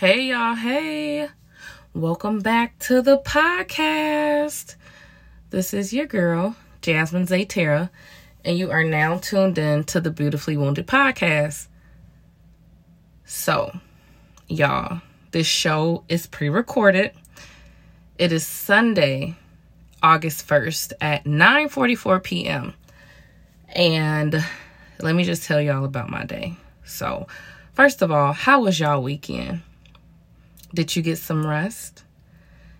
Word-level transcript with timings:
Hey, 0.00 0.28
y'all. 0.30 0.54
Hey. 0.54 1.28
Welcome 1.92 2.40
back 2.40 2.78
to 2.78 3.02
the 3.02 3.18
podcast. 3.18 4.76
This 5.50 5.74
is 5.74 5.92
your 5.92 6.06
girl, 6.06 6.56
Jasmine 6.80 7.26
Zaytera, 7.26 7.90
and 8.42 8.56
you 8.56 8.70
are 8.70 8.82
now 8.82 9.18
tuned 9.18 9.58
in 9.58 9.84
to 9.84 10.00
the 10.00 10.10
Beautifully 10.10 10.56
Wounded 10.56 10.86
podcast. 10.86 11.68
So, 13.26 13.78
y'all, 14.48 15.02
this 15.32 15.46
show 15.46 16.04
is 16.08 16.26
pre 16.26 16.48
recorded. 16.48 17.12
It 18.16 18.32
is 18.32 18.46
Sunday, 18.46 19.36
August 20.02 20.48
1st 20.48 20.94
at 21.02 21.24
9:44 21.24 22.22
p.m. 22.22 22.72
And 23.68 24.42
let 25.02 25.14
me 25.14 25.24
just 25.24 25.42
tell 25.42 25.60
y'all 25.60 25.84
about 25.84 26.08
my 26.08 26.24
day. 26.24 26.56
So, 26.86 27.26
first 27.74 28.00
of 28.00 28.10
all, 28.10 28.32
how 28.32 28.62
was 28.62 28.80
y'all 28.80 29.02
weekend? 29.02 29.60
Did 30.72 30.94
you 30.94 31.02
get 31.02 31.18
some 31.18 31.46
rest? 31.46 32.04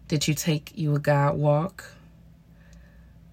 Did 0.08 0.28
you 0.28 0.34
take 0.34 0.72
you 0.76 0.94
a 0.94 0.98
God 0.98 1.36
walk? 1.36 1.84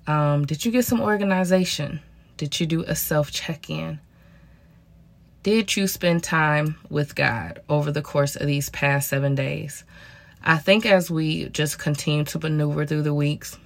Um, 0.07 0.45
did 0.45 0.65
you 0.65 0.71
get 0.71 0.85
some 0.85 1.01
organization? 1.01 2.01
Did 2.37 2.59
you 2.59 2.65
do 2.65 2.83
a 2.83 2.95
self 2.95 3.31
check 3.31 3.69
in? 3.69 3.99
Did 5.43 5.75
you 5.75 5.87
spend 5.87 6.23
time 6.23 6.75
with 6.89 7.15
God 7.15 7.61
over 7.69 7.91
the 7.91 8.01
course 8.01 8.35
of 8.35 8.47
these 8.47 8.69
past 8.69 9.09
seven 9.09 9.35
days? 9.35 9.83
I 10.43 10.57
think 10.57 10.85
as 10.85 11.09
we 11.11 11.49
just 11.49 11.79
continue 11.79 12.25
to 12.25 12.39
maneuver 12.39 12.85
through 12.85 13.03
the 13.03 13.13
weeks, 13.13 13.57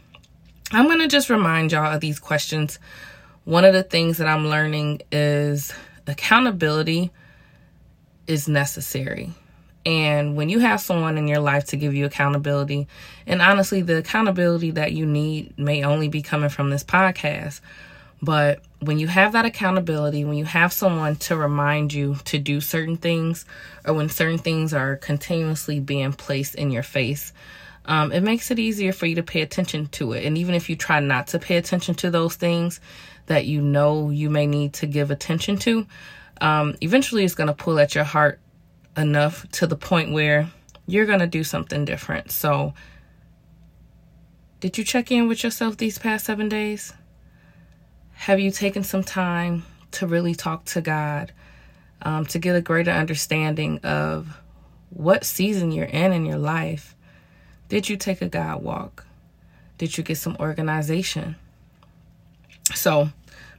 I'm 0.72 0.86
going 0.86 1.00
to 1.00 1.08
just 1.08 1.30
remind 1.30 1.72
y'all 1.72 1.94
of 1.94 2.02
these 2.02 2.20
questions. 2.20 2.80
One 3.44 3.66
of 3.66 3.74
the 3.74 3.84
things 3.84 4.18
that 4.18 4.28
I'm 4.28 4.48
learning 4.48 5.02
is 5.12 5.74
accountability 6.08 7.12
is 8.28 8.48
necessary. 8.48 9.32
And 9.86 10.36
when 10.36 10.50
you 10.50 10.60
have 10.60 10.80
someone 10.80 11.18
in 11.18 11.28
your 11.28 11.40
life 11.40 11.66
to 11.68 11.78
give 11.78 11.94
you 11.94 12.06
accountability, 12.06 12.88
and 13.26 13.42
honestly, 13.42 13.82
the 13.82 13.98
accountability 13.98 14.72
that 14.72 14.94
you 14.94 15.06
need 15.06 15.58
may 15.58 15.84
only 15.84 16.08
be 16.08 16.22
coming 16.22 16.50
from 16.50 16.70
this 16.70 16.84
podcast. 16.84 17.62
But 18.22 18.62
when 18.80 19.00
you 19.00 19.08
have 19.08 19.34
that 19.34 19.46
accountability, 19.46 20.26
when 20.26 20.38
you 20.38 20.46
have 20.46 20.72
someone 20.72 21.16
to 21.18 21.36
remind 21.36 21.92
you 21.94 22.18
to 22.26 22.38
do 22.38 22.62
certain 22.62 22.98
things, 22.98 23.46
or 23.84 23.96
when 23.96 24.10
certain 24.10 24.38
things 24.38 24.74
are 24.74 24.96
continuously 24.98 25.80
being 25.80 26.14
placed 26.14 26.54
in 26.54 26.70
your 26.70 26.84
face, 26.84 27.34
um, 27.86 28.12
it 28.12 28.22
makes 28.22 28.52
it 28.52 28.60
easier 28.60 28.94
for 28.94 29.08
you 29.08 29.16
to 29.16 29.24
pay 29.24 29.42
attention 29.42 29.88
to 29.88 30.14
it. 30.14 30.24
And 30.26 30.38
even 30.38 30.54
if 30.54 30.70
you 30.70 30.76
try 30.76 31.00
not 31.00 31.28
to 31.28 31.40
pay 31.40 31.58
attention 31.58 31.96
to 31.96 32.12
those 32.12 32.36
things 32.36 32.80
that 33.26 33.46
you 33.46 33.62
know 33.62 34.12
you 34.12 34.30
may 34.30 34.46
need 34.46 34.74
to 34.74 34.86
give 34.86 35.10
attention 35.10 35.58
to, 35.58 35.88
um, 36.42 36.76
eventually 36.82 37.24
it's 37.24 37.36
going 37.36 37.48
to 37.48 37.54
pull 37.54 37.80
at 37.80 37.96
your 37.96 38.04
heart 38.04 38.40
enough 38.98 39.50
to 39.52 39.68
the 39.68 39.76
point 39.76 40.12
where 40.12 40.50
you're 40.88 41.06
going 41.06 41.20
to 41.20 41.28
do 41.28 41.44
something 41.44 41.86
different. 41.86 42.32
So, 42.32 42.74
did 44.60 44.78
you 44.78 44.84
check 44.84 45.12
in 45.12 45.28
with 45.28 45.44
yourself 45.44 45.78
these 45.78 45.98
past 45.98 46.26
seven 46.26 46.50
days? 46.50 46.94
Have 48.14 48.40
you 48.40 48.52
taken 48.52 48.84
some 48.84 49.04
time 49.04 49.64
to 49.92 50.06
really 50.06 50.36
talk 50.36 50.66
to 50.66 50.82
God, 50.82 51.32
um, 52.04 52.26
to 52.28 52.40
get 52.40 52.56
a 52.56 52.62
greater 52.62 52.92
understanding 52.92 53.80
of 53.80 54.38
what 54.90 55.26
season 55.26 55.72
you're 55.72 55.86
in 55.86 56.14
in 56.14 56.26
your 56.26 56.38
life? 56.38 56.96
Did 57.70 57.90
you 57.90 57.98
take 57.98 58.22
a 58.22 58.30
God 58.30 58.62
walk? 58.62 59.06
Did 59.78 59.98
you 59.98 60.04
get 60.04 60.18
some 60.18 60.38
organization? 60.40 61.38
So, 62.76 63.10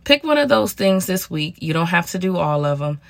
pick 0.04 0.22
one 0.22 0.38
of 0.38 0.48
those 0.48 0.74
things 0.74 1.06
this 1.06 1.28
week. 1.28 1.56
You 1.60 1.72
don't 1.72 1.86
have 1.86 2.10
to 2.10 2.18
do 2.18 2.36
all 2.36 2.64
of 2.64 2.78
them 2.78 3.00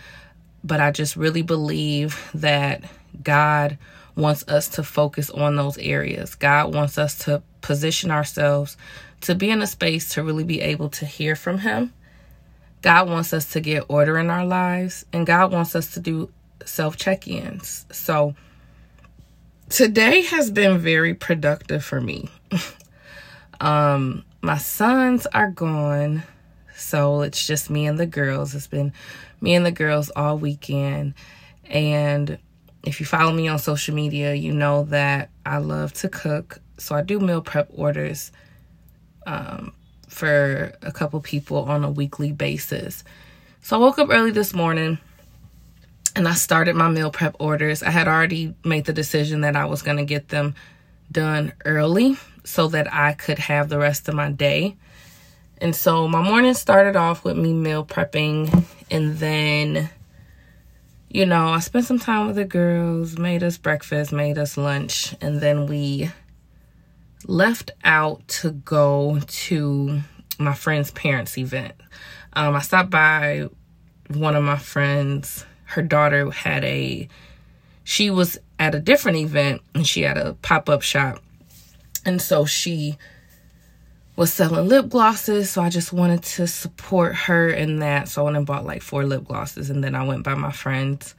but 0.64 0.80
I 0.80 0.90
just 0.90 1.16
really 1.16 1.42
believe 1.42 2.18
that 2.34 2.84
God 3.22 3.78
wants 4.14 4.46
us 4.48 4.68
to 4.68 4.82
focus 4.82 5.30
on 5.30 5.56
those 5.56 5.78
areas. 5.78 6.34
God 6.34 6.74
wants 6.74 6.98
us 6.98 7.18
to 7.24 7.42
position 7.60 8.10
ourselves 8.10 8.76
to 9.22 9.34
be 9.34 9.50
in 9.50 9.62
a 9.62 9.66
space 9.66 10.14
to 10.14 10.22
really 10.22 10.44
be 10.44 10.60
able 10.60 10.88
to 10.90 11.06
hear 11.06 11.34
from 11.34 11.58
Him. 11.58 11.92
God 12.82 13.08
wants 13.08 13.32
us 13.32 13.52
to 13.52 13.60
get 13.60 13.84
order 13.88 14.18
in 14.18 14.28
our 14.28 14.44
lives, 14.44 15.06
and 15.12 15.26
God 15.26 15.52
wants 15.52 15.74
us 15.74 15.94
to 15.94 16.00
do 16.00 16.30
self 16.64 16.96
check 16.96 17.28
ins. 17.28 17.86
So, 17.92 18.34
today 19.68 20.22
has 20.22 20.50
been 20.50 20.78
very 20.78 21.14
productive 21.14 21.84
for 21.84 22.00
me. 22.00 22.28
um, 23.60 24.24
my 24.40 24.58
sons 24.58 25.26
are 25.26 25.50
gone, 25.50 26.24
so 26.74 27.22
it's 27.22 27.46
just 27.46 27.70
me 27.70 27.86
and 27.86 27.98
the 27.98 28.06
girls. 28.06 28.54
It's 28.56 28.66
been 28.66 28.92
me 29.42 29.54
and 29.54 29.66
the 29.66 29.72
girls 29.72 30.10
all 30.16 30.38
weekend. 30.38 31.14
And 31.64 32.38
if 32.84 33.00
you 33.00 33.06
follow 33.06 33.32
me 33.32 33.48
on 33.48 33.58
social 33.58 33.94
media, 33.94 34.34
you 34.34 34.52
know 34.52 34.84
that 34.84 35.30
I 35.44 35.58
love 35.58 35.92
to 35.94 36.08
cook. 36.08 36.60
So 36.78 36.94
I 36.94 37.02
do 37.02 37.20
meal 37.20 37.42
prep 37.42 37.68
orders 37.74 38.32
um, 39.26 39.74
for 40.08 40.72
a 40.82 40.92
couple 40.92 41.20
people 41.20 41.64
on 41.64 41.84
a 41.84 41.90
weekly 41.90 42.32
basis. 42.32 43.04
So 43.60 43.76
I 43.76 43.80
woke 43.80 43.98
up 43.98 44.08
early 44.10 44.30
this 44.30 44.54
morning 44.54 44.98
and 46.16 46.28
I 46.28 46.34
started 46.34 46.76
my 46.76 46.88
meal 46.88 47.10
prep 47.10 47.36
orders. 47.38 47.82
I 47.82 47.90
had 47.90 48.08
already 48.08 48.54
made 48.64 48.84
the 48.84 48.92
decision 48.92 49.42
that 49.42 49.56
I 49.56 49.64
was 49.66 49.82
going 49.82 49.96
to 49.98 50.04
get 50.04 50.28
them 50.28 50.54
done 51.10 51.52
early 51.64 52.16
so 52.44 52.68
that 52.68 52.92
I 52.92 53.12
could 53.12 53.38
have 53.38 53.68
the 53.68 53.78
rest 53.78 54.08
of 54.08 54.14
my 54.14 54.30
day. 54.30 54.76
And 55.62 55.76
so 55.76 56.08
my 56.08 56.20
morning 56.20 56.54
started 56.54 56.96
off 56.96 57.22
with 57.22 57.36
me 57.36 57.52
meal 57.52 57.84
prepping 57.84 58.64
and 58.90 59.16
then 59.18 59.88
you 61.08 61.24
know, 61.24 61.48
I 61.48 61.60
spent 61.60 61.84
some 61.84 62.00
time 62.00 62.26
with 62.26 62.36
the 62.36 62.44
girls, 62.44 63.16
made 63.16 63.44
us 63.44 63.58
breakfast, 63.58 64.12
made 64.12 64.38
us 64.38 64.56
lunch, 64.56 65.14
and 65.20 65.40
then 65.40 65.66
we 65.66 66.10
left 67.26 67.70
out 67.84 68.26
to 68.26 68.50
go 68.50 69.20
to 69.26 70.00
my 70.38 70.54
friend's 70.54 70.90
parents' 70.90 71.38
event. 71.38 71.74
Um, 72.32 72.56
I 72.56 72.60
stopped 72.60 72.90
by 72.90 73.48
one 74.08 74.34
of 74.34 74.42
my 74.42 74.58
friends. 74.58 75.44
Her 75.66 75.82
daughter 75.82 76.28
had 76.30 76.64
a, 76.64 77.08
she 77.84 78.10
was 78.10 78.36
at 78.58 78.74
a 78.74 78.80
different 78.80 79.18
event 79.18 79.62
and 79.74 79.86
she 79.86 80.02
had 80.02 80.16
a 80.16 80.32
pop 80.42 80.68
up 80.68 80.82
shop. 80.82 81.22
And 82.04 82.20
so 82.20 82.46
she 82.46 82.96
was 84.16 84.32
selling 84.32 84.68
lip 84.68 84.88
glosses, 84.88 85.50
so 85.50 85.62
I 85.62 85.70
just 85.70 85.92
wanted 85.92 86.22
to 86.22 86.46
support 86.46 87.14
her 87.14 87.48
in 87.48 87.78
that. 87.78 88.08
So 88.08 88.22
I 88.22 88.24
went 88.24 88.36
and 88.36 88.46
bought 88.46 88.66
like 88.66 88.82
four 88.82 89.04
lip 89.04 89.24
glosses, 89.24 89.70
and 89.70 89.82
then 89.82 89.94
I 89.94 90.04
went 90.04 90.22
by 90.22 90.34
my 90.34 90.52
friend's 90.52 91.14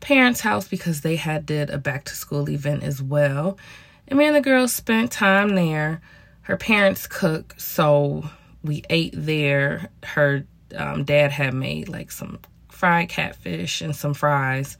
parents' 0.00 0.40
house 0.40 0.68
because 0.68 1.00
they 1.00 1.16
had 1.16 1.46
did 1.46 1.70
a 1.70 1.78
back 1.78 2.04
to 2.04 2.14
school 2.14 2.48
event 2.48 2.84
as 2.84 3.02
well. 3.02 3.58
And 4.06 4.18
me 4.18 4.26
and 4.26 4.36
the 4.36 4.40
girls 4.40 4.72
spent 4.72 5.10
time 5.10 5.54
there. 5.54 6.00
Her 6.42 6.56
parents 6.56 7.06
cook, 7.06 7.54
so 7.58 8.28
we 8.62 8.84
ate 8.88 9.14
there. 9.16 9.90
Her 10.04 10.44
um, 10.76 11.04
dad 11.04 11.32
had 11.32 11.54
made 11.54 11.88
like 11.88 12.10
some 12.10 12.38
fried 12.68 13.08
catfish 13.08 13.82
and 13.82 13.94
some 13.94 14.14
fries. 14.14 14.78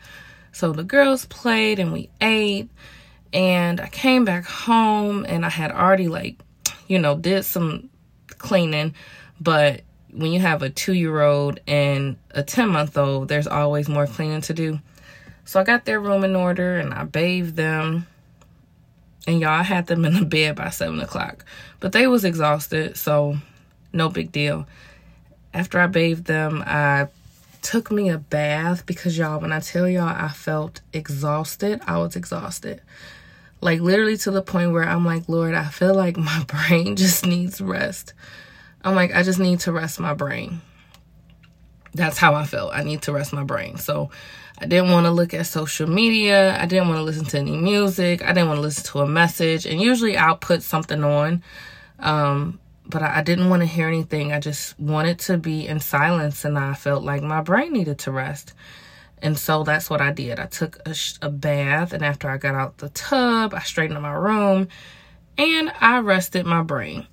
So 0.53 0.73
the 0.73 0.85
girls 0.85 1.27
played 1.27 1.79
and 1.79 1.93
we 1.93 2.09
ate. 2.21 2.71
And 3.33 3.81
I 3.81 3.89
came 3.89 4.25
back 4.25 4.47
home 4.47 5.27
and 5.29 5.45
I 5.45 5.51
had 5.51 5.71
already 5.71 6.09
like 6.09 6.41
you 6.89 6.99
know, 6.99 7.17
did 7.17 7.45
some 7.45 7.89
cleaning, 8.39 8.95
but 9.41 9.83
when 10.13 10.33
you 10.33 10.41
have 10.41 10.63
a 10.63 10.71
two 10.71 10.95
year 10.95 11.21
old 11.23 11.61
and 11.67 12.17
a 12.33 12.43
10 12.43 12.69
month 12.71 12.97
old, 12.97 13.29
there's 13.29 13.47
always 13.47 13.89
more 13.89 14.07
cleaning 14.07 14.41
to 14.43 14.55
do. 14.55 14.81
So 15.45 15.61
I 15.61 15.65
got 15.65 15.85
their 15.85 16.01
room 16.01 16.25
in 16.25 16.35
order 16.35 16.79
and 16.79 16.93
I 16.93 17.05
bathed 17.05 17.57
them. 17.57 18.07
And 19.27 19.41
y'all, 19.41 19.51
I 19.51 19.63
had 19.63 19.87
them 19.87 20.05
in 20.05 20.15
the 20.15 20.25
bed 20.27 20.57
by 20.57 20.71
seven 20.71 21.01
o'clock. 21.01 21.45
But 21.81 21.93
they 21.93 22.07
was 22.07 22.25
exhausted, 22.25 22.97
so 22.97 23.37
no 23.93 24.09
big 24.09 24.33
deal. 24.33 24.67
After 25.53 25.81
I 25.81 25.87
bathed 25.87 26.25
them, 26.25 26.63
I 26.67 27.09
took 27.63 27.91
me 27.91 28.09
a 28.09 28.19
bath 28.19 28.87
because 28.87 29.19
y'all, 29.19 29.41
when 29.41 29.53
I 29.53 29.61
tell 29.61 29.89
y'all 29.89 30.09
I 30.09 30.29
felt 30.29 30.81
exhausted, 30.93 31.81
I 31.87 31.99
was 31.99 32.17
exhausted. 32.17 32.81
Like 33.61 33.81
literally 33.81 34.17
to 34.19 34.31
the 34.31 34.43
point 34.43 34.73
where 34.73 34.85
I'm 34.85 35.05
like, 35.05 35.29
Lord, 35.29 35.55
I 35.55 35.67
feel 35.69 35.95
like 35.95 36.17
my 36.17 36.45
brain 36.47 36.97
just 36.97 37.27
needs 37.27 37.61
rest. 37.61 38.15
I'm 38.83 38.95
like, 38.95 39.15
I 39.15 39.23
just 39.23 39.39
need 39.39 39.61
to 39.61 39.73
rest 39.73 39.99
my 39.99 40.15
brain. 40.15 40.61
That's 41.95 42.19
how 42.19 42.35
I 42.35 42.45
felt. 42.45 42.73
I 42.75 42.85
need 42.85 43.03
to 43.03 43.13
rest 43.13 43.33
my 43.33 43.43
brain. 43.43 43.79
So 43.79 44.11
I 44.61 44.67
didn't 44.67 44.91
want 44.91 45.07
to 45.07 45.11
look 45.11 45.35
at 45.35 45.47
social 45.47 45.89
media. 45.89 46.61
I 46.61 46.67
didn't 46.67 46.89
want 46.89 46.99
to 46.99 47.05
listen 47.05 47.25
to 47.27 47.39
any 47.39 47.57
music. 47.57 48.23
I 48.23 48.29
didn't 48.29 48.49
want 48.49 48.59
to 48.59 48.63
listen 48.63 48.85
to 48.85 49.01
a 49.01 49.07
message. 49.07 49.67
And 49.67 49.81
usually 49.81 50.17
I'll 50.17 50.37
put 50.37 50.63
something 50.63 51.03
on. 51.03 51.43
Um, 51.99 52.61
but 52.87 53.03
I, 53.03 53.19
I 53.19 53.23
didn't 53.23 53.51
want 53.51 53.63
to 53.63 53.67
hear 53.67 53.89
anything. 53.89 54.33
I 54.33 54.41
just 54.41 54.79
wanted 54.79 55.19
to 55.21 55.39
be 55.39 55.67
in 55.67 55.81
silence. 55.81 56.45
And 56.45 56.59
I 56.59 56.75
felt 56.75 57.05
like 57.05 57.23
my 57.23 57.41
brain 57.41 57.73
needed 57.73 57.99
to 58.01 58.13
rest. 58.13 58.53
And 59.23 59.39
so 59.39 59.65
that's 59.65 59.91
what 59.91 60.01
I 60.01 60.13
did. 60.13 60.39
I 60.39 60.47
took 60.47 60.79
a, 60.87 60.95
a, 61.23 61.31
bath, 61.31 61.93
and 61.93 62.05
after 62.05 62.31
I 62.31 62.37
got 62.37 62.55
out 62.55 62.79
the 62.79 62.89
tub, 62.91 63.53
I 63.55 63.61
straightened 63.61 64.01
my 64.01 64.13
room 64.13 64.69
and 65.37 65.73
I 65.81 65.99
rested 65.99 66.47
my 66.47 66.63
brain. 66.63 67.07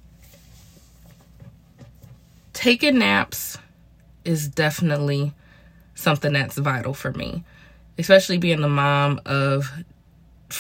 Taking 2.53 2.99
naps 2.99 3.57
is 4.23 4.47
definitely 4.47 5.33
something 5.93 6.33
that's 6.33 6.57
vital 6.57 6.93
for 6.93 7.11
me. 7.13 7.43
especially 7.97 8.37
being 8.37 8.61
the 8.61 8.67
mom 8.67 9.21
of, 9.25 9.71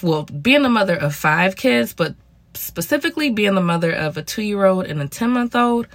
well, 0.01 0.23
being 0.23 0.63
the 0.63 0.69
mother 0.69 0.95
of 0.95 1.13
five 1.13 1.55
kids, 1.57 1.93
but 1.93 2.15
specifically 2.53 3.29
being 3.29 3.55
the 3.55 3.61
mother 3.61 3.91
of 3.91 4.15
a 4.15 4.21
two 4.23 4.41
year 4.41 4.65
old 4.65 4.85
and 4.85 5.01
a 5.01 5.07
10 5.07 5.29
month 5.31 5.55
old. 5.55 5.87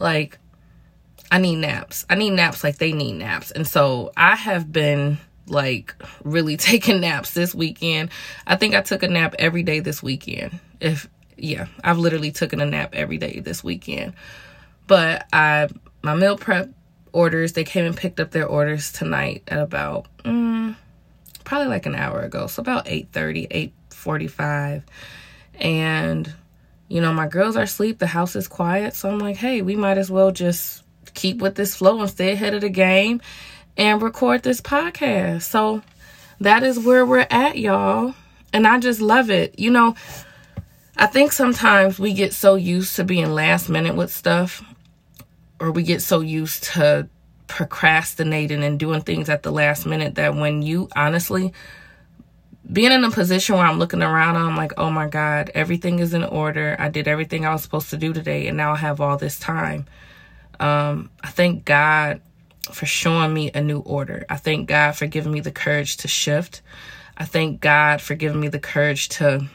Like, 0.00 0.38
I 1.32 1.38
need 1.38 1.56
naps. 1.56 2.04
I 2.10 2.14
need 2.14 2.34
naps 2.34 2.62
like 2.62 2.76
they 2.76 2.92
need 2.92 3.14
naps. 3.14 3.50
And 3.52 3.66
so 3.66 4.12
I 4.18 4.36
have 4.36 4.70
been 4.70 5.16
like 5.46 5.94
really 6.24 6.56
taking 6.58 7.00
naps 7.00 7.32
this 7.32 7.54
weekend. 7.54 8.10
I 8.46 8.56
think 8.56 8.74
I 8.74 8.82
took 8.82 9.02
a 9.02 9.08
nap 9.08 9.34
every 9.38 9.62
day 9.62 9.80
this 9.80 10.02
weekend. 10.02 10.60
If 10.78 11.08
yeah, 11.38 11.68
I've 11.82 11.96
literally 11.96 12.32
taken 12.32 12.60
a 12.60 12.66
nap 12.66 12.90
every 12.92 13.16
day 13.16 13.40
this 13.40 13.64
weekend. 13.64 14.12
But 14.86 15.26
I 15.32 15.70
my 16.02 16.14
meal 16.14 16.36
prep 16.36 16.68
orders, 17.14 17.54
they 17.54 17.64
came 17.64 17.86
and 17.86 17.96
picked 17.96 18.20
up 18.20 18.32
their 18.32 18.46
orders 18.46 18.92
tonight 18.92 19.42
at 19.48 19.58
about 19.58 20.08
mm, 20.24 20.76
probably 21.44 21.68
like 21.68 21.86
an 21.86 21.94
hour 21.94 22.20
ago. 22.20 22.46
So 22.46 22.60
about 22.60 22.84
8:30, 22.84 23.72
8:45. 23.90 24.82
And 25.54 26.30
you 26.88 27.00
know, 27.00 27.14
my 27.14 27.26
girls 27.26 27.56
are 27.56 27.62
asleep, 27.62 28.00
the 28.00 28.06
house 28.06 28.36
is 28.36 28.46
quiet, 28.46 28.94
so 28.94 29.08
I'm 29.08 29.18
like, 29.18 29.36
"Hey, 29.36 29.62
we 29.62 29.76
might 29.76 29.96
as 29.96 30.10
well 30.10 30.30
just 30.30 30.81
keep 31.14 31.38
with 31.38 31.54
this 31.54 31.74
flow 31.74 32.00
and 32.00 32.10
stay 32.10 32.32
ahead 32.32 32.54
of 32.54 32.60
the 32.60 32.68
game 32.68 33.20
and 33.76 34.02
record 34.02 34.42
this 34.42 34.60
podcast." 34.60 35.42
So 35.42 35.82
that 36.40 36.62
is 36.62 36.78
where 36.78 37.06
we're 37.06 37.26
at, 37.30 37.58
y'all. 37.58 38.14
And 38.52 38.66
I 38.66 38.78
just 38.78 39.00
love 39.00 39.30
it. 39.30 39.58
You 39.58 39.70
know, 39.70 39.94
I 40.96 41.06
think 41.06 41.32
sometimes 41.32 41.98
we 41.98 42.12
get 42.12 42.34
so 42.34 42.54
used 42.54 42.96
to 42.96 43.04
being 43.04 43.32
last 43.32 43.68
minute 43.68 43.96
with 43.96 44.12
stuff, 44.12 44.62
or 45.58 45.70
we 45.70 45.82
get 45.82 46.02
so 46.02 46.20
used 46.20 46.64
to 46.64 47.08
procrastinating 47.46 48.64
and 48.64 48.78
doing 48.78 49.02
things 49.02 49.28
at 49.28 49.42
the 49.42 49.50
last 49.50 49.84
minute 49.86 50.14
that 50.14 50.34
when 50.34 50.62
you 50.62 50.88
honestly 50.96 51.52
being 52.72 52.92
in 52.92 53.04
a 53.04 53.10
position 53.10 53.56
where 53.56 53.66
I'm 53.66 53.78
looking 53.78 54.02
around 54.02 54.36
I'm 54.36 54.56
like, 54.56 54.72
oh 54.78 54.90
my 54.90 55.08
God, 55.08 55.50
everything 55.54 55.98
is 55.98 56.14
in 56.14 56.24
order. 56.24 56.76
I 56.78 56.88
did 56.88 57.08
everything 57.08 57.44
I 57.44 57.52
was 57.52 57.62
supposed 57.62 57.90
to 57.90 57.96
do 57.96 58.12
today, 58.12 58.46
and 58.46 58.56
now 58.56 58.72
I 58.72 58.76
have 58.76 59.00
all 59.00 59.16
this 59.16 59.38
time. 59.38 59.86
Um, 60.62 61.10
I 61.22 61.28
thank 61.28 61.64
God 61.64 62.20
for 62.70 62.86
showing 62.86 63.34
me 63.34 63.50
a 63.52 63.60
new 63.60 63.80
order. 63.80 64.24
I 64.30 64.36
thank 64.36 64.68
God 64.68 64.92
for 64.92 65.06
giving 65.06 65.32
me 65.32 65.40
the 65.40 65.50
courage 65.50 65.96
to 65.98 66.08
shift. 66.08 66.62
I 67.18 67.24
thank 67.24 67.60
God 67.60 68.00
for 68.00 68.14
giving 68.14 68.40
me 68.40 68.48
the 68.48 68.60
courage 68.60 69.08
to 69.10 69.48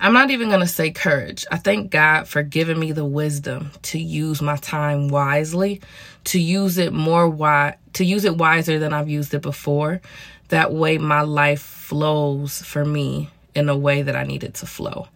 I'm 0.00 0.12
not 0.12 0.30
even 0.30 0.48
going 0.48 0.60
to 0.60 0.66
say 0.66 0.90
courage. 0.90 1.46
I 1.50 1.56
thank 1.56 1.90
God 1.90 2.26
for 2.26 2.42
giving 2.42 2.78
me 2.78 2.92
the 2.92 3.04
wisdom 3.04 3.70
to 3.82 3.98
use 3.98 4.42
my 4.42 4.56
time 4.56 5.08
wisely, 5.08 5.80
to 6.24 6.40
use 6.40 6.78
it 6.78 6.92
more 6.92 7.28
wise, 7.28 7.74
to 7.94 8.04
use 8.04 8.24
it 8.24 8.36
wiser 8.36 8.78
than 8.78 8.92
I've 8.92 9.08
used 9.08 9.32
it 9.34 9.42
before. 9.42 10.00
That 10.48 10.72
way 10.72 10.98
my 10.98 11.22
life 11.22 11.62
flows 11.62 12.60
for 12.60 12.84
me 12.84 13.30
in 13.54 13.68
a 13.68 13.76
way 13.76 14.02
that 14.02 14.16
I 14.16 14.24
need 14.24 14.42
it 14.42 14.54
to 14.54 14.66
flow. 14.66 15.08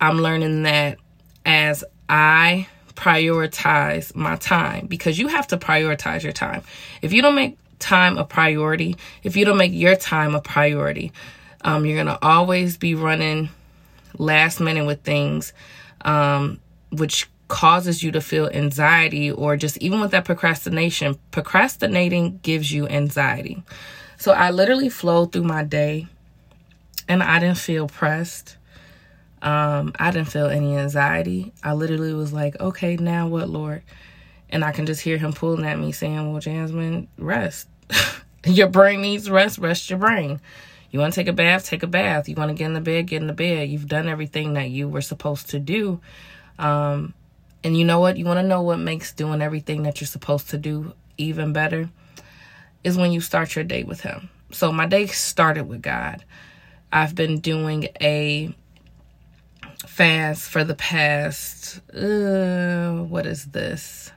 I'm 0.00 0.18
learning 0.18 0.64
that 0.64 0.98
as 1.44 1.84
I 2.10 2.66
prioritize 2.96 4.14
my 4.16 4.36
time 4.36 4.86
because 4.88 5.18
you 5.18 5.28
have 5.28 5.46
to 5.46 5.56
prioritize 5.56 6.24
your 6.24 6.32
time. 6.32 6.62
If 7.00 7.12
you 7.12 7.22
don't 7.22 7.36
make 7.36 7.56
time 7.78 8.18
a 8.18 8.24
priority, 8.24 8.96
if 9.22 9.36
you 9.36 9.44
don't 9.44 9.56
make 9.56 9.72
your 9.72 9.94
time 9.94 10.34
a 10.34 10.40
priority, 10.40 11.12
um, 11.62 11.86
you're 11.86 11.94
going 11.94 12.08
to 12.08 12.18
always 12.20 12.76
be 12.76 12.96
running 12.96 13.48
last 14.18 14.60
minute 14.60 14.84
with 14.84 15.02
things, 15.02 15.52
um, 16.02 16.58
which 16.90 17.28
causes 17.46 18.02
you 18.02 18.10
to 18.12 18.20
feel 18.20 18.48
anxiety 18.48 19.30
or 19.30 19.56
just 19.56 19.76
even 19.78 20.00
with 20.00 20.10
that 20.10 20.24
procrastination. 20.24 21.16
Procrastinating 21.30 22.40
gives 22.42 22.72
you 22.72 22.88
anxiety. 22.88 23.62
So 24.18 24.32
I 24.32 24.50
literally 24.50 24.88
flowed 24.88 25.32
through 25.32 25.44
my 25.44 25.62
day 25.62 26.08
and 27.08 27.22
I 27.22 27.38
didn't 27.38 27.58
feel 27.58 27.86
pressed. 27.88 28.56
Um, 29.42 29.92
I 29.98 30.10
didn't 30.10 30.28
feel 30.28 30.46
any 30.46 30.76
anxiety. 30.76 31.52
I 31.62 31.72
literally 31.72 32.12
was 32.14 32.32
like, 32.32 32.60
okay, 32.60 32.96
now 32.96 33.28
what, 33.28 33.48
Lord? 33.48 33.82
And 34.50 34.64
I 34.64 34.72
can 34.72 34.86
just 34.86 35.00
hear 35.00 35.16
him 35.16 35.32
pulling 35.32 35.64
at 35.64 35.78
me 35.78 35.92
saying, 35.92 36.30
well, 36.30 36.40
Jasmine, 36.40 37.08
rest. 37.16 37.68
your 38.44 38.68
brain 38.68 39.00
needs 39.00 39.30
rest. 39.30 39.58
Rest 39.58 39.88
your 39.90 39.98
brain. 39.98 40.40
You 40.90 40.98
want 40.98 41.14
to 41.14 41.20
take 41.20 41.28
a 41.28 41.32
bath? 41.32 41.66
Take 41.66 41.82
a 41.82 41.86
bath. 41.86 42.28
You 42.28 42.34
want 42.34 42.50
to 42.50 42.54
get 42.54 42.66
in 42.66 42.74
the 42.74 42.80
bed? 42.80 43.06
Get 43.06 43.20
in 43.20 43.28
the 43.28 43.32
bed. 43.32 43.68
You've 43.68 43.86
done 43.86 44.08
everything 44.08 44.54
that 44.54 44.70
you 44.70 44.88
were 44.88 45.00
supposed 45.00 45.50
to 45.50 45.60
do. 45.60 46.00
Um, 46.58 47.14
and 47.62 47.76
you 47.76 47.84
know 47.84 48.00
what? 48.00 48.16
You 48.16 48.24
want 48.24 48.38
to 48.38 48.46
know 48.46 48.62
what 48.62 48.78
makes 48.78 49.12
doing 49.12 49.40
everything 49.40 49.84
that 49.84 50.00
you're 50.00 50.08
supposed 50.08 50.50
to 50.50 50.58
do 50.58 50.92
even 51.16 51.52
better? 51.52 51.88
Is 52.82 52.96
when 52.96 53.12
you 53.12 53.20
start 53.20 53.54
your 53.54 53.64
day 53.64 53.84
with 53.84 54.00
Him. 54.00 54.30
So 54.50 54.72
my 54.72 54.86
day 54.86 55.06
started 55.06 55.68
with 55.68 55.82
God. 55.82 56.24
I've 56.92 57.14
been 57.14 57.38
doing 57.38 57.88
a 58.00 58.54
fast 59.86 60.50
for 60.50 60.64
the 60.64 60.74
past, 60.74 61.80
uh, 61.94 63.02
what 63.04 63.26
is 63.26 63.46
this? 63.46 64.12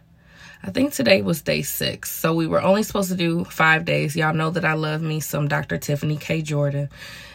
I 0.66 0.72
think 0.72 0.94
today 0.94 1.22
was 1.22 1.42
day 1.42 1.62
six. 1.62 2.10
So 2.12 2.34
we 2.34 2.48
were 2.48 2.62
only 2.62 2.84
supposed 2.84 3.10
to 3.10 3.18
do 3.18 3.44
five 3.44 3.84
days. 3.84 4.16
Y'all 4.16 4.34
know 4.34 4.50
that 4.52 4.64
I 4.64 4.74
love 4.74 5.02
me 5.02 5.20
some 5.20 5.50
Dr. 5.50 5.78
Tiffany 5.78 6.16
K. 6.16 6.42
Jordan. 6.42 6.90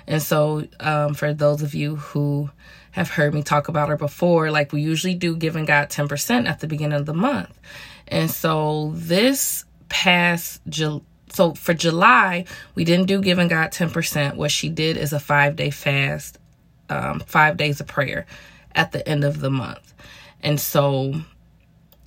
And 0.07 0.23
so 0.23 0.67
um, 0.81 1.13
for 1.13 1.35
those 1.35 1.61
of 1.61 1.75
you 1.75 1.97
who 1.97 2.51
have 2.93 3.11
heard 3.11 3.35
me 3.35 3.43
talk 3.43 3.69
about 3.69 3.91
her 3.91 3.99
before, 3.99 4.51
like 4.51 4.73
we 4.73 4.81
usually 4.81 5.15
do 5.15 5.37
giving 5.37 5.67
God 5.67 5.91
10% 5.91 6.49
at 6.49 6.61
the 6.61 6.67
beginning 6.67 6.99
of 6.99 7.05
the 7.05 7.13
month. 7.13 7.59
And 8.07 8.31
so 8.31 8.93
this 8.95 9.67
past 9.91 10.63
July, 10.69 11.03
so 11.31 11.53
for 11.55 11.75
July, 11.75 12.47
we 12.75 12.85
didn't 12.85 13.07
do 13.07 13.21
giving 13.21 13.49
God 13.49 13.71
10%. 13.71 14.37
What 14.37 14.51
she 14.51 14.71
did 14.71 14.97
is 14.97 15.13
a 15.13 15.21
five 15.21 15.57
day 15.57 15.69
fast, 15.69 16.39
um, 16.89 17.21
five 17.21 17.57
days 17.57 17.81
of 17.81 17.87
prayer 17.87 18.27
at 18.75 18.93
the 18.93 19.07
end 19.09 19.25
of 19.25 19.41
the 19.41 19.51
month. 19.51 19.95
And 20.43 20.61
so 20.61 21.15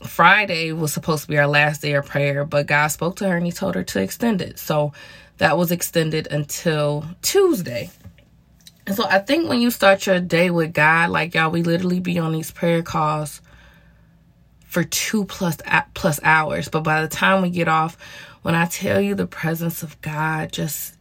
Friday 0.07 0.71
was 0.71 0.93
supposed 0.93 1.23
to 1.23 1.27
be 1.29 1.37
our 1.37 1.47
last 1.47 1.81
day 1.81 1.93
of 1.93 2.05
prayer, 2.05 2.45
but 2.45 2.67
God 2.67 2.87
spoke 2.87 3.17
to 3.17 3.29
her 3.29 3.37
and 3.37 3.45
He 3.45 3.51
told 3.51 3.75
her 3.75 3.83
to 3.83 4.01
extend 4.01 4.41
it. 4.41 4.59
So 4.59 4.93
that 5.37 5.57
was 5.57 5.71
extended 5.71 6.27
until 6.27 7.05
Tuesday. 7.21 7.89
And 8.87 8.95
so 8.95 9.05
I 9.05 9.19
think 9.19 9.47
when 9.47 9.61
you 9.61 9.69
start 9.69 10.05
your 10.05 10.19
day 10.19 10.49
with 10.49 10.73
God, 10.73 11.09
like 11.09 11.35
y'all, 11.35 11.51
we 11.51 11.63
literally 11.63 11.99
be 11.99 12.17
on 12.19 12.31
these 12.31 12.51
prayer 12.51 12.81
calls 12.81 13.41
for 14.65 14.83
two 14.83 15.25
plus 15.25 15.57
plus 15.93 16.19
hours. 16.23 16.69
But 16.69 16.83
by 16.83 17.01
the 17.01 17.07
time 17.07 17.41
we 17.41 17.49
get 17.49 17.67
off, 17.67 17.97
when 18.41 18.55
I 18.55 18.65
tell 18.65 18.99
you 18.99 19.15
the 19.15 19.27
presence 19.27 19.83
of 19.83 20.01
God 20.01 20.51
just 20.51 20.95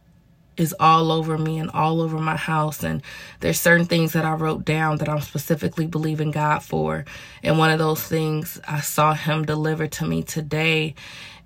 is 0.57 0.75
all 0.79 1.11
over 1.11 1.37
me 1.37 1.59
and 1.59 1.69
all 1.71 2.01
over 2.01 2.19
my 2.19 2.35
house. 2.35 2.83
And 2.83 3.01
there's 3.39 3.59
certain 3.59 3.85
things 3.85 4.13
that 4.13 4.25
I 4.25 4.33
wrote 4.33 4.65
down 4.65 4.97
that 4.97 5.09
I'm 5.09 5.21
specifically 5.21 5.87
believing 5.87 6.31
God 6.31 6.59
for. 6.59 7.05
And 7.43 7.57
one 7.57 7.71
of 7.71 7.79
those 7.79 8.03
things 8.03 8.59
I 8.67 8.81
saw 8.81 9.13
Him 9.13 9.45
deliver 9.45 9.87
to 9.87 10.05
me 10.05 10.23
today. 10.23 10.95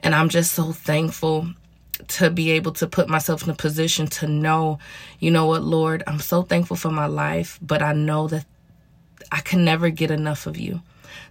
And 0.02 0.14
I'm 0.14 0.30
just 0.30 0.54
so 0.54 0.72
thankful 0.72 1.48
to 2.08 2.30
be 2.30 2.52
able 2.52 2.74
to 2.74 2.88
put 2.88 3.08
myself 3.08 3.44
in 3.44 3.50
a 3.50 3.56
position 3.56 4.08
to 4.08 4.28
know, 4.28 4.80
you 5.20 5.32
know 5.32 5.46
what, 5.46 5.64
Lord, 5.64 6.04
I'm 6.08 6.20
so 6.20 6.42
thankful 6.42 6.76
for 6.76 6.92
my 6.92 7.06
life, 7.06 7.58
but 7.62 7.82
I 7.82 7.94
know 7.94 8.28
that 8.28 8.46
I 9.32 9.40
can 9.42 9.64
never 9.64 9.90
get 9.90 10.12
enough 10.12 10.46
of 10.46 10.58
you. 10.58 10.82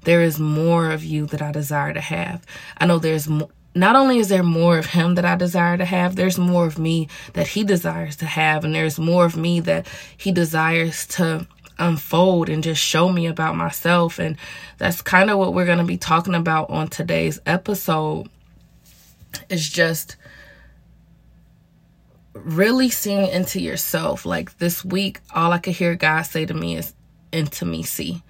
There 0.02 0.22
is 0.22 0.38
more 0.38 0.90
of 0.90 1.04
you 1.04 1.26
that 1.26 1.42
I 1.42 1.52
desire 1.52 1.92
to 1.92 2.00
have. 2.00 2.44
I 2.78 2.86
know 2.86 2.98
there's 2.98 3.28
more 3.28 3.50
not 3.74 3.96
only 3.96 4.18
is 4.18 4.28
there 4.28 4.42
more 4.42 4.78
of 4.78 4.86
him 4.86 5.16
that 5.16 5.24
I 5.24 5.34
desire 5.34 5.76
to 5.76 5.84
have, 5.84 6.16
there's 6.16 6.38
more 6.38 6.66
of 6.66 6.78
me 6.78 7.08
that 7.32 7.48
he 7.48 7.64
desires 7.64 8.16
to 8.16 8.26
have, 8.26 8.64
and 8.64 8.74
there's 8.74 8.98
more 8.98 9.24
of 9.24 9.36
me 9.36 9.60
that 9.60 9.86
he 10.16 10.30
desires 10.30 11.06
to 11.08 11.46
unfold 11.78 12.48
and 12.48 12.62
just 12.62 12.80
show 12.80 13.08
me 13.08 13.26
about 13.26 13.56
myself. 13.56 14.18
And 14.18 14.36
that's 14.78 15.02
kind 15.02 15.28
of 15.30 15.38
what 15.38 15.54
we're 15.54 15.66
going 15.66 15.78
to 15.78 15.84
be 15.84 15.96
talking 15.96 16.34
about 16.34 16.70
on 16.70 16.88
today's 16.88 17.40
episode. 17.46 18.28
Is 19.48 19.68
just 19.68 20.14
really 22.34 22.88
seeing 22.88 23.28
into 23.28 23.60
yourself. 23.60 24.24
Like 24.24 24.56
this 24.58 24.84
week, 24.84 25.20
all 25.34 25.52
I 25.52 25.58
could 25.58 25.74
hear 25.74 25.96
God 25.96 26.22
say 26.22 26.46
to 26.46 26.54
me 26.54 26.76
is 26.76 26.94
intimacy. 27.32 28.22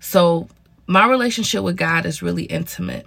So 0.00 0.48
my 0.86 1.06
relationship 1.06 1.62
with 1.62 1.76
God 1.76 2.04
is 2.04 2.22
really 2.22 2.44
intimate, 2.44 3.06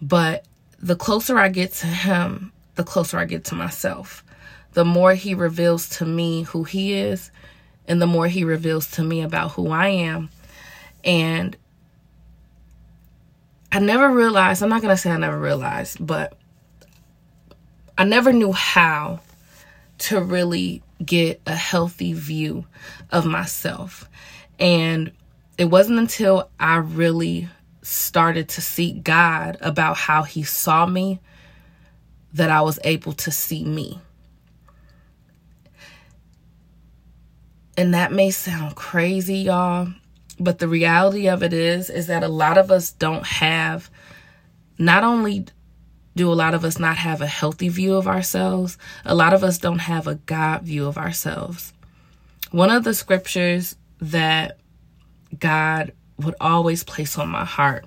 but 0.00 0.44
the 0.80 0.96
closer 0.96 1.38
I 1.38 1.48
get 1.48 1.72
to 1.74 1.86
Him, 1.86 2.52
the 2.74 2.84
closer 2.84 3.18
I 3.18 3.24
get 3.24 3.44
to 3.46 3.54
myself. 3.54 4.24
The 4.72 4.84
more 4.84 5.14
He 5.14 5.34
reveals 5.34 5.88
to 5.98 6.06
me 6.06 6.42
who 6.42 6.64
He 6.64 6.94
is, 6.94 7.30
and 7.86 8.00
the 8.00 8.06
more 8.06 8.28
He 8.28 8.44
reveals 8.44 8.90
to 8.92 9.02
me 9.02 9.22
about 9.22 9.52
who 9.52 9.70
I 9.70 9.88
am. 9.88 10.30
And 11.04 11.56
I 13.72 13.78
never 13.78 14.10
realized, 14.10 14.62
I'm 14.62 14.68
not 14.68 14.82
going 14.82 14.94
to 14.94 15.00
say 15.00 15.10
I 15.10 15.16
never 15.16 15.38
realized, 15.38 16.04
but 16.04 16.36
I 17.96 18.04
never 18.04 18.32
knew 18.32 18.52
how 18.52 19.20
to 19.98 20.20
really 20.20 20.82
get 21.04 21.40
a 21.46 21.54
healthy 21.54 22.12
view 22.12 22.66
of 23.10 23.26
myself. 23.26 24.08
And 24.58 25.12
it 25.58 25.66
wasn't 25.66 25.98
until 25.98 26.48
I 26.58 26.76
really 26.76 27.48
started 27.82 28.48
to 28.50 28.60
seek 28.60 29.02
God 29.02 29.56
about 29.60 29.96
how 29.96 30.22
He 30.22 30.42
saw 30.42 30.86
me 30.86 31.20
that 32.32 32.50
I 32.50 32.60
was 32.60 32.78
able 32.84 33.12
to 33.14 33.30
see 33.30 33.64
me. 33.64 34.00
And 37.76 37.94
that 37.94 38.12
may 38.12 38.30
sound 38.30 38.76
crazy, 38.76 39.38
y'all, 39.38 39.88
but 40.38 40.58
the 40.58 40.68
reality 40.68 41.28
of 41.28 41.42
it 41.42 41.52
is 41.52 41.88
is 41.88 42.08
that 42.08 42.22
a 42.22 42.28
lot 42.28 42.58
of 42.58 42.70
us 42.70 42.92
don't 42.92 43.26
have 43.26 43.90
not 44.78 45.04
only 45.04 45.46
do 46.16 46.30
a 46.30 46.34
lot 46.34 46.54
of 46.54 46.64
us 46.64 46.78
not 46.78 46.96
have 46.96 47.20
a 47.20 47.26
healthy 47.26 47.68
view 47.68 47.94
of 47.94 48.08
ourselves, 48.08 48.76
a 49.04 49.14
lot 49.14 49.32
of 49.32 49.44
us 49.44 49.58
don't 49.58 49.78
have 49.78 50.06
a 50.06 50.16
God 50.16 50.62
view 50.62 50.86
of 50.86 50.98
ourselves. 50.98 51.72
One 52.50 52.70
of 52.70 52.84
the 52.84 52.94
scriptures 52.94 53.76
that 54.00 54.58
God 55.38 55.92
would 56.20 56.36
always 56.40 56.84
place 56.84 57.18
on 57.18 57.28
my 57.28 57.44
heart 57.44 57.84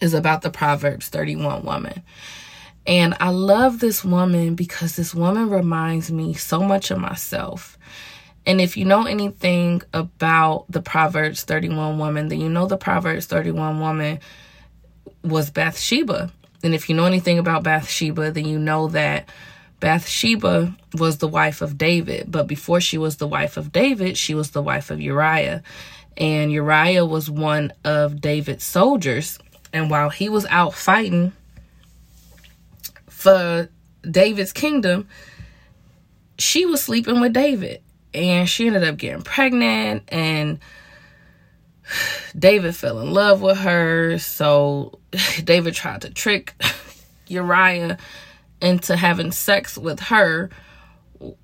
is 0.00 0.14
about 0.14 0.42
the 0.42 0.50
Proverbs 0.50 1.08
31 1.08 1.64
woman. 1.64 2.02
And 2.86 3.16
I 3.18 3.30
love 3.30 3.80
this 3.80 4.04
woman 4.04 4.54
because 4.54 4.94
this 4.94 5.14
woman 5.14 5.50
reminds 5.50 6.12
me 6.12 6.34
so 6.34 6.62
much 6.62 6.90
of 6.90 6.98
myself. 6.98 7.76
And 8.44 8.60
if 8.60 8.76
you 8.76 8.84
know 8.84 9.06
anything 9.06 9.82
about 9.92 10.66
the 10.70 10.80
Proverbs 10.80 11.42
31 11.42 11.98
woman, 11.98 12.28
then 12.28 12.40
you 12.40 12.48
know 12.48 12.66
the 12.66 12.76
Proverbs 12.76 13.26
31 13.26 13.80
woman 13.80 14.20
was 15.24 15.50
Bathsheba. 15.50 16.30
And 16.62 16.74
if 16.74 16.88
you 16.88 16.94
know 16.94 17.06
anything 17.06 17.38
about 17.38 17.64
Bathsheba, 17.64 18.30
then 18.30 18.46
you 18.46 18.58
know 18.58 18.86
that 18.88 19.28
Bathsheba 19.80 20.74
was 20.94 21.18
the 21.18 21.28
wife 21.28 21.60
of 21.60 21.76
David. 21.76 22.30
But 22.30 22.46
before 22.46 22.80
she 22.80 22.98
was 22.98 23.16
the 23.16 23.26
wife 23.26 23.56
of 23.56 23.72
David, 23.72 24.16
she 24.16 24.34
was 24.34 24.52
the 24.52 24.62
wife 24.62 24.90
of 24.90 25.00
Uriah. 25.00 25.62
And 26.16 26.50
Uriah 26.50 27.04
was 27.04 27.30
one 27.30 27.72
of 27.84 28.20
David's 28.20 28.64
soldiers. 28.64 29.38
And 29.72 29.90
while 29.90 30.10
he 30.10 30.28
was 30.28 30.46
out 30.46 30.74
fighting 30.74 31.32
for 33.08 33.68
David's 34.08 34.52
kingdom, 34.52 35.08
she 36.38 36.64
was 36.64 36.82
sleeping 36.82 37.20
with 37.20 37.32
David. 37.32 37.82
And 38.14 38.48
she 38.48 38.66
ended 38.66 38.84
up 38.84 38.96
getting 38.96 39.22
pregnant. 39.22 40.04
And 40.08 40.58
David 42.38 42.74
fell 42.74 43.00
in 43.00 43.12
love 43.12 43.42
with 43.42 43.58
her. 43.58 44.18
So 44.18 44.98
David 45.44 45.74
tried 45.74 46.02
to 46.02 46.10
trick 46.10 46.54
Uriah 47.26 47.98
into 48.62 48.96
having 48.96 49.32
sex 49.32 49.76
with 49.76 50.00
her 50.00 50.50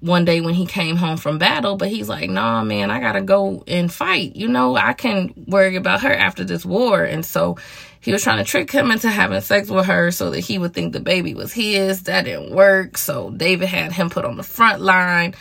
one 0.00 0.24
day 0.24 0.40
when 0.40 0.54
he 0.54 0.66
came 0.66 0.96
home 0.96 1.16
from 1.16 1.38
battle, 1.38 1.76
but 1.76 1.88
he's 1.88 2.08
like, 2.08 2.28
nah, 2.28 2.62
man, 2.62 2.90
I 2.90 3.00
gotta 3.00 3.22
go 3.22 3.64
and 3.66 3.92
fight. 3.92 4.36
You 4.36 4.48
know, 4.48 4.76
I 4.76 4.92
can 4.92 5.32
worry 5.46 5.76
about 5.76 6.02
her 6.02 6.12
after 6.12 6.44
this 6.44 6.64
war. 6.64 7.02
And 7.02 7.24
so 7.24 7.58
he 8.00 8.12
was 8.12 8.22
trying 8.22 8.38
to 8.38 8.44
trick 8.44 8.70
him 8.70 8.90
into 8.90 9.10
having 9.10 9.40
sex 9.40 9.70
with 9.70 9.86
her 9.86 10.10
so 10.10 10.30
that 10.30 10.40
he 10.40 10.58
would 10.58 10.74
think 10.74 10.92
the 10.92 11.00
baby 11.00 11.34
was 11.34 11.52
his. 11.52 12.02
That 12.04 12.24
didn't 12.24 12.54
work. 12.54 12.98
So 12.98 13.30
David 13.30 13.68
had 13.68 13.92
him 13.92 14.10
put 14.10 14.24
on 14.24 14.36
the 14.36 14.42
front 14.42 14.80
line, 14.80 15.34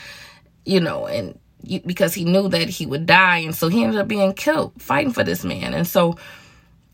you 0.65 0.79
know, 0.79 1.07
and 1.07 1.37
because 1.85 2.13
he 2.13 2.23
knew 2.23 2.49
that 2.49 2.69
he 2.69 2.85
would 2.85 3.05
die. 3.05 3.39
And 3.39 3.55
so 3.55 3.67
he 3.67 3.83
ended 3.83 3.99
up 3.99 4.07
being 4.07 4.33
killed 4.33 4.73
fighting 4.79 5.13
for 5.13 5.23
this 5.23 5.43
man. 5.43 5.73
And 5.73 5.87
so, 5.87 6.17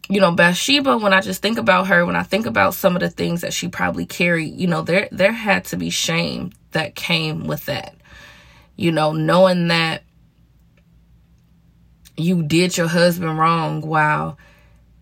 you 0.10 0.22
know, 0.22 0.32
Bathsheba, 0.32 0.98
when 0.98 1.13
I 1.13 1.22
just 1.22 1.41
think 1.41 1.58
about 1.58 1.88
her, 1.88 2.06
when 2.06 2.15
I 2.15 2.24
think 2.24 2.46
about 2.46 2.74
some 2.74 2.96
of 2.96 3.01
the 3.01 3.10
things 3.10 3.41
that 3.41 3.53
she 3.53 3.67
probably 3.67 4.06
carried, 4.06 4.56
you 4.56 4.67
know, 4.67 4.82
there 4.82 5.10
there 5.12 5.34
had 5.34 5.65
to 5.65 5.77
be 5.77 5.89
shame 5.89 6.53
that 6.71 6.95
came 6.95 7.47
with 7.47 7.65
that. 7.65 7.95
You 8.75 8.91
know, 8.91 9.12
knowing 9.12 9.69
that 9.69 10.03
you 12.15 12.43
did 12.43 12.77
your 12.77 12.88
husband 12.88 13.38
wrong 13.38 13.81
while 13.81 14.38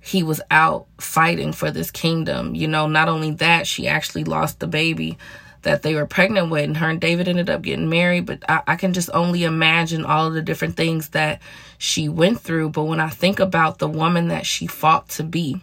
he 0.01 0.21
was 0.21 0.41
out 0.51 0.85
fighting 0.99 1.51
for 1.51 1.71
this 1.71 1.89
kingdom. 1.89 2.53
You 2.53 2.67
know, 2.67 2.87
not 2.87 3.09
only 3.09 3.31
that, 3.31 3.65
she 3.65 3.87
actually 3.87 4.23
lost 4.23 4.59
the 4.59 4.67
baby 4.67 5.17
that 5.63 5.81
they 5.81 5.95
were 5.95 6.05
pregnant 6.05 6.51
with, 6.51 6.63
and 6.63 6.77
her 6.77 6.89
and 6.89 7.01
David 7.01 7.27
ended 7.27 7.49
up 7.49 7.63
getting 7.63 7.89
married. 7.89 8.27
But 8.27 8.43
I, 8.47 8.61
I 8.67 8.75
can 8.75 8.93
just 8.93 9.09
only 9.13 9.43
imagine 9.43 10.05
all 10.05 10.29
the 10.29 10.43
different 10.43 10.77
things 10.77 11.09
that 11.09 11.41
she 11.79 12.07
went 12.07 12.39
through. 12.39 12.69
But 12.69 12.83
when 12.83 12.99
I 12.99 13.09
think 13.09 13.39
about 13.39 13.79
the 13.79 13.87
woman 13.87 14.27
that 14.27 14.45
she 14.45 14.67
fought 14.67 15.09
to 15.09 15.23
be, 15.23 15.59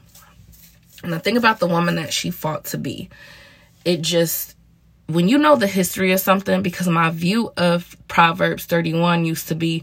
and 1.05 1.15
I 1.15 1.19
think 1.19 1.39
about 1.39 1.61
the 1.61 1.69
woman 1.69 1.95
that 1.97 2.13
she 2.13 2.31
fought 2.31 2.65
to 2.67 2.79
be, 2.79 3.11
it 3.85 4.03
just 4.03 4.57
when 5.07 5.29
you 5.29 5.39
know 5.39 5.57
the 5.57 5.67
history 5.67 6.13
of 6.13 6.21
something, 6.21 6.63
because 6.63 6.89
my 6.89 7.11
view 7.11 7.53
of 7.57 7.97
Proverbs 8.09 8.65
31 8.67 9.25
used 9.25 9.49
to 9.49 9.55
be, 9.55 9.83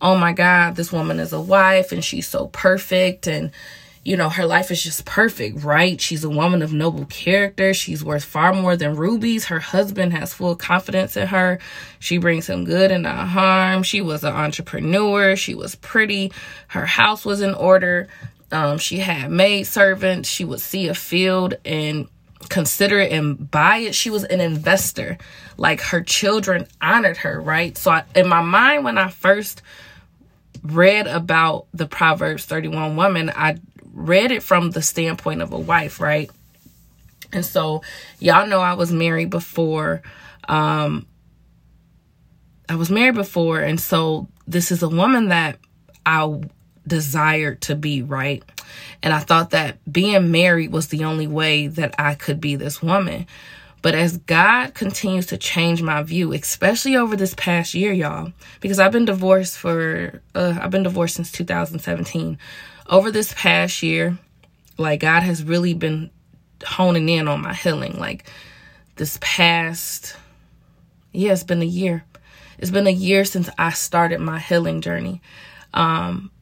oh 0.00 0.16
my 0.16 0.32
God, 0.32 0.76
this 0.76 0.92
woman 0.92 1.18
is 1.18 1.32
a 1.32 1.40
wife 1.40 1.92
and 1.92 2.04
she's 2.04 2.28
so 2.28 2.48
perfect 2.48 3.26
and 3.26 3.50
you 4.08 4.16
know, 4.16 4.30
her 4.30 4.46
life 4.46 4.70
is 4.70 4.82
just 4.82 5.04
perfect, 5.04 5.62
right? 5.62 6.00
She's 6.00 6.24
a 6.24 6.30
woman 6.30 6.62
of 6.62 6.72
noble 6.72 7.04
character. 7.04 7.74
She's 7.74 8.02
worth 8.02 8.24
far 8.24 8.54
more 8.54 8.74
than 8.74 8.96
rubies. 8.96 9.44
Her 9.44 9.58
husband 9.58 10.14
has 10.14 10.32
full 10.32 10.56
confidence 10.56 11.14
in 11.14 11.26
her. 11.26 11.58
She 11.98 12.16
brings 12.16 12.48
him 12.48 12.64
good 12.64 12.90
and 12.90 13.02
not 13.02 13.28
harm. 13.28 13.82
She 13.82 14.00
was 14.00 14.24
an 14.24 14.32
entrepreneur. 14.32 15.36
She 15.36 15.54
was 15.54 15.74
pretty. 15.74 16.32
Her 16.68 16.86
house 16.86 17.26
was 17.26 17.42
in 17.42 17.52
order. 17.52 18.08
Um, 18.50 18.78
she 18.78 18.96
had 18.96 19.30
maid 19.30 19.64
servants. 19.64 20.26
She 20.26 20.44
would 20.44 20.60
see 20.60 20.88
a 20.88 20.94
field 20.94 21.54
and 21.66 22.08
consider 22.48 22.98
it 22.98 23.12
and 23.12 23.50
buy 23.50 23.78
it. 23.78 23.94
She 23.94 24.10
was 24.10 24.24
an 24.24 24.40
investor. 24.40 25.18
Like 25.56 25.80
her 25.80 26.02
children 26.02 26.66
honored 26.80 27.18
her, 27.18 27.40
right? 27.40 27.76
So 27.76 27.90
I, 27.90 28.04
in 28.14 28.28
my 28.28 28.42
mind, 28.42 28.84
when 28.84 28.98
I 28.98 29.08
first 29.08 29.62
read 30.62 31.06
about 31.06 31.66
the 31.72 31.86
Proverbs 31.86 32.44
31 32.44 32.96
woman, 32.96 33.30
I 33.34 33.58
read 33.92 34.30
it 34.30 34.42
from 34.42 34.70
the 34.70 34.82
standpoint 34.82 35.42
of 35.42 35.52
a 35.52 35.58
wife, 35.58 36.00
right? 36.00 36.30
And 37.32 37.44
so 37.44 37.82
y'all 38.18 38.46
know 38.46 38.60
I 38.60 38.74
was 38.74 38.92
married 38.92 39.30
before. 39.30 40.02
Um 40.48 41.06
I 42.70 42.76
was 42.76 42.90
married 42.90 43.14
before 43.14 43.60
and 43.60 43.80
so 43.80 44.28
this 44.46 44.70
is 44.70 44.82
a 44.82 44.88
woman 44.88 45.28
that 45.28 45.58
I 46.06 46.40
desired 46.86 47.60
to 47.62 47.74
be, 47.74 48.02
right? 48.02 48.42
And 49.02 49.12
I 49.12 49.20
thought 49.20 49.50
that 49.50 49.78
being 49.90 50.30
married 50.30 50.72
was 50.72 50.88
the 50.88 51.04
only 51.04 51.26
way 51.26 51.66
that 51.66 51.94
I 51.98 52.14
could 52.14 52.40
be 52.40 52.56
this 52.56 52.82
woman. 52.82 53.26
But 53.80 53.94
as 53.94 54.18
God 54.18 54.74
continues 54.74 55.26
to 55.26 55.36
change 55.36 55.82
my 55.82 56.02
view, 56.02 56.32
especially 56.32 56.96
over 56.96 57.14
this 57.14 57.34
past 57.34 57.74
year, 57.74 57.92
y'all, 57.92 58.32
because 58.60 58.80
I've 58.80 58.92
been 58.92 59.04
divorced 59.04 59.56
for, 59.56 60.20
uh, 60.34 60.58
I've 60.60 60.70
been 60.70 60.82
divorced 60.82 61.14
since 61.14 61.30
2017 61.30 62.38
over 62.88 63.12
this 63.12 63.32
past 63.36 63.82
year, 63.82 64.18
like 64.78 65.00
God 65.00 65.22
has 65.22 65.44
really 65.44 65.74
been 65.74 66.10
honing 66.66 67.08
in 67.08 67.28
on 67.28 67.40
my 67.40 67.54
healing. 67.54 67.98
Like 67.98 68.24
this 68.96 69.18
past, 69.20 70.16
yeah, 71.12 71.32
it's 71.32 71.44
been 71.44 71.62
a 71.62 71.66
year. 71.66 72.04
It's 72.58 72.72
been 72.72 72.88
a 72.88 72.90
year 72.90 73.24
since 73.24 73.48
I 73.58 73.70
started 73.70 74.20
my 74.20 74.40
healing 74.40 74.80
journey. 74.80 75.22
Um, 75.72 76.32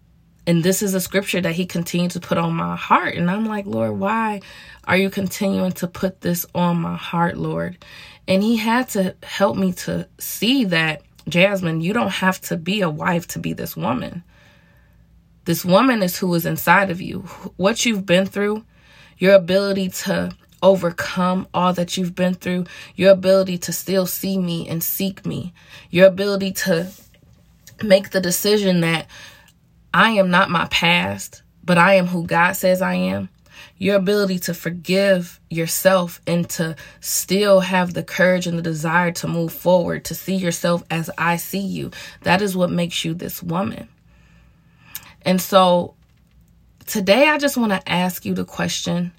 and 0.47 0.63
this 0.63 0.83
is 0.83 0.95
a 0.95 1.01
scripture 1.01 1.41
that 1.41 1.55
he 1.55 1.67
continued 1.67 2.13
to 2.13 2.21
put 2.21 2.39
on 2.39 2.55
my 2.55 2.77
heart. 2.77 3.17
And 3.17 3.31
I'm 3.31 3.47
like, 3.47 3.67
Lord, 3.67 3.99
why 3.99 4.41
are 4.85 4.97
you 4.97 5.11
continuing 5.11 5.73
to 5.73 5.89
put 5.89 6.21
this 6.21 6.47
on 6.55 6.81
my 6.81 6.97
heart, 6.97 7.37
Lord? 7.37 7.85
And 8.29 8.43
he 8.43 8.57
had 8.57 8.89
to 8.91 9.17
help 9.23 9.57
me 9.57 9.73
to 9.73 10.09
see 10.19 10.65
that, 10.67 11.03
Jasmine, 11.29 11.81
you 11.81 11.93
don't 11.93 12.11
have 12.11 12.41
to 12.43 12.57
be 12.57 12.81
a 12.81 12.91
wife 12.91 13.27
to 13.29 13.39
be 13.41 13.53
this 13.53 13.77
woman. 13.77 14.23
This 15.45 15.65
woman 15.65 16.03
is 16.03 16.19
who 16.19 16.33
is 16.35 16.47
inside 16.47 16.91
of 16.91 17.01
you. 17.01 17.21
What 17.57 17.85
you've 17.85 18.07
been 18.07 18.27
through, 18.27 18.65
your 19.19 19.35
ability 19.35 19.89
to 19.89 20.33
overcome 20.63 21.47
all 21.55 21.73
that 21.73 21.97
you've 21.97 22.15
been 22.15 22.35
through, 22.35 22.65
your 22.95 23.13
ability 23.13 23.59
to 23.59 23.73
still 23.73 24.07
see 24.07 24.39
me 24.39 24.69
and 24.69 24.83
seek 24.83 25.27
me, 25.27 25.53
your 25.91 26.07
ability 26.07 26.53
to 26.53 26.89
make 27.83 28.11
the 28.11 28.21
decision 28.21 28.81
that 28.81 29.07
I 29.97 30.11
am 30.11 30.31
not 30.31 30.51
my 30.51 30.67
past, 30.67 31.43
but 31.65 31.79
I 31.79 31.95
am 31.95 32.07
who 32.07 32.27
God 32.27 32.53
says 32.53 32.83
I 32.83 32.97
am. 32.97 33.31
Your 33.79 33.97
ability 33.97 34.39
to 34.41 34.53
forgive 34.53 35.41
yourself 35.49 36.21
and 36.27 36.47
to 36.51 36.77
still 37.01 37.61
have 37.61 37.95
the 37.95 38.03
courage 38.03 38.47
and 38.47 38.59
the 38.59 38.63
desire 38.63 39.11
to 39.13 39.27
move 39.27 39.55
forward, 39.55 40.05
to 40.05 40.15
see 40.15 40.35
yourself 40.35 40.83
as 40.91 41.09
I 41.17 41.37
see 41.37 41.61
you. 41.61 41.93
That 42.25 42.43
is 42.43 42.55
what 42.55 42.71
makes 42.71 43.07
you 43.07 43.15
this 43.15 43.43
woman. 43.43 43.89
And 45.23 45.41
so 45.41 45.95
today 46.85 47.31
I 47.31 47.39
just 47.39 47.57
want 47.57 47.73
to 47.73 47.91
ask 47.91 48.27
you 48.27 48.35
the 48.35 48.45
question 48.45 49.13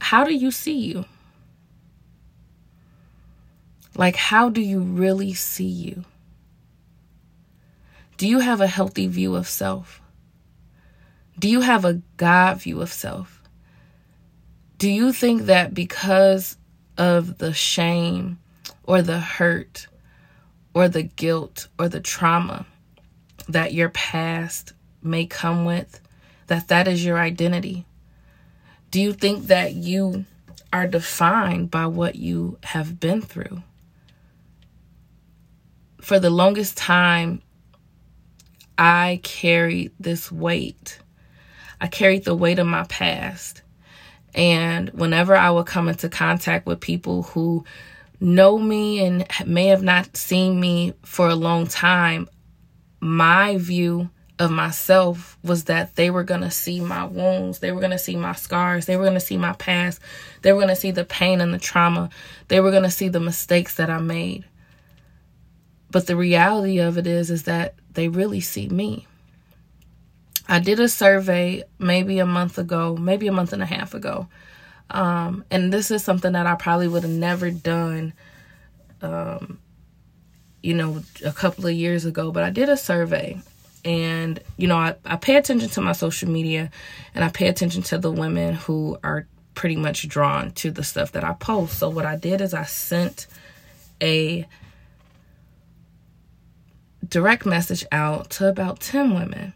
how 0.00 0.24
do 0.24 0.34
you 0.34 0.50
see 0.50 0.78
you? 0.78 1.04
Like, 3.94 4.16
how 4.16 4.48
do 4.48 4.60
you 4.60 4.80
really 4.80 5.34
see 5.34 5.68
you? 5.68 6.04
Do 8.18 8.28
you 8.28 8.40
have 8.40 8.60
a 8.60 8.66
healthy 8.66 9.06
view 9.06 9.34
of 9.34 9.48
self? 9.48 10.02
Do 11.38 11.48
you 11.48 11.62
have 11.62 11.86
a 11.86 12.02
God 12.18 12.60
view 12.60 12.82
of 12.82 12.92
self? 12.92 13.42
Do 14.76 14.90
you 14.90 15.12
think 15.12 15.42
that 15.42 15.72
because 15.72 16.58
of 16.98 17.38
the 17.38 17.54
shame 17.54 18.38
or 18.82 19.00
the 19.00 19.20
hurt 19.20 19.86
or 20.74 20.88
the 20.88 21.04
guilt 21.04 21.68
or 21.78 21.88
the 21.88 22.00
trauma 22.00 22.66
that 23.48 23.72
your 23.72 23.88
past 23.88 24.74
may 25.02 25.24
come 25.24 25.64
with, 25.64 26.00
that 26.48 26.68
that 26.68 26.86
is 26.86 27.02
your 27.02 27.18
identity? 27.18 27.86
Do 28.90 29.00
you 29.00 29.14
think 29.14 29.46
that 29.46 29.72
you 29.72 30.26
are 30.72 30.86
defined 30.86 31.70
by 31.70 31.86
what 31.86 32.16
you 32.16 32.58
have 32.62 33.00
been 33.00 33.22
through. 33.22 33.62
For 36.00 36.18
the 36.18 36.30
longest 36.30 36.76
time, 36.76 37.42
I 38.78 39.20
carried 39.24 39.92
this 39.98 40.30
weight. 40.30 41.00
I 41.80 41.88
carried 41.88 42.24
the 42.24 42.36
weight 42.36 42.60
of 42.60 42.66
my 42.66 42.84
past. 42.84 43.62
And 44.34 44.90
whenever 44.90 45.34
I 45.34 45.50
would 45.50 45.66
come 45.66 45.88
into 45.88 46.08
contact 46.08 46.66
with 46.66 46.80
people 46.80 47.24
who 47.24 47.64
know 48.20 48.58
me 48.58 49.04
and 49.04 49.26
may 49.46 49.66
have 49.66 49.82
not 49.82 50.16
seen 50.16 50.60
me 50.60 50.94
for 51.02 51.28
a 51.28 51.34
long 51.34 51.66
time, 51.66 52.28
my 53.00 53.58
view 53.58 54.10
of 54.38 54.50
myself 54.52 55.36
was 55.42 55.64
that 55.64 55.96
they 55.96 56.10
were 56.10 56.22
going 56.22 56.42
to 56.42 56.50
see 56.50 56.80
my 56.80 57.04
wounds. 57.04 57.58
They 57.58 57.72
were 57.72 57.80
going 57.80 57.90
to 57.90 57.98
see 57.98 58.14
my 58.16 58.34
scars. 58.34 58.86
They 58.86 58.96
were 58.96 59.02
going 59.04 59.14
to 59.14 59.20
see 59.20 59.36
my 59.36 59.54
past. 59.54 60.00
They 60.42 60.52
were 60.52 60.60
going 60.60 60.68
to 60.68 60.76
see 60.76 60.92
the 60.92 61.04
pain 61.04 61.40
and 61.40 61.52
the 61.52 61.58
trauma. 61.58 62.10
They 62.46 62.60
were 62.60 62.70
going 62.70 62.84
to 62.84 62.90
see 62.90 63.08
the 63.08 63.20
mistakes 63.20 63.74
that 63.76 63.90
I 63.90 63.98
made. 63.98 64.44
But 65.90 66.06
the 66.06 66.16
reality 66.16 66.78
of 66.78 66.98
it 66.98 67.06
is 67.06 67.30
is 67.30 67.44
that 67.44 67.74
they 67.92 68.08
really 68.08 68.40
see 68.40 68.68
me. 68.68 69.06
I 70.48 70.58
did 70.58 70.80
a 70.80 70.88
survey 70.88 71.62
maybe 71.78 72.18
a 72.18 72.26
month 72.26 72.58
ago, 72.58 72.96
maybe 72.96 73.26
a 73.26 73.32
month 73.32 73.52
and 73.52 73.62
a 73.62 73.66
half 73.66 73.94
ago. 73.94 74.28
Um, 74.90 75.44
and 75.50 75.72
this 75.72 75.90
is 75.90 76.02
something 76.02 76.32
that 76.32 76.46
I 76.46 76.54
probably 76.54 76.88
would 76.88 77.02
have 77.02 77.12
never 77.12 77.50
done 77.50 78.14
um, 79.02 79.58
you 80.62 80.74
know, 80.74 81.02
a 81.24 81.32
couple 81.32 81.66
of 81.66 81.72
years 81.72 82.04
ago, 82.04 82.32
but 82.32 82.42
I 82.42 82.50
did 82.50 82.68
a 82.68 82.76
survey 82.76 83.40
and 83.84 84.40
you 84.56 84.66
know 84.66 84.76
I, 84.76 84.96
I 85.04 85.16
pay 85.16 85.36
attention 85.36 85.68
to 85.70 85.80
my 85.80 85.92
social 85.92 86.28
media 86.28 86.70
and 87.14 87.24
i 87.24 87.28
pay 87.28 87.48
attention 87.48 87.82
to 87.84 87.98
the 87.98 88.10
women 88.10 88.54
who 88.54 88.98
are 89.04 89.26
pretty 89.54 89.76
much 89.76 90.08
drawn 90.08 90.50
to 90.52 90.70
the 90.70 90.82
stuff 90.82 91.12
that 91.12 91.24
i 91.24 91.32
post 91.34 91.78
so 91.78 91.88
what 91.88 92.04
i 92.04 92.16
did 92.16 92.40
is 92.40 92.54
i 92.54 92.64
sent 92.64 93.26
a 94.02 94.46
direct 97.08 97.46
message 97.46 97.84
out 97.92 98.30
to 98.30 98.48
about 98.48 98.80
10 98.80 99.14
women. 99.14 99.52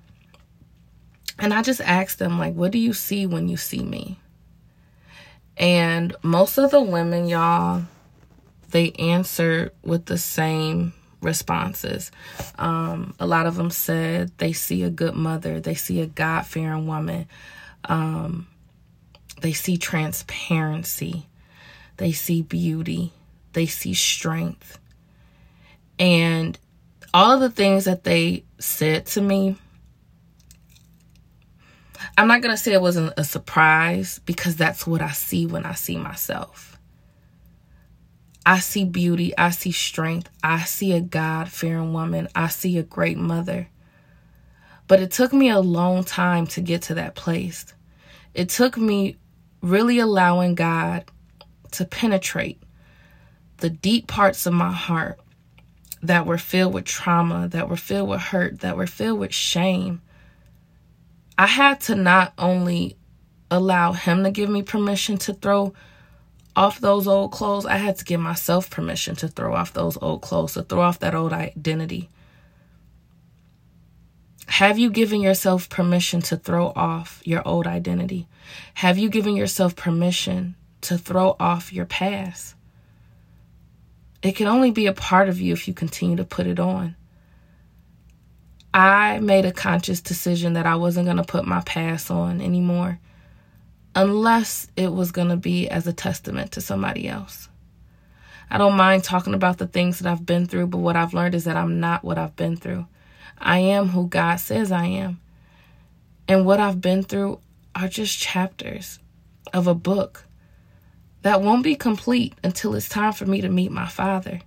And 1.38 1.52
i 1.52 1.62
just 1.62 1.80
asked 1.80 2.18
them 2.18 2.38
like 2.38 2.54
what 2.54 2.70
do 2.70 2.78
you 2.78 2.92
see 2.92 3.26
when 3.26 3.48
you 3.48 3.56
see 3.56 3.82
me? 3.82 4.18
And 5.56 6.14
most 6.22 6.58
of 6.58 6.70
the 6.70 6.82
women 6.82 7.28
y'all 7.28 7.82
they 8.70 8.92
answered 8.92 9.70
with 9.82 10.06
the 10.06 10.18
same 10.18 10.94
responses. 11.20 12.10
Um, 12.58 13.14
a 13.20 13.26
lot 13.26 13.46
of 13.46 13.54
them 13.54 13.70
said 13.70 14.32
they 14.38 14.52
see 14.52 14.82
a 14.82 14.90
good 14.90 15.14
mother, 15.14 15.60
they 15.60 15.74
see 15.74 16.00
a 16.00 16.06
God 16.06 16.46
fearing 16.46 16.86
woman, 16.86 17.28
um, 17.84 18.48
they 19.40 19.52
see 19.52 19.76
transparency, 19.76 21.26
they 21.98 22.12
see 22.12 22.42
beauty, 22.42 23.12
they 23.52 23.66
see 23.66 23.94
strength. 23.94 24.78
And 25.98 26.58
all 27.14 27.32
of 27.32 27.40
the 27.40 27.50
things 27.50 27.84
that 27.84 28.04
they 28.04 28.44
said 28.58 29.06
to 29.06 29.20
me, 29.20 29.56
I'm 32.16 32.28
not 32.28 32.42
going 32.42 32.54
to 32.54 32.62
say 32.62 32.72
it 32.72 32.80
wasn't 32.80 33.14
a 33.16 33.24
surprise 33.24 34.20
because 34.24 34.56
that's 34.56 34.86
what 34.86 35.02
I 35.02 35.12
see 35.12 35.46
when 35.46 35.64
I 35.64 35.72
see 35.72 35.96
myself. 35.96 36.78
I 38.44 38.58
see 38.58 38.84
beauty. 38.84 39.36
I 39.38 39.50
see 39.50 39.72
strength. 39.72 40.28
I 40.42 40.64
see 40.64 40.92
a 40.92 41.00
God 41.00 41.48
fearing 41.48 41.92
woman. 41.92 42.28
I 42.34 42.48
see 42.48 42.76
a 42.78 42.82
great 42.82 43.16
mother. 43.16 43.68
But 44.88 45.00
it 45.00 45.12
took 45.12 45.32
me 45.32 45.48
a 45.48 45.60
long 45.60 46.04
time 46.04 46.46
to 46.48 46.60
get 46.60 46.82
to 46.82 46.94
that 46.94 47.14
place. 47.14 47.72
It 48.34 48.48
took 48.48 48.76
me 48.76 49.16
really 49.60 50.00
allowing 50.00 50.54
God 50.54 51.04
to 51.72 51.84
penetrate 51.84 52.60
the 53.58 53.70
deep 53.70 54.08
parts 54.08 54.44
of 54.44 54.52
my 54.52 54.72
heart 54.72 55.20
that 56.02 56.26
were 56.26 56.38
filled 56.38 56.74
with 56.74 56.84
trauma, 56.84 57.48
that 57.48 57.68
were 57.68 57.76
filled 57.76 58.08
with 58.08 58.20
hurt, 58.20 58.60
that 58.60 58.76
were 58.76 58.86
filled 58.86 59.20
with 59.20 59.32
shame. 59.32 60.02
I 61.38 61.46
had 61.46 61.80
to 61.82 61.94
not 61.94 62.32
only 62.36 62.96
allow 63.50 63.92
Him 63.92 64.24
to 64.24 64.30
give 64.30 64.50
me 64.50 64.62
permission 64.62 65.16
to 65.18 65.34
throw 65.34 65.72
off 66.54 66.80
those 66.80 67.06
old 67.06 67.32
clothes, 67.32 67.66
I 67.66 67.76
had 67.76 67.96
to 67.98 68.04
give 68.04 68.20
myself 68.20 68.68
permission 68.68 69.16
to 69.16 69.28
throw 69.28 69.54
off 69.54 69.72
those 69.72 69.96
old 70.02 70.22
clothes, 70.22 70.54
to 70.54 70.62
throw 70.62 70.80
off 70.80 70.98
that 70.98 71.14
old 71.14 71.32
identity. 71.32 72.10
Have 74.46 74.78
you 74.78 74.90
given 74.90 75.20
yourself 75.20 75.68
permission 75.68 76.20
to 76.22 76.36
throw 76.36 76.72
off 76.76 77.22
your 77.24 77.46
old 77.46 77.66
identity? 77.66 78.26
Have 78.74 78.98
you 78.98 79.08
given 79.08 79.34
yourself 79.36 79.76
permission 79.76 80.56
to 80.82 80.98
throw 80.98 81.36
off 81.40 81.72
your 81.72 81.86
past? 81.86 82.54
It 84.22 84.36
can 84.36 84.46
only 84.46 84.70
be 84.70 84.86
a 84.86 84.92
part 84.92 85.28
of 85.28 85.40
you 85.40 85.52
if 85.52 85.66
you 85.66 85.74
continue 85.74 86.16
to 86.16 86.24
put 86.24 86.46
it 86.46 86.60
on. 86.60 86.94
I 88.72 89.18
made 89.20 89.44
a 89.44 89.52
conscious 89.52 90.00
decision 90.00 90.54
that 90.54 90.64
I 90.64 90.76
wasn't 90.76 91.06
going 91.06 91.18
to 91.18 91.24
put 91.24 91.44
my 91.44 91.60
past 91.60 92.10
on 92.10 92.40
anymore 92.40 92.98
unless 93.94 94.68
it 94.76 94.92
was 94.92 95.12
going 95.12 95.28
to 95.28 95.36
be 95.36 95.68
as 95.68 95.86
a 95.86 95.92
testament 95.92 96.52
to 96.52 96.60
somebody 96.60 97.06
else. 97.08 97.48
I 98.50 98.58
don't 98.58 98.76
mind 98.76 99.04
talking 99.04 99.34
about 99.34 99.58
the 99.58 99.66
things 99.66 99.98
that 99.98 100.10
I've 100.10 100.24
been 100.24 100.46
through, 100.46 100.68
but 100.68 100.78
what 100.78 100.96
I've 100.96 101.14
learned 101.14 101.34
is 101.34 101.44
that 101.44 101.56
I'm 101.56 101.80
not 101.80 102.04
what 102.04 102.18
I've 102.18 102.36
been 102.36 102.56
through. 102.56 102.86
I 103.38 103.58
am 103.58 103.88
who 103.88 104.06
God 104.06 104.36
says 104.36 104.70
I 104.70 104.86
am. 104.86 105.20
And 106.28 106.46
what 106.46 106.60
I've 106.60 106.80
been 106.80 107.02
through 107.02 107.40
are 107.74 107.88
just 107.88 108.18
chapters 108.18 108.98
of 109.52 109.66
a 109.66 109.74
book 109.74 110.24
that 111.22 111.42
won't 111.42 111.62
be 111.62 111.76
complete 111.76 112.34
until 112.44 112.74
it's 112.74 112.88
time 112.88 113.12
for 113.12 113.26
me 113.26 113.40
to 113.40 113.48
meet 113.48 113.70
my 113.70 113.86
Father. 113.86 114.40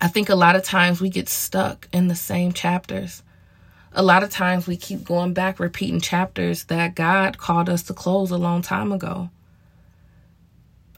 I 0.00 0.08
think 0.08 0.28
a 0.28 0.34
lot 0.34 0.56
of 0.56 0.64
times 0.64 1.00
we 1.00 1.10
get 1.10 1.28
stuck 1.28 1.88
in 1.92 2.08
the 2.08 2.16
same 2.16 2.52
chapters 2.52 3.22
a 3.94 4.02
lot 4.02 4.22
of 4.22 4.30
times 4.30 4.66
we 4.66 4.76
keep 4.76 5.04
going 5.04 5.34
back, 5.34 5.60
repeating 5.60 6.00
chapters 6.00 6.64
that 6.64 6.94
God 6.94 7.38
called 7.38 7.68
us 7.68 7.82
to 7.84 7.94
close 7.94 8.30
a 8.30 8.38
long 8.38 8.62
time 8.62 8.90
ago. 8.90 9.30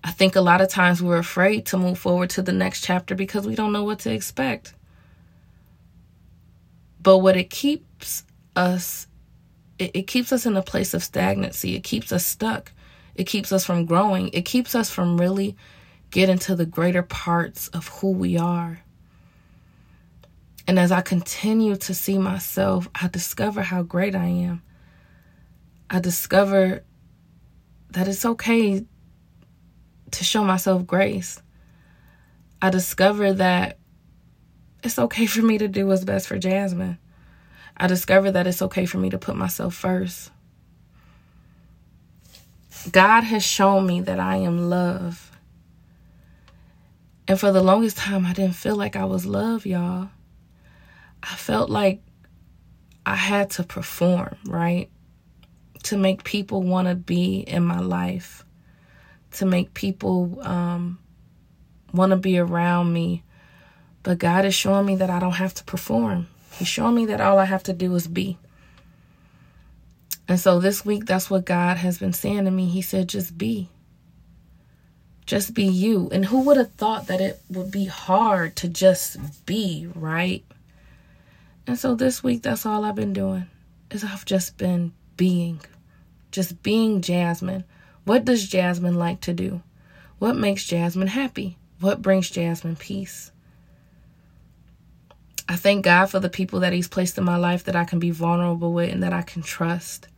I 0.03 0.11
think 0.11 0.37
a 0.37 0.41
lot 0.41 0.61
of 0.61 0.69
times 0.69 1.03
we're 1.03 1.19
afraid 1.19 1.67
to 1.67 1.79
move 1.79 1.99
forward 1.99 2.31
to 2.31 2.43
the 2.43 2.53
next 2.53 2.85
chapter 2.85 3.15
because 3.15 3.47
we 3.47 3.55
don't 3.55 3.73
know 3.73 3.85
what 3.85 4.01
to 4.01 4.13
expect. 4.13 4.75
But 7.03 7.19
what 7.19 7.37
it 7.37 7.51
keeps 7.51 8.25
us, 8.55 9.07
it, 9.79 9.91
it 9.95 10.07
keeps 10.07 10.33
us 10.33 10.47
in 10.47 10.57
a 10.57 10.63
place 10.63 10.95
of 10.95 11.03
stagnancy. 11.03 11.75
It 11.75 11.85
keeps 11.85 12.13
us 12.13 12.25
stuck. 12.25 12.73
It 13.15 13.25
keeps 13.25 13.53
us 13.53 13.65
from 13.65 13.87
growing. 13.87 14.29
It 14.33 14.45
keeps 14.45 14.75
us 14.75 14.91
from 14.91 15.19
really 15.21 15.57
getting 16.11 16.39
to 16.39 16.55
the 16.55 16.67
greater 16.67 17.03
parts 17.03 17.69
of 17.69 17.89
who 17.89 18.11
we 18.11 18.39
are. 18.39 18.81
And 20.67 20.79
as 20.79 20.91
I 20.91 21.03
continue 21.03 21.77
to 21.77 21.95
see 21.95 22.19
myself, 22.19 22.89
I 22.95 23.09
discover 23.09 23.63
how 23.63 23.83
great 23.83 24.15
I 24.15 24.27
am. 24.27 24.63
I 25.91 26.01
discover 26.01 26.83
that 27.91 28.09
it's 28.09 28.25
okay 28.25 28.85
to 30.11 30.25
show 30.25 30.43
myself 30.43 30.87
grace. 30.87 31.41
I 32.63 32.71
discover 32.71 33.35
that 33.35 33.79
it's 34.83 34.99
okay 34.99 35.27
for 35.27 35.43
me 35.43 35.59
to 35.59 35.69
do 35.69 35.87
what's 35.87 36.05
best 36.05 36.29
for 36.29 36.39
Jasmine. 36.39 36.99
I 37.77 37.87
discover 37.87 38.31
that 38.31 38.47
it's 38.47 38.63
okay 38.63 38.87
for 38.87 38.99
me 38.99 39.11
to 39.11 39.19
put 39.19 39.37
myself 39.37 39.75
first. 39.75 40.31
God 42.91 43.23
has 43.23 43.43
shown 43.43 43.87
me 43.87 44.01
that 44.03 44.21
I 44.21 44.37
am 44.37 44.69
love. 44.69 45.31
And 47.27 47.41
for 47.41 47.53
the 47.53 47.63
longest 47.63 47.97
time, 47.97 48.27
I 48.27 48.33
didn't 48.33 48.55
feel 48.55 48.77
like 48.77 48.97
I 48.97 49.05
was 49.05 49.25
love, 49.25 49.65
y'all. 49.65 50.11
I 51.23 51.35
felt 51.37 51.71
like 51.71 52.03
I 53.07 53.15
had 53.15 53.51
to 53.51 53.63
perform, 53.63 54.37
right? 54.47 54.91
To 55.85 55.97
make 55.97 56.25
people 56.25 56.63
want 56.63 56.89
to 56.89 56.95
be 56.95 57.39
in 57.41 57.65
my 57.65 57.81
life, 57.81 58.45
to 59.33 59.47
make 59.47 59.73
people 59.73 60.39
um, 60.43 60.99
want 61.93 62.11
to 62.11 62.17
be 62.17 62.39
around 62.39 62.93
me. 62.93 63.23
But 64.03 64.19
God 64.19 64.45
is 64.45 64.55
showing 64.55 64.85
me 64.85 64.97
that 64.97 65.09
I 65.09 65.19
don't 65.19 65.33
have 65.33 65.55
to 65.55 65.65
perform. 65.65 66.29
He's 66.53 66.69
showing 66.69 66.95
me 66.95 67.07
that 67.07 67.21
all 67.21 67.39
I 67.39 67.47
have 67.47 67.63
to 67.65 67.73
do 67.73 67.95
is 67.95 68.07
be. 68.07 68.39
And 70.27 70.41
so 70.41 70.59
this 70.59 70.85
week, 70.85 71.07
that's 71.07 71.29
what 71.29 71.45
God 71.45 71.77
has 71.79 71.99
been 71.99 72.13
saying 72.13 72.47
to 72.47 72.51
me. 72.51 72.67
He 72.67 72.83
said, 72.83 73.09
just 73.09 73.37
be. 73.37 73.69
Just 75.27 75.55
be 75.55 75.65
you. 75.65 76.09
And 76.13 76.27
who 76.27 76.41
would 76.43 76.57
have 76.57 76.73
thought 76.73 77.07
that 77.09 77.21
it 77.21 77.41
would 77.51 77.71
be 77.71 77.87
hard 77.87 78.57
to 78.57 78.69
just 78.69 79.47
be, 79.47 79.89
right? 79.95 80.45
And 81.67 81.79
so 81.79 81.95
this 81.95 82.23
week, 82.23 82.43
that's 82.43 82.67
all 82.67 82.85
I've 82.85 82.95
been 82.95 83.13
doing. 83.13 83.49
Is 83.91 84.05
I've 84.05 84.25
just 84.25 84.57
been 84.59 84.93
being, 85.17 85.61
just 86.31 86.63
being 86.63 87.01
Jasmine. 87.01 87.65
What 88.05 88.25
does 88.25 88.49
Jasmine 88.49 88.99
like 88.99 89.21
to 89.23 89.33
do? 89.33 89.63
What 90.19 90.37
makes 90.37 90.65
Jasmine 90.65 91.09
happy? 91.09 91.59
What 91.81 92.03
brings 92.03 92.31
Jasmine 92.31 92.77
peace? 92.77 93.31
I 95.49 95.57
thank 95.57 95.85
God 95.85 96.07
for 96.07 96.21
the 96.21 96.31
people 96.31 96.61
that 96.61 96.73
He's 96.73 96.89
placed 96.89 97.19
in 97.19 97.25
my 97.25 97.37
life 97.37 97.65
that 97.65 97.77
I 97.77 97.85
can 97.85 97.99
be 97.99 98.11
vulnerable 98.11 98.73
with 98.73 98.93
and 98.93 99.03
that 99.03 99.13
I 99.13 99.23
can 99.23 99.43
trust. 99.43 100.09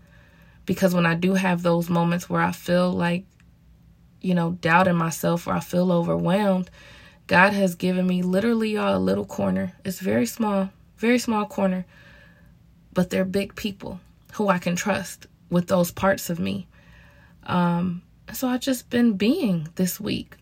Because 0.66 0.94
when 0.94 1.07
I 1.07 1.14
do 1.14 1.35
have 1.35 1.62
those 1.62 1.88
moments 1.88 2.29
where 2.29 2.42
I 2.42 2.52
feel 2.52 2.92
like, 2.92 3.24
you 4.20 4.35
know, 4.35 4.52
doubting 4.61 4.96
myself 4.96 5.46
or 5.46 5.52
I 5.52 5.61
feel 5.61 5.92
overwhelmed, 5.92 6.70
God 7.26 7.52
has 7.52 7.74
given 7.74 8.07
me 8.07 8.22
literally 8.22 8.76
all 8.76 8.96
a 8.96 8.98
little 8.98 9.24
corner. 9.24 9.72
It's 9.85 10.00
very 10.00 10.26
small, 10.26 10.70
very 10.96 11.18
small 11.18 11.46
corner, 11.46 11.87
but 12.92 13.11
they're 13.11 13.24
big 13.24 13.55
people 13.57 14.00
who 14.35 14.48
I 14.48 14.59
can 14.59 14.76
trust 14.76 15.26
with 15.50 15.68
those 15.68 15.90
parts 15.90 16.31
of 16.31 16.38
me. 16.38 16.66
Um, 17.44 18.02
so 18.33 18.48
I've 18.48 18.61
just 18.61 18.90
been 18.90 19.14
being 19.14 19.68
this 19.76 20.00
week. 20.00 20.37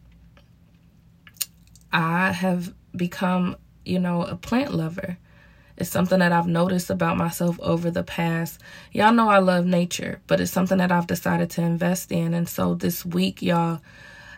I 1.93 2.33
have 2.33 2.73
become, 2.97 3.57
you 3.85 3.99
know, 3.99 4.23
a 4.23 4.37
plant 4.37 4.75
lover. 4.75 5.19
It's 5.77 5.91
something 5.91 6.21
that 6.21 6.33
I've 6.33 6.47
noticed 6.47 6.91
about 6.91 7.17
myself 7.17 7.59
over 7.61 7.91
the 7.91 8.05
past. 8.05 8.61
Y'all 8.93 9.13
know 9.13 9.29
I 9.29 9.39
love 9.39 9.67
nature, 9.67 10.21
but 10.27 10.41
it's 10.41 10.53
something 10.53 10.79
that 10.79 10.93
I've 10.93 11.07
decided 11.09 11.51
to 11.51 11.63
invest 11.63 12.13
in. 12.13 12.33
And 12.33 12.49
so 12.49 12.75
this 12.75 13.05
week, 13.05 13.43
y'all, 13.43 13.81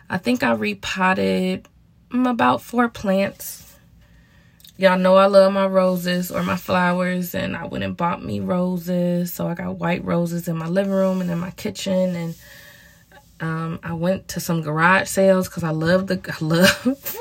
I 0.09 0.17
think 0.17 0.41
I 0.41 0.53
repotted 0.53 1.67
mm, 2.09 2.29
about 2.29 2.61
four 2.61 2.89
plants. 2.89 3.75
Y'all 4.77 4.97
know 4.97 5.15
I 5.15 5.25
love 5.25 5.53
my 5.53 5.65
roses 5.65 6.31
or 6.31 6.43
my 6.43 6.55
flowers, 6.55 7.33
and 7.33 7.55
I 7.57 7.65
went 7.65 7.83
and 7.83 7.97
bought 7.97 8.23
me 8.23 8.39
roses. 8.39 9.33
So 9.33 9.47
I 9.47 9.53
got 9.53 9.77
white 9.77 10.03
roses 10.03 10.47
in 10.47 10.57
my 10.57 10.67
living 10.67 10.93
room 10.93 11.21
and 11.21 11.29
in 11.29 11.39
my 11.39 11.51
kitchen, 11.51 12.15
and 12.15 12.35
um, 13.39 13.79
I 13.83 13.93
went 13.93 14.29
to 14.29 14.39
some 14.39 14.61
garage 14.61 15.07
sales 15.07 15.47
because 15.47 15.63
I 15.63 15.69
love 15.69 16.07
the 16.07 16.19
I 16.41 16.43
love 16.43 17.17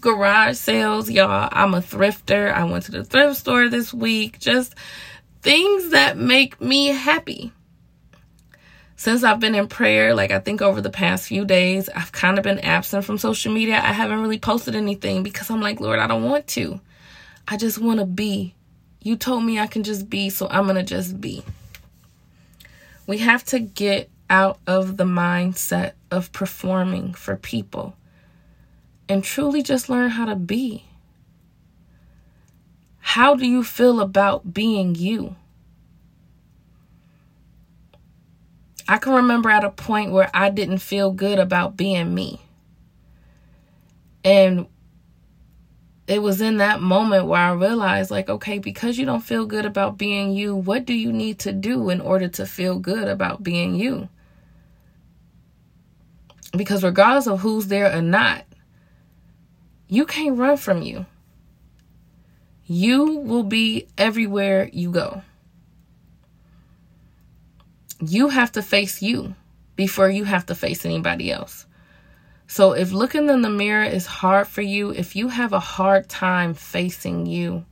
garage 0.00 0.56
sales, 0.56 1.10
y'all. 1.10 1.48
I'm 1.52 1.74
a 1.74 1.80
thrifter. 1.80 2.52
I 2.52 2.64
went 2.64 2.84
to 2.84 2.92
the 2.92 3.04
thrift 3.04 3.36
store 3.36 3.68
this 3.68 3.92
week. 3.92 4.38
Just 4.38 4.74
things 5.42 5.90
that 5.90 6.16
make 6.16 6.60
me 6.60 6.86
happy. 6.86 7.52
Since 8.96 9.22
I've 9.22 9.38
been 9.38 9.54
in 9.54 9.68
prayer, 9.68 10.14
like 10.14 10.32
I 10.32 10.40
think 10.40 10.60
over 10.60 10.80
the 10.80 10.90
past 10.90 11.28
few 11.28 11.44
days, 11.44 11.88
I've 11.88 12.10
kind 12.10 12.36
of 12.38 12.44
been 12.44 12.58
absent 12.58 13.04
from 13.04 13.18
social 13.18 13.52
media. 13.52 13.76
I 13.76 13.92
haven't 13.92 14.20
really 14.20 14.40
posted 14.40 14.74
anything 14.74 15.22
because 15.22 15.50
I'm 15.50 15.60
like, 15.60 15.80
Lord, 15.80 16.00
I 16.00 16.08
don't 16.08 16.24
want 16.24 16.48
to. 16.48 16.80
I 17.46 17.56
just 17.56 17.78
want 17.78 18.00
to 18.00 18.06
be. 18.06 18.54
You 19.00 19.16
told 19.16 19.44
me 19.44 19.60
I 19.60 19.68
can 19.68 19.84
just 19.84 20.10
be, 20.10 20.30
so 20.30 20.48
I'm 20.50 20.64
going 20.64 20.76
to 20.76 20.82
just 20.82 21.20
be. 21.20 21.44
We 23.06 23.18
have 23.18 23.44
to 23.46 23.60
get 23.60 24.10
out 24.30 24.58
of 24.66 24.96
the 24.96 25.04
mindset 25.04 25.92
of 26.10 26.32
performing 26.32 27.14
for 27.14 27.36
people 27.36 27.96
and 29.08 29.24
truly 29.24 29.62
just 29.62 29.88
learn 29.88 30.10
how 30.10 30.26
to 30.26 30.36
be. 30.36 30.84
How 32.98 33.34
do 33.34 33.46
you 33.46 33.64
feel 33.64 34.00
about 34.00 34.52
being 34.52 34.94
you? 34.94 35.36
I 38.86 38.98
can 38.98 39.12
remember 39.12 39.50
at 39.50 39.64
a 39.64 39.70
point 39.70 40.12
where 40.12 40.30
I 40.32 40.50
didn't 40.50 40.78
feel 40.78 41.10
good 41.12 41.38
about 41.38 41.76
being 41.76 42.14
me. 42.14 42.40
And 44.24 44.66
it 46.06 46.22
was 46.22 46.40
in 46.40 46.56
that 46.56 46.80
moment 46.80 47.26
where 47.26 47.40
I 47.40 47.52
realized, 47.52 48.10
like, 48.10 48.30
okay, 48.30 48.58
because 48.58 48.96
you 48.96 49.04
don't 49.04 49.20
feel 49.20 49.44
good 49.44 49.66
about 49.66 49.98
being 49.98 50.32
you, 50.32 50.56
what 50.56 50.86
do 50.86 50.94
you 50.94 51.12
need 51.12 51.38
to 51.40 51.52
do 51.52 51.90
in 51.90 52.00
order 52.00 52.28
to 52.28 52.46
feel 52.46 52.78
good 52.78 53.08
about 53.08 53.42
being 53.42 53.74
you? 53.74 54.08
Because 56.58 56.82
regardless 56.82 57.28
of 57.28 57.40
who's 57.40 57.68
there 57.68 57.96
or 57.96 58.02
not, 58.02 58.44
you 59.86 60.04
can't 60.04 60.36
run 60.36 60.56
from 60.56 60.82
you. 60.82 61.06
You 62.66 63.18
will 63.18 63.44
be 63.44 63.86
everywhere 63.96 64.68
you 64.72 64.90
go. 64.90 65.22
You 68.00 68.30
have 68.30 68.50
to 68.52 68.62
face 68.62 69.00
you 69.00 69.36
before 69.76 70.10
you 70.10 70.24
have 70.24 70.46
to 70.46 70.54
face 70.56 70.84
anybody 70.84 71.30
else. 71.30 71.64
So 72.48 72.72
if 72.72 72.90
looking 72.90 73.28
in 73.28 73.42
the 73.42 73.50
mirror 73.50 73.84
is 73.84 74.06
hard 74.06 74.48
for 74.48 74.62
you, 74.62 74.90
if 74.90 75.14
you 75.14 75.28
have 75.28 75.52
a 75.52 75.60
hard 75.60 76.08
time 76.08 76.54
facing 76.54 77.26
you, 77.26 77.64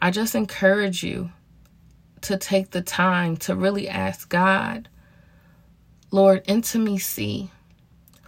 I 0.00 0.12
just 0.12 0.36
encourage 0.36 1.02
you 1.02 1.32
to 2.22 2.36
take 2.36 2.70
the 2.70 2.82
time 2.82 3.36
to 3.38 3.56
really 3.56 3.88
ask 3.88 4.28
God, 4.28 4.88
Lord, 6.12 6.42
intimacy 6.46 7.50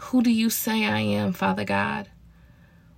who 0.06 0.20
do 0.22 0.30
you 0.30 0.50
say 0.50 0.84
I 0.84 0.98
am, 0.98 1.32
Father 1.32 1.64
God? 1.64 2.08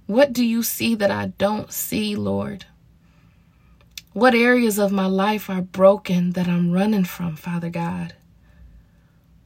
What 0.07 0.33
do 0.33 0.45
you 0.45 0.63
see 0.63 0.95
that 0.95 1.11
I 1.11 1.27
don't 1.27 1.73
see, 1.73 2.17
Lord? 2.17 2.65
What 4.15 4.35
areas 4.35 4.79
of 4.79 4.91
my 4.91 5.07
life 5.07 5.51
are 5.51 5.61
broken 5.61 6.33
that 6.33 6.49
I'm 6.49 6.73
running 6.73 7.05
from, 7.05 7.37
Father 7.37 7.69
God? 7.69 8.15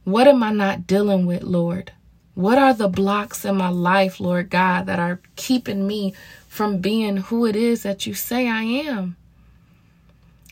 What 0.03 0.27
am 0.27 0.41
I 0.41 0.51
not 0.51 0.87
dealing 0.87 1.25
with, 1.25 1.43
Lord? 1.43 1.91
What 2.33 2.57
are 2.57 2.73
the 2.73 2.87
blocks 2.87 3.43
in 3.43 3.57
my 3.57 3.69
life, 3.69 4.19
Lord 4.19 4.49
God, 4.49 4.85
that 4.85 4.99
are 4.99 5.19
keeping 5.35 5.85
me 5.85 6.13
from 6.47 6.79
being 6.79 7.17
who 7.17 7.45
it 7.45 7.55
is 7.55 7.83
that 7.83 8.05
you 8.07 8.13
say 8.13 8.47
I 8.47 8.63
am? 8.63 9.17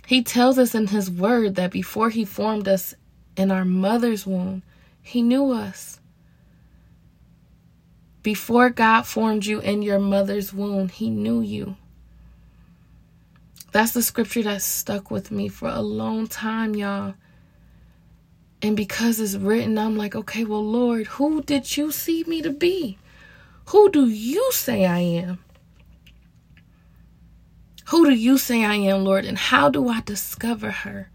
He 0.05 0.21
tells 0.21 0.59
us 0.59 0.75
in 0.75 0.87
His 0.87 1.09
Word 1.09 1.55
that 1.55 1.71
before 1.71 2.09
He 2.09 2.25
formed 2.25 2.67
us 2.67 2.93
in 3.37 3.49
our 3.49 3.65
mother's 3.65 4.27
womb, 4.27 4.61
He 5.01 5.21
knew 5.21 5.51
us. 5.51 5.96
Before 8.27 8.69
God 8.69 9.03
formed 9.03 9.45
you 9.45 9.61
in 9.61 9.81
your 9.81 9.99
mother's 9.99 10.51
womb, 10.53 10.89
He 10.89 11.09
knew 11.09 11.39
you. 11.39 11.77
That's 13.71 13.93
the 13.93 14.03
scripture 14.03 14.43
that 14.43 14.61
stuck 14.61 15.09
with 15.09 15.31
me 15.31 15.47
for 15.47 15.69
a 15.69 15.79
long 15.79 16.27
time, 16.27 16.75
y'all. 16.75 17.13
And 18.61 18.75
because 18.75 19.21
it's 19.21 19.35
written, 19.35 19.77
I'm 19.77 19.95
like, 19.95 20.13
okay, 20.13 20.43
well, 20.43 20.61
Lord, 20.61 21.07
who 21.07 21.41
did 21.41 21.77
you 21.77 21.89
see 21.93 22.25
me 22.25 22.41
to 22.41 22.49
be? 22.49 22.97
Who 23.67 23.89
do 23.89 24.09
you 24.09 24.51
say 24.51 24.85
I 24.85 24.99
am? 24.99 25.39
Who 27.91 28.07
do 28.07 28.13
you 28.13 28.37
say 28.37 28.65
I 28.65 28.75
am, 28.75 29.05
Lord? 29.05 29.23
And 29.23 29.37
how 29.37 29.69
do 29.69 29.87
I 29.87 30.01
discover 30.01 30.71
her? 30.71 31.09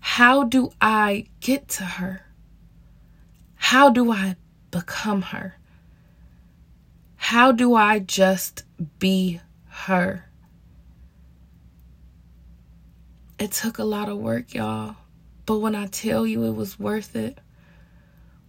How 0.00 0.44
do 0.44 0.70
I 0.82 1.28
get 1.40 1.66
to 1.68 1.84
her? 1.84 2.26
How 3.54 3.88
do 3.88 4.12
I 4.12 4.36
become 4.70 5.22
her? 5.22 5.56
How 7.28 7.52
do 7.52 7.74
I 7.74 8.00
just 8.00 8.64
be 8.98 9.40
her? 9.66 10.26
It 13.38 13.50
took 13.50 13.78
a 13.78 13.84
lot 13.84 14.10
of 14.10 14.18
work, 14.18 14.52
y'all. 14.52 14.96
But 15.46 15.60
when 15.60 15.74
I 15.74 15.86
tell 15.86 16.26
you 16.26 16.44
it 16.44 16.54
was 16.54 16.78
worth 16.78 17.16
it, 17.16 17.38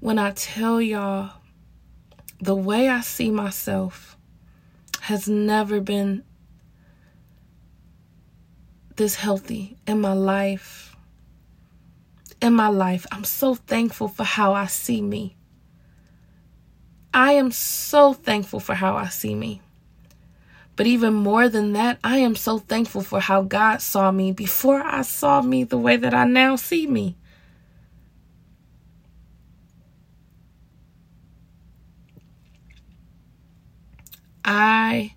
when 0.01 0.19
I 0.19 0.31
tell 0.31 0.81
y'all 0.81 1.31
the 2.41 2.53
way 2.53 2.89
I 2.89 2.99
see 2.99 3.31
myself 3.31 4.17
has 5.03 5.29
never 5.29 5.79
been 5.79 6.25
this 8.97 9.15
healthy 9.15 9.77
in 9.87 10.01
my 10.01 10.11
life. 10.11 10.97
In 12.41 12.53
my 12.53 12.67
life, 12.67 13.05
I'm 13.09 13.23
so 13.23 13.55
thankful 13.55 14.09
for 14.09 14.25
how 14.25 14.53
I 14.53 14.65
see 14.65 15.01
me. 15.01 15.34
I 17.15 17.31
am 17.31 17.49
so 17.49 18.11
thankful 18.11 18.59
for 18.59 18.75
how 18.75 18.97
I 18.97 19.07
see 19.07 19.35
me. 19.35 19.61
But 20.75 20.85
even 20.85 21.13
more 21.13 21.47
than 21.47 21.71
that, 21.71 21.97
I 22.03 22.17
am 22.17 22.35
so 22.35 22.59
thankful 22.59 23.03
for 23.03 23.21
how 23.21 23.41
God 23.41 23.81
saw 23.81 24.11
me 24.11 24.33
before 24.33 24.83
I 24.83 25.01
saw 25.03 25.41
me 25.41 25.63
the 25.63 25.77
way 25.77 25.95
that 25.95 26.13
I 26.13 26.25
now 26.25 26.57
see 26.57 26.85
me. 26.85 27.15
I 34.43 35.15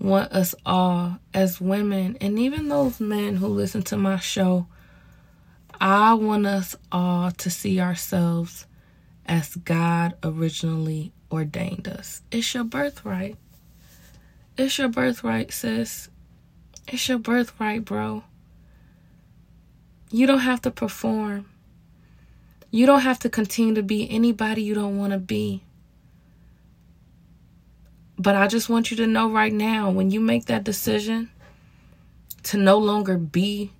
want 0.00 0.32
us 0.32 0.54
all 0.64 1.18
as 1.34 1.60
women, 1.60 2.16
and 2.18 2.38
even 2.38 2.68
those 2.68 2.98
men 2.98 3.36
who 3.36 3.48
listen 3.48 3.82
to 3.82 3.98
my 3.98 4.18
show, 4.18 4.68
I 5.78 6.14
want 6.14 6.46
us 6.46 6.74
all 6.90 7.30
to 7.30 7.50
see 7.50 7.78
ourselves 7.78 8.64
as 9.26 9.54
God 9.56 10.14
originally 10.22 11.12
ordained 11.30 11.88
us. 11.88 12.22
It's 12.30 12.54
your 12.54 12.64
birthright. 12.64 13.36
It's 14.56 14.78
your 14.78 14.88
birthright, 14.88 15.52
sis. 15.52 16.08
It's 16.88 17.08
your 17.08 17.18
birthright, 17.18 17.84
bro. 17.84 18.24
You 20.10 20.26
don't 20.26 20.40
have 20.40 20.62
to 20.62 20.70
perform. 20.70 21.46
You 22.70 22.86
don't 22.86 23.00
have 23.00 23.18
to 23.20 23.28
continue 23.28 23.74
to 23.74 23.82
be 23.82 24.10
anybody 24.10 24.62
you 24.62 24.74
don't 24.74 24.98
want 24.98 25.12
to 25.12 25.18
be. 25.18 25.62
But 28.18 28.34
I 28.34 28.46
just 28.46 28.68
want 28.68 28.90
you 28.90 28.96
to 28.98 29.06
know 29.06 29.30
right 29.30 29.52
now 29.52 29.90
when 29.90 30.10
you 30.10 30.20
make 30.20 30.46
that 30.46 30.64
decision 30.64 31.30
to 32.44 32.56
no 32.56 32.78
longer 32.78 33.18
be 33.18 33.72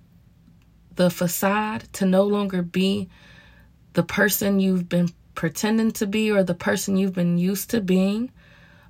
the 0.95 1.09
facade, 1.09 1.85
to 1.93 2.05
no 2.05 2.23
longer 2.23 2.61
be 2.61 3.09
the 3.93 4.03
person 4.03 4.59
you've 4.59 4.89
been 4.89 5.09
pretending 5.37 5.91
to 5.91 6.07
be 6.07 6.31
or 6.31 6.43
the 6.43 6.55
person 6.55 6.97
you've 6.97 7.13
been 7.13 7.37
used 7.37 7.69
to 7.69 7.79
being, 7.79 8.31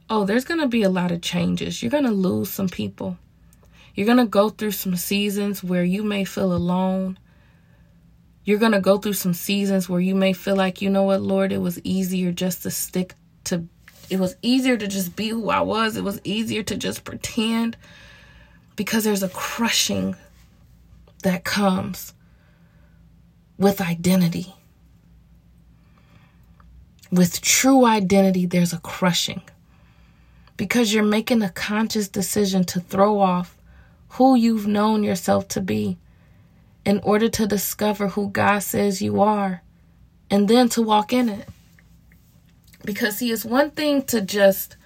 oh, 0.10 0.24
there's 0.24 0.46
going 0.46 0.62
to 0.62 0.68
be 0.68 0.82
a 0.82 0.90
lot 0.90 1.12
of 1.12 1.22
changes. 1.22 1.84
You're 1.84 1.92
going 1.92 2.06
to 2.06 2.12
lose 2.12 2.50
some 2.50 2.70
people. 2.70 3.18
You're 3.94 4.06
going 4.06 4.18
to 4.18 4.26
go 4.26 4.48
through 4.48 4.72
some 4.72 4.96
seasons 4.96 5.62
where 5.62 5.84
you 5.84 6.04
may 6.04 6.24
feel 6.24 6.54
alone. 6.54 7.20
You're 8.46 8.60
going 8.60 8.72
to 8.72 8.80
go 8.80 8.98
through 8.98 9.14
some 9.14 9.34
seasons 9.34 9.90
where 9.90 10.00
you 10.00 10.16
may 10.16 10.32
feel 10.32 10.56
like, 10.56 10.82
you 10.82 10.90
know 10.90 11.04
what, 11.04 11.22
Lord, 11.22 11.52
it 11.52 11.58
was 11.58 11.82
easier 11.84 12.32
just 12.32 12.64
to 12.64 12.72
stick 12.72 13.16
to, 13.44 13.66
it 14.10 14.18
was 14.18 14.38
easier 14.42 14.78
to 14.78 14.88
just 14.88 15.18
be 15.18 15.28
who 15.28 15.50
I 15.50 15.60
was. 15.60 15.98
It 15.98 16.04
was 16.06 16.22
easier 16.24 16.64
to 16.64 16.78
just 16.78 17.04
pretend 17.04 17.76
because 18.78 19.04
there's 19.04 19.22
a 19.22 19.28
crushing 19.30 20.16
that 21.24 21.44
comes 21.44 22.14
with 23.58 23.82
identity. 23.82 24.54
With 27.12 27.42
true 27.42 27.86
identity, 27.86 28.46
there's 28.46 28.74
a 28.74 28.80
crushing 28.80 29.42
because 30.58 30.94
you're 30.94 31.04
making 31.04 31.42
a 31.42 31.50
conscious 31.50 32.08
decision 32.08 32.66
to 32.66 32.80
throw 32.80 33.20
off 33.20 33.58
who 34.10 34.36
you've 34.36 34.68
known 34.68 35.04
yourself 35.04 35.48
to 35.50 35.62
be 35.62 35.98
in 36.86 37.00
order 37.04 37.30
to 37.30 37.48
discover 37.48 38.10
who 38.10 38.30
God 38.30 38.60
says 38.60 39.02
you 39.02 39.22
are 39.22 39.62
and 40.30 40.48
then 40.48 40.70
to 40.70 40.82
walk 40.82 41.14
in 41.14 41.30
it. 41.30 41.48
Because, 42.84 43.18
see, 43.18 43.32
it's 43.32 43.46
one 43.46 43.72
thing 43.72 44.04
to 44.04 44.22
just 44.22 44.78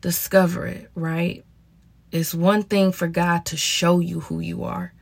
discover 0.00 0.66
it, 0.66 0.90
right? 0.94 1.44
It's 2.12 2.34
one 2.34 2.62
thing 2.62 2.92
for 2.92 3.08
God 3.08 3.44
to 3.46 3.56
show 3.56 4.00
you 4.00 4.20
who 4.20 4.40
you 4.40 4.64
are. 4.64 4.92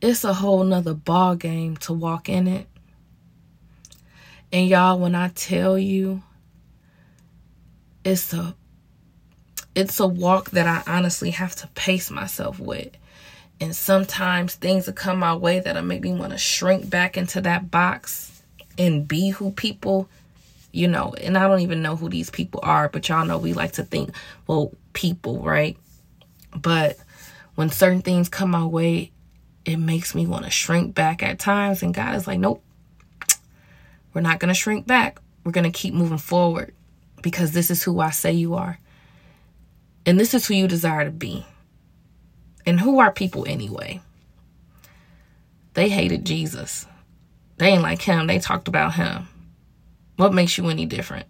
It's 0.00 0.24
a 0.24 0.34
whole 0.34 0.64
nother 0.64 0.94
ball 0.94 1.36
game 1.36 1.76
to 1.78 1.92
walk 1.92 2.28
in 2.28 2.46
it. 2.46 2.66
And 4.52 4.68
y'all, 4.68 4.98
when 4.98 5.14
I 5.14 5.28
tell 5.28 5.78
you, 5.78 6.22
it's 8.04 8.32
a 8.32 8.54
it's 9.74 10.00
a 10.00 10.06
walk 10.06 10.50
that 10.50 10.66
I 10.66 10.90
honestly 10.92 11.30
have 11.30 11.54
to 11.56 11.68
pace 11.68 12.10
myself 12.10 12.58
with. 12.58 12.90
And 13.60 13.74
sometimes 13.76 14.54
things 14.54 14.86
will 14.86 14.94
come 14.94 15.18
my 15.18 15.34
way 15.34 15.60
that'll 15.60 15.82
make 15.82 16.02
me 16.02 16.12
want 16.12 16.32
to 16.32 16.38
shrink 16.38 16.88
back 16.88 17.16
into 17.16 17.40
that 17.42 17.70
box 17.70 18.42
and 18.76 19.06
be 19.06 19.30
who 19.30 19.50
people, 19.50 20.08
you 20.72 20.88
know, 20.88 21.14
and 21.20 21.36
I 21.36 21.46
don't 21.46 21.60
even 21.60 21.82
know 21.82 21.96
who 21.96 22.08
these 22.08 22.30
people 22.30 22.60
are, 22.62 22.88
but 22.88 23.08
y'all 23.08 23.24
know 23.24 23.38
we 23.38 23.52
like 23.52 23.72
to 23.72 23.84
think, 23.84 24.10
well, 24.46 24.72
people, 24.92 25.42
right? 25.42 25.76
But 26.56 26.96
when 27.54 27.70
certain 27.70 28.02
things 28.02 28.28
come 28.28 28.50
my 28.50 28.64
way, 28.64 29.12
it 29.64 29.76
makes 29.76 30.14
me 30.14 30.26
want 30.26 30.44
to 30.44 30.50
shrink 30.50 30.94
back 30.94 31.22
at 31.22 31.38
times. 31.38 31.82
And 31.82 31.92
God 31.92 32.14
is 32.14 32.26
like, 32.26 32.38
nope, 32.38 32.62
we're 34.18 34.22
not 34.22 34.40
going 34.40 34.48
to 34.48 34.54
shrink 34.54 34.84
back. 34.84 35.20
We're 35.44 35.52
going 35.52 35.62
to 35.62 35.70
keep 35.70 35.94
moving 35.94 36.18
forward 36.18 36.74
because 37.22 37.52
this 37.52 37.70
is 37.70 37.84
who 37.84 38.00
I 38.00 38.10
say 38.10 38.32
you 38.32 38.54
are. 38.54 38.80
And 40.04 40.18
this 40.18 40.34
is 40.34 40.44
who 40.44 40.54
you 40.54 40.66
desire 40.66 41.04
to 41.04 41.12
be. 41.12 41.46
And 42.66 42.80
who 42.80 42.98
are 42.98 43.12
people 43.12 43.46
anyway? 43.46 44.00
They 45.74 45.88
hated 45.88 46.26
Jesus. 46.26 46.84
They 47.58 47.68
ain't 47.68 47.82
like 47.82 48.02
him. 48.02 48.26
They 48.26 48.40
talked 48.40 48.66
about 48.66 48.94
him. 48.94 49.28
What 50.16 50.34
makes 50.34 50.58
you 50.58 50.66
any 50.66 50.84
different? 50.84 51.26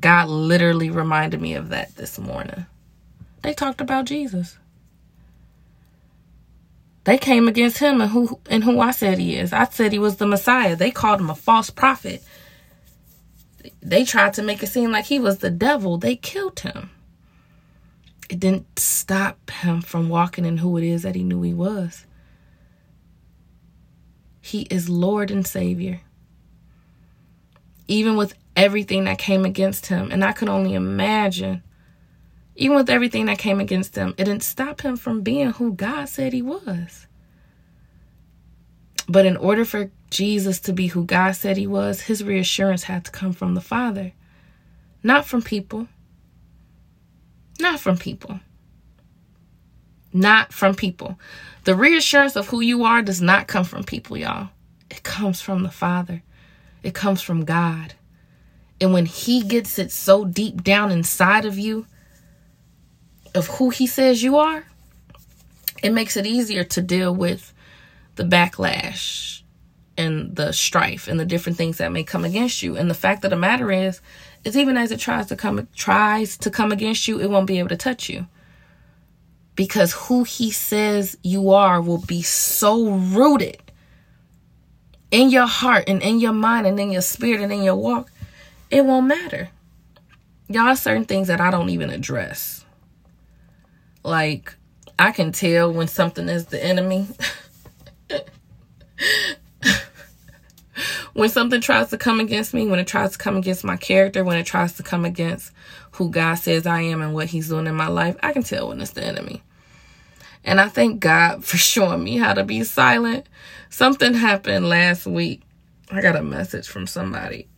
God 0.00 0.30
literally 0.30 0.88
reminded 0.88 1.42
me 1.42 1.52
of 1.56 1.68
that 1.68 1.94
this 1.96 2.18
morning. 2.18 2.64
They 3.42 3.52
talked 3.52 3.82
about 3.82 4.06
Jesus. 4.06 4.56
They 7.04 7.18
came 7.18 7.48
against 7.48 7.78
him 7.78 8.00
and 8.00 8.10
who 8.10 8.40
and 8.48 8.62
who 8.64 8.80
I 8.80 8.92
said 8.92 9.18
he 9.18 9.36
is. 9.36 9.52
I 9.52 9.64
said 9.64 9.92
he 9.92 9.98
was 9.98 10.16
the 10.16 10.26
Messiah. 10.26 10.76
They 10.76 10.90
called 10.90 11.20
him 11.20 11.30
a 11.30 11.34
false 11.34 11.70
prophet. 11.70 12.22
They 13.80 14.04
tried 14.04 14.34
to 14.34 14.42
make 14.42 14.62
it 14.62 14.68
seem 14.68 14.92
like 14.92 15.06
he 15.06 15.18
was 15.18 15.38
the 15.38 15.50
devil. 15.50 15.98
They 15.98 16.16
killed 16.16 16.60
him 16.60 16.90
it 18.32 18.40
didn't 18.40 18.78
stop 18.78 19.50
him 19.50 19.82
from 19.82 20.08
walking 20.08 20.46
in 20.46 20.56
who 20.56 20.78
it 20.78 20.84
is 20.84 21.02
that 21.02 21.14
he 21.14 21.22
knew 21.22 21.42
he 21.42 21.52
was. 21.52 22.06
He 24.40 24.62
is 24.70 24.88
Lord 24.88 25.30
and 25.30 25.46
Savior. 25.46 26.00
Even 27.88 28.16
with 28.16 28.32
everything 28.56 29.04
that 29.04 29.18
came 29.18 29.44
against 29.44 29.86
him, 29.86 30.10
and 30.10 30.24
I 30.24 30.32
could 30.32 30.48
only 30.48 30.72
imagine, 30.72 31.62
even 32.54 32.76
with 32.76 32.90
everything 32.90 33.26
that 33.26 33.38
came 33.38 33.60
against 33.60 33.96
him, 33.96 34.14
it 34.18 34.24
didn't 34.24 34.42
stop 34.42 34.82
him 34.82 34.96
from 34.96 35.22
being 35.22 35.52
who 35.52 35.72
God 35.72 36.08
said 36.08 36.32
he 36.32 36.42
was. 36.42 37.06
But 39.08 39.26
in 39.26 39.36
order 39.36 39.64
for 39.64 39.90
Jesus 40.10 40.60
to 40.60 40.72
be 40.72 40.88
who 40.88 41.04
God 41.04 41.32
said 41.32 41.56
he 41.56 41.66
was, 41.66 42.02
his 42.02 42.22
reassurance 42.22 42.84
had 42.84 43.04
to 43.06 43.10
come 43.10 43.32
from 43.32 43.54
the 43.54 43.60
Father, 43.60 44.12
not 45.02 45.24
from 45.24 45.42
people. 45.42 45.88
Not 47.60 47.80
from 47.80 47.96
people. 47.96 48.40
Not 50.12 50.52
from 50.52 50.74
people. 50.74 51.18
The 51.64 51.74
reassurance 51.74 52.36
of 52.36 52.48
who 52.48 52.60
you 52.60 52.84
are 52.84 53.02
does 53.02 53.20
not 53.20 53.48
come 53.48 53.64
from 53.64 53.84
people, 53.84 54.16
y'all. 54.16 54.50
It 54.90 55.02
comes 55.02 55.40
from 55.40 55.62
the 55.62 55.70
Father, 55.70 56.22
it 56.82 56.94
comes 56.94 57.22
from 57.22 57.44
God. 57.44 57.94
And 58.80 58.92
when 58.92 59.06
He 59.06 59.42
gets 59.42 59.78
it 59.78 59.90
so 59.90 60.24
deep 60.24 60.62
down 60.62 60.90
inside 60.90 61.44
of 61.44 61.58
you 61.58 61.86
of 63.34 63.46
who 63.48 63.70
He 63.70 63.86
says 63.86 64.22
you 64.22 64.38
are, 64.38 64.64
it 65.82 65.92
makes 65.92 66.16
it 66.16 66.26
easier 66.26 66.64
to 66.64 66.82
deal 66.82 67.14
with 67.14 67.52
the 68.16 68.24
backlash 68.24 69.42
and 69.96 70.34
the 70.36 70.52
strife 70.52 71.08
and 71.08 71.18
the 71.18 71.24
different 71.24 71.58
things 71.58 71.78
that 71.78 71.92
may 71.92 72.04
come 72.04 72.24
against 72.24 72.62
you. 72.62 72.76
And 72.76 72.90
the 72.90 72.94
fact 72.94 73.24
of 73.24 73.30
the 73.30 73.36
matter 73.36 73.70
is, 73.70 74.00
is 74.44 74.56
even 74.56 74.76
as 74.76 74.90
it 74.90 75.00
tries 75.00 75.26
to 75.26 75.36
come 75.36 75.68
tries 75.74 76.36
to 76.38 76.50
come 76.50 76.72
against 76.72 77.08
you, 77.08 77.20
it 77.20 77.30
won't 77.30 77.46
be 77.46 77.58
able 77.58 77.68
to 77.68 77.76
touch 77.76 78.08
you. 78.08 78.26
Because 79.54 79.92
who 79.92 80.24
he 80.24 80.50
says 80.50 81.16
you 81.22 81.50
are 81.50 81.80
will 81.80 81.98
be 81.98 82.22
so 82.22 82.90
rooted 82.90 83.58
in 85.10 85.30
your 85.30 85.46
heart 85.46 85.84
and 85.88 86.02
in 86.02 86.18
your 86.18 86.32
mind 86.32 86.66
and 86.66 86.80
in 86.80 86.90
your 86.90 87.02
spirit 87.02 87.42
and 87.42 87.52
in 87.52 87.62
your 87.62 87.76
walk, 87.76 88.10
it 88.70 88.84
won't 88.84 89.06
matter. 89.06 89.50
Y'all, 90.48 90.74
certain 90.74 91.04
things 91.04 91.28
that 91.28 91.40
I 91.40 91.50
don't 91.50 91.68
even 91.68 91.90
address. 91.90 92.61
Like, 94.04 94.54
I 94.98 95.12
can 95.12 95.32
tell 95.32 95.72
when 95.72 95.88
something 95.88 96.28
is 96.28 96.46
the 96.46 96.62
enemy. 96.62 97.08
when 101.12 101.28
something 101.28 101.60
tries 101.60 101.90
to 101.90 101.98
come 101.98 102.20
against 102.20 102.54
me, 102.54 102.66
when 102.66 102.78
it 102.78 102.86
tries 102.86 103.12
to 103.12 103.18
come 103.18 103.36
against 103.36 103.64
my 103.64 103.76
character, 103.76 104.24
when 104.24 104.38
it 104.38 104.46
tries 104.46 104.74
to 104.74 104.82
come 104.82 105.04
against 105.04 105.52
who 105.92 106.10
God 106.10 106.34
says 106.34 106.66
I 106.66 106.80
am 106.82 107.02
and 107.02 107.14
what 107.14 107.28
He's 107.28 107.48
doing 107.48 107.66
in 107.66 107.74
my 107.74 107.88
life, 107.88 108.16
I 108.22 108.32
can 108.32 108.42
tell 108.42 108.68
when 108.68 108.80
it's 108.80 108.92
the 108.92 109.04
enemy. 109.04 109.42
And 110.44 110.60
I 110.60 110.68
thank 110.68 111.00
God 111.00 111.44
for 111.44 111.56
showing 111.58 112.02
me 112.02 112.16
how 112.16 112.34
to 112.34 112.44
be 112.44 112.64
silent. 112.64 113.26
Something 113.70 114.14
happened 114.14 114.68
last 114.68 115.06
week. 115.06 115.42
I 115.90 116.00
got 116.00 116.16
a 116.16 116.22
message 116.22 116.68
from 116.68 116.86
somebody. 116.86 117.48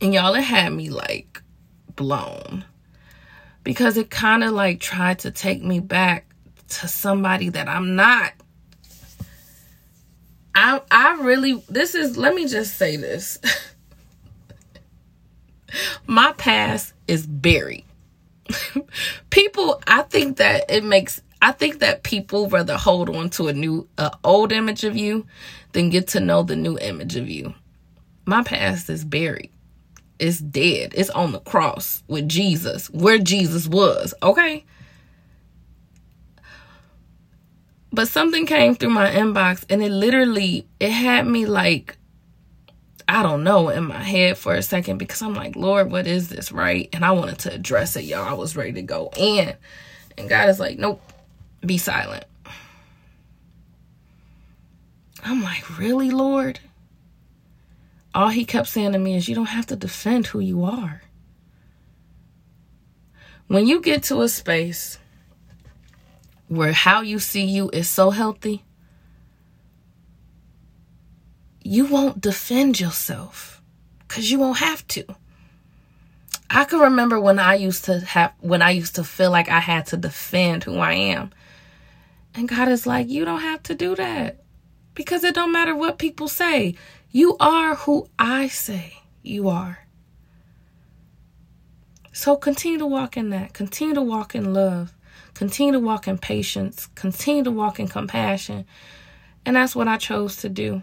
And 0.00 0.12
y'all, 0.12 0.34
it 0.34 0.42
had 0.42 0.72
me 0.72 0.90
like 0.90 1.40
blown. 1.94 2.64
Because 3.62 3.96
it 3.96 4.10
kind 4.10 4.42
of 4.42 4.52
like 4.52 4.80
tried 4.80 5.20
to 5.20 5.30
take 5.30 5.62
me 5.62 5.80
back 5.80 6.26
to 6.68 6.88
somebody 6.88 7.48
that 7.50 7.68
I'm 7.68 7.94
not. 7.96 8.32
I 10.54 10.80
I 10.90 11.18
really 11.22 11.62
this 11.68 11.94
is 11.94 12.16
let 12.16 12.34
me 12.34 12.46
just 12.46 12.76
say 12.76 12.96
this. 12.96 13.38
My 16.06 16.32
past 16.32 16.92
is 17.08 17.26
buried. 17.26 17.84
people, 19.30 19.82
I 19.86 20.02
think 20.02 20.36
that 20.38 20.70
it 20.70 20.84
makes 20.84 21.22
I 21.40 21.52
think 21.52 21.80
that 21.80 22.02
people 22.02 22.48
rather 22.48 22.76
hold 22.76 23.14
on 23.14 23.30
to 23.30 23.48
a 23.48 23.52
new 23.52 23.88
a 23.98 24.12
old 24.24 24.52
image 24.52 24.84
of 24.84 24.96
you 24.96 25.26
than 25.72 25.90
get 25.90 26.08
to 26.08 26.20
know 26.20 26.42
the 26.42 26.56
new 26.56 26.78
image 26.78 27.16
of 27.16 27.28
you. 27.28 27.54
My 28.24 28.42
past 28.42 28.88
is 28.90 29.04
buried. 29.04 29.50
It's 30.22 30.38
dead. 30.38 30.94
It's 30.96 31.10
on 31.10 31.32
the 31.32 31.40
cross 31.40 32.04
with 32.06 32.28
Jesus, 32.28 32.88
where 32.90 33.18
Jesus 33.18 33.66
was, 33.66 34.14
okay? 34.22 34.64
But 37.90 38.06
something 38.06 38.46
came 38.46 38.76
through 38.76 38.90
my 38.90 39.10
inbox 39.10 39.64
and 39.68 39.82
it 39.82 39.90
literally 39.90 40.64
it 40.78 40.92
had 40.92 41.26
me 41.26 41.44
like 41.44 41.98
I 43.08 43.24
don't 43.24 43.42
know 43.42 43.68
in 43.68 43.82
my 43.84 44.00
head 44.00 44.38
for 44.38 44.54
a 44.54 44.62
second 44.62 44.98
because 44.98 45.20
I'm 45.22 45.34
like, 45.34 45.56
Lord, 45.56 45.90
what 45.90 46.06
is 46.06 46.28
this, 46.28 46.52
right? 46.52 46.88
And 46.92 47.04
I 47.04 47.10
wanted 47.10 47.40
to 47.40 47.52
address 47.52 47.96
it, 47.96 48.04
y'all. 48.04 48.24
I 48.24 48.32
was 48.32 48.56
ready 48.56 48.74
to 48.74 48.82
go 48.82 49.10
in. 49.16 49.54
And 50.16 50.28
God 50.28 50.48
is 50.48 50.60
like, 50.60 50.78
Nope, 50.78 51.02
be 51.66 51.78
silent. 51.78 52.26
I'm 55.24 55.42
like, 55.42 55.78
Really, 55.80 56.12
Lord? 56.12 56.60
All 58.14 58.28
he 58.28 58.44
kept 58.44 58.68
saying 58.68 58.92
to 58.92 58.98
me 58.98 59.16
is, 59.16 59.28
You 59.28 59.34
don't 59.34 59.46
have 59.46 59.66
to 59.66 59.76
defend 59.76 60.26
who 60.26 60.40
you 60.40 60.64
are. 60.64 61.02
When 63.46 63.66
you 63.66 63.80
get 63.80 64.02
to 64.04 64.22
a 64.22 64.28
space 64.28 64.98
where 66.48 66.72
how 66.72 67.00
you 67.00 67.18
see 67.18 67.44
you 67.44 67.70
is 67.70 67.88
so 67.88 68.10
healthy, 68.10 68.64
you 71.62 71.86
won't 71.86 72.20
defend 72.20 72.80
yourself 72.80 73.62
because 74.06 74.30
you 74.30 74.38
won't 74.38 74.58
have 74.58 74.86
to. 74.88 75.04
I 76.50 76.64
can 76.64 76.80
remember 76.80 77.18
when 77.18 77.38
I 77.38 77.54
used 77.54 77.86
to 77.86 78.00
have, 78.00 78.34
when 78.40 78.60
I 78.60 78.70
used 78.70 78.96
to 78.96 79.04
feel 79.04 79.30
like 79.30 79.48
I 79.48 79.60
had 79.60 79.86
to 79.86 79.96
defend 79.96 80.64
who 80.64 80.78
I 80.78 80.92
am. 80.92 81.30
And 82.34 82.48
God 82.48 82.68
is 82.68 82.86
like, 82.86 83.08
you 83.08 83.24
don't 83.24 83.40
have 83.40 83.62
to 83.64 83.74
do 83.74 83.94
that. 83.96 84.42
Because 84.94 85.24
it 85.24 85.34
don't 85.34 85.52
matter 85.52 85.74
what 85.74 85.98
people 85.98 86.28
say. 86.28 86.74
You 87.14 87.36
are 87.40 87.74
who 87.74 88.08
I 88.18 88.48
say 88.48 88.94
you 89.22 89.50
are. 89.50 89.80
So 92.14 92.36
continue 92.36 92.78
to 92.78 92.86
walk 92.86 93.18
in 93.18 93.28
that. 93.30 93.52
Continue 93.52 93.94
to 93.96 94.02
walk 94.02 94.34
in 94.34 94.54
love. 94.54 94.94
Continue 95.34 95.72
to 95.72 95.78
walk 95.78 96.08
in 96.08 96.16
patience. 96.16 96.86
Continue 96.94 97.44
to 97.44 97.50
walk 97.50 97.78
in 97.78 97.86
compassion. 97.86 98.64
And 99.44 99.56
that's 99.56 99.76
what 99.76 99.88
I 99.88 99.98
chose 99.98 100.36
to 100.38 100.48
do. 100.48 100.82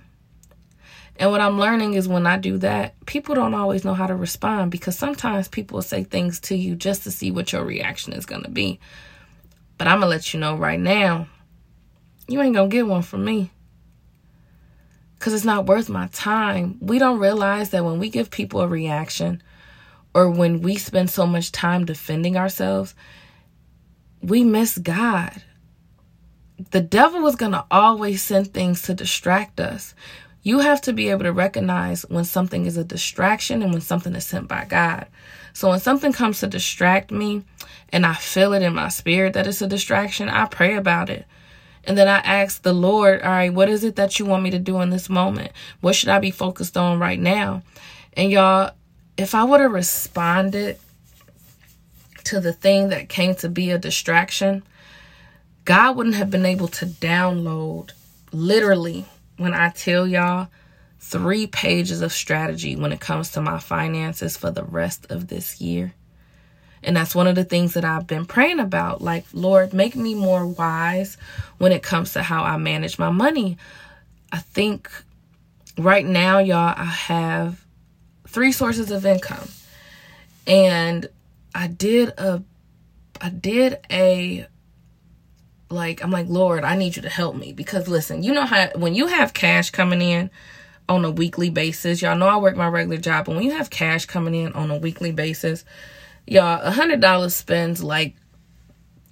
And 1.15 1.31
what 1.31 1.41
I'm 1.41 1.59
learning 1.59 1.95
is 1.95 2.07
when 2.07 2.27
I 2.27 2.37
do 2.37 2.59
that, 2.59 2.93
people 3.07 3.33
don't 3.33 3.55
always 3.55 3.83
know 3.83 3.95
how 3.95 4.05
to 4.05 4.15
respond 4.15 4.69
because 4.69 4.95
sometimes 4.95 5.47
people 5.47 5.81
say 5.81 6.03
things 6.03 6.39
to 6.41 6.55
you 6.55 6.75
just 6.75 7.01
to 7.03 7.11
see 7.11 7.31
what 7.31 7.51
your 7.53 7.65
reaction 7.65 8.13
is 8.13 8.27
going 8.27 8.43
to 8.43 8.51
be. 8.51 8.79
But 9.79 9.87
I'm 9.87 10.01
going 10.01 10.11
to 10.11 10.15
let 10.15 10.31
you 10.31 10.39
know 10.39 10.55
right 10.55 10.79
now, 10.79 11.27
you 12.27 12.39
ain't 12.39 12.53
going 12.53 12.69
to 12.69 12.75
get 12.75 12.85
one 12.85 13.01
from 13.01 13.25
me 13.25 13.49
because 15.19 15.33
it's 15.33 15.43
not 15.43 15.65
worth 15.65 15.89
my 15.89 16.07
time. 16.07 16.77
We 16.79 16.97
don't 16.97 17.19
realize 17.19 17.71
that 17.71 17.83
when 17.83 17.99
we 17.99 18.09
give 18.09 18.31
people 18.31 18.61
a 18.61 18.67
reaction 18.67 19.43
or 20.13 20.31
when 20.31 20.61
we 20.61 20.77
spend 20.77 21.09
so 21.09 21.27
much 21.27 21.51
time 21.51 21.83
defending 21.83 22.37
ourselves, 22.37 22.95
we 24.21 24.45
miss 24.45 24.77
God. 24.77 25.43
The 26.71 26.79
devil 26.79 27.27
is 27.27 27.35
going 27.35 27.51
to 27.51 27.65
always 27.69 28.21
send 28.21 28.53
things 28.53 28.81
to 28.83 28.93
distract 28.93 29.59
us. 29.59 29.93
You 30.41 30.59
have 30.59 30.81
to 30.83 30.93
be 30.93 31.09
able 31.09 31.23
to 31.23 31.33
recognize 31.33 32.03
when 32.03 32.23
something 32.23 32.65
is 32.65 32.77
a 32.77 32.85
distraction 32.85 33.61
and 33.61 33.73
when 33.73 33.81
something 33.81 34.15
is 34.15 34.25
sent 34.25 34.47
by 34.47 34.65
God. 34.65 35.05
So 35.51 35.69
when 35.69 35.81
something 35.81 36.13
comes 36.13 36.39
to 36.39 36.47
distract 36.47 37.11
me 37.11 37.43
and 37.89 38.05
I 38.05 38.13
feel 38.13 38.53
it 38.53 38.61
in 38.61 38.73
my 38.73 38.87
spirit 38.87 39.33
that 39.33 39.47
it's 39.47 39.61
a 39.61 39.67
distraction, 39.67 40.29
I 40.29 40.45
pray 40.45 40.75
about 40.75 41.09
it. 41.09 41.25
And 41.85 41.97
then 41.97 42.07
I 42.07 42.17
ask 42.17 42.61
the 42.61 42.73
Lord, 42.73 43.21
all 43.21 43.29
right, 43.29 43.53
what 43.53 43.69
is 43.69 43.83
it 43.83 43.95
that 43.95 44.19
you 44.19 44.25
want 44.25 44.43
me 44.43 44.51
to 44.51 44.59
do 44.59 44.81
in 44.81 44.89
this 44.89 45.09
moment? 45.09 45.51
What 45.81 45.95
should 45.95 46.09
I 46.09 46.19
be 46.19 46.31
focused 46.31 46.77
on 46.77 46.99
right 46.99 47.19
now? 47.19 47.63
And 48.13 48.31
y'all, 48.31 48.71
if 49.17 49.33
I 49.33 49.43
would 49.43 49.61
have 49.61 49.71
responded 49.71 50.77
to 52.25 52.39
the 52.39 52.53
thing 52.53 52.89
that 52.89 53.09
came 53.09 53.35
to 53.35 53.49
be 53.49 53.71
a 53.71 53.77
distraction, 53.77 54.63
God 55.65 55.95
wouldn't 55.95 56.15
have 56.15 56.29
been 56.29 56.45
able 56.45 56.67
to 56.69 56.85
download 56.85 57.91
literally 58.31 59.05
when 59.37 59.53
I 59.53 59.69
tell 59.69 60.07
y'all 60.07 60.47
three 60.99 61.47
pages 61.47 62.01
of 62.01 62.11
strategy 62.11 62.75
when 62.75 62.91
it 62.91 62.99
comes 62.99 63.31
to 63.31 63.41
my 63.41 63.59
finances 63.59 64.37
for 64.37 64.51
the 64.51 64.63
rest 64.63 65.09
of 65.09 65.27
this 65.27 65.61
year. 65.61 65.93
And 66.83 66.95
that's 66.95 67.13
one 67.13 67.27
of 67.27 67.35
the 67.35 67.43
things 67.43 67.73
that 67.73 67.83
I've 67.83 68.07
been 68.07 68.25
praying 68.25 68.59
about. 68.59 69.01
Like, 69.01 69.25
Lord, 69.33 69.73
make 69.73 69.95
me 69.95 70.15
more 70.15 70.45
wise 70.45 71.17
when 71.57 71.71
it 71.71 71.83
comes 71.83 72.13
to 72.13 72.23
how 72.23 72.43
I 72.43 72.57
manage 72.57 72.97
my 72.97 73.09
money. 73.09 73.57
I 74.31 74.37
think 74.37 74.89
right 75.77 76.05
now, 76.05 76.39
y'all, 76.39 76.73
I 76.77 76.85
have 76.85 77.65
three 78.27 78.51
sources 78.51 78.91
of 78.91 79.05
income. 79.05 79.49
And 80.47 81.07
I 81.53 81.67
did 81.67 82.09
a 82.17 82.43
I 83.21 83.29
did 83.29 83.77
a 83.91 84.47
like 85.69 86.03
I'm 86.03 86.11
like, 86.11 86.27
Lord, 86.27 86.63
I 86.63 86.75
need 86.75 86.95
you 86.95 87.01
to 87.01 87.09
help 87.09 87.35
me 87.35 87.53
because 87.53 87.87
listen, 87.87 88.23
you 88.23 88.33
know 88.33 88.45
how 88.45 88.69
when 88.75 88.95
you 88.95 89.07
have 89.07 89.33
cash 89.33 89.69
coming 89.69 90.01
in 90.01 90.29
on 90.87 91.05
a 91.05 91.11
weekly 91.11 91.49
basis, 91.49 92.01
y'all 92.01 92.17
know 92.17 92.27
I 92.27 92.37
work 92.37 92.55
my 92.55 92.67
regular 92.67 92.97
job, 92.97 93.25
but 93.25 93.35
when 93.35 93.43
you 93.43 93.51
have 93.51 93.69
cash 93.69 94.05
coming 94.05 94.33
in 94.33 94.53
on 94.53 94.71
a 94.71 94.77
weekly 94.77 95.11
basis, 95.11 95.65
y'all, 96.31 96.61
a 96.61 96.71
hundred 96.71 97.01
dollars 97.01 97.35
spends 97.35 97.83
like 97.83 98.15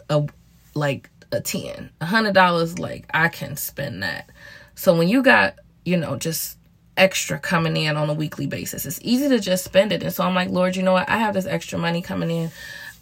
a 0.10 0.26
like 0.74 1.10
a 1.32 1.42
ten. 1.42 1.90
A 2.02 2.06
hundred 2.06 2.34
dollars 2.34 2.80
like 2.80 3.06
I 3.14 3.30
can 3.30 3.58
spend 3.58 4.04
that. 4.04 4.30
So 4.76 4.96
when 4.96 5.08
you 5.08 5.24
got, 5.24 5.56
you 5.86 5.98
know, 5.98 6.18
just 6.18 6.58
extra 6.96 7.40
coming 7.40 7.78
in 7.78 7.98
on 7.98 8.10
a 8.10 8.14
weekly 8.14 8.48
basis, 8.48 8.86
it's 8.86 9.00
easy 9.02 9.30
to 9.30 9.40
just 9.40 9.64
spend 9.64 9.92
it. 9.92 10.04
And 10.04 10.14
so 10.14 10.24
I'm 10.24 10.36
like, 10.36 10.50
Lord, 10.50 10.76
you 10.76 10.84
know 10.84 10.94
what? 10.94 11.10
I 11.10 11.18
have 11.18 11.34
this 11.34 11.46
extra 11.46 11.78
money 11.78 12.02
coming 12.02 12.32
in. 12.32 12.52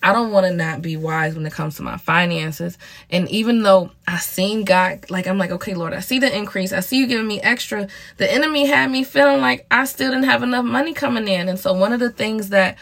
I 0.03 0.13
don't 0.13 0.31
want 0.31 0.45
to 0.45 0.53
not 0.53 0.81
be 0.81 0.97
wise 0.97 1.35
when 1.35 1.45
it 1.45 1.53
comes 1.53 1.77
to 1.77 1.81
my 1.81 1.97
finances. 1.97 2.77
And 3.09 3.27
even 3.29 3.63
though 3.63 3.91
I 4.07 4.17
seen 4.19 4.63
God, 4.63 5.09
like 5.09 5.25
I'm 5.25 5.37
like, 5.37 5.51
okay, 5.51 5.73
Lord, 5.73 5.93
I 5.93 5.99
see 5.99 6.19
the 6.19 6.35
increase. 6.35 6.73
I 6.73 6.81
see 6.81 6.99
you 6.99 7.07
giving 7.07 7.27
me 7.27 7.41
extra. 7.41 7.87
The 8.17 8.31
enemy 8.31 8.67
had 8.67 8.91
me 8.91 9.03
feeling 9.03 9.41
like 9.41 9.65
I 9.71 9.85
still 9.85 10.11
didn't 10.11 10.25
have 10.25 10.43
enough 10.43 10.65
money 10.65 10.93
coming 10.93 11.27
in. 11.27 11.49
And 11.49 11.57
so 11.59 11.73
one 11.73 11.91
of 11.91 11.99
the 11.99 12.11
things 12.11 12.49
that 12.49 12.77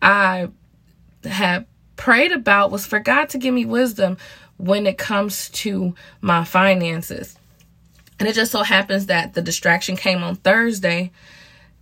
I 0.00 0.50
had 1.24 1.66
prayed 1.96 2.32
about 2.32 2.70
was 2.70 2.86
for 2.86 2.98
God 2.98 3.28
to 3.30 3.38
give 3.38 3.54
me 3.54 3.64
wisdom 3.64 4.16
when 4.56 4.86
it 4.86 4.98
comes 4.98 5.48
to 5.50 5.94
my 6.20 6.44
finances. 6.44 7.36
And 8.18 8.28
it 8.28 8.34
just 8.34 8.52
so 8.52 8.62
happens 8.62 9.06
that 9.06 9.34
the 9.34 9.42
distraction 9.42 9.96
came 9.96 10.22
on 10.22 10.36
Thursday. 10.36 11.12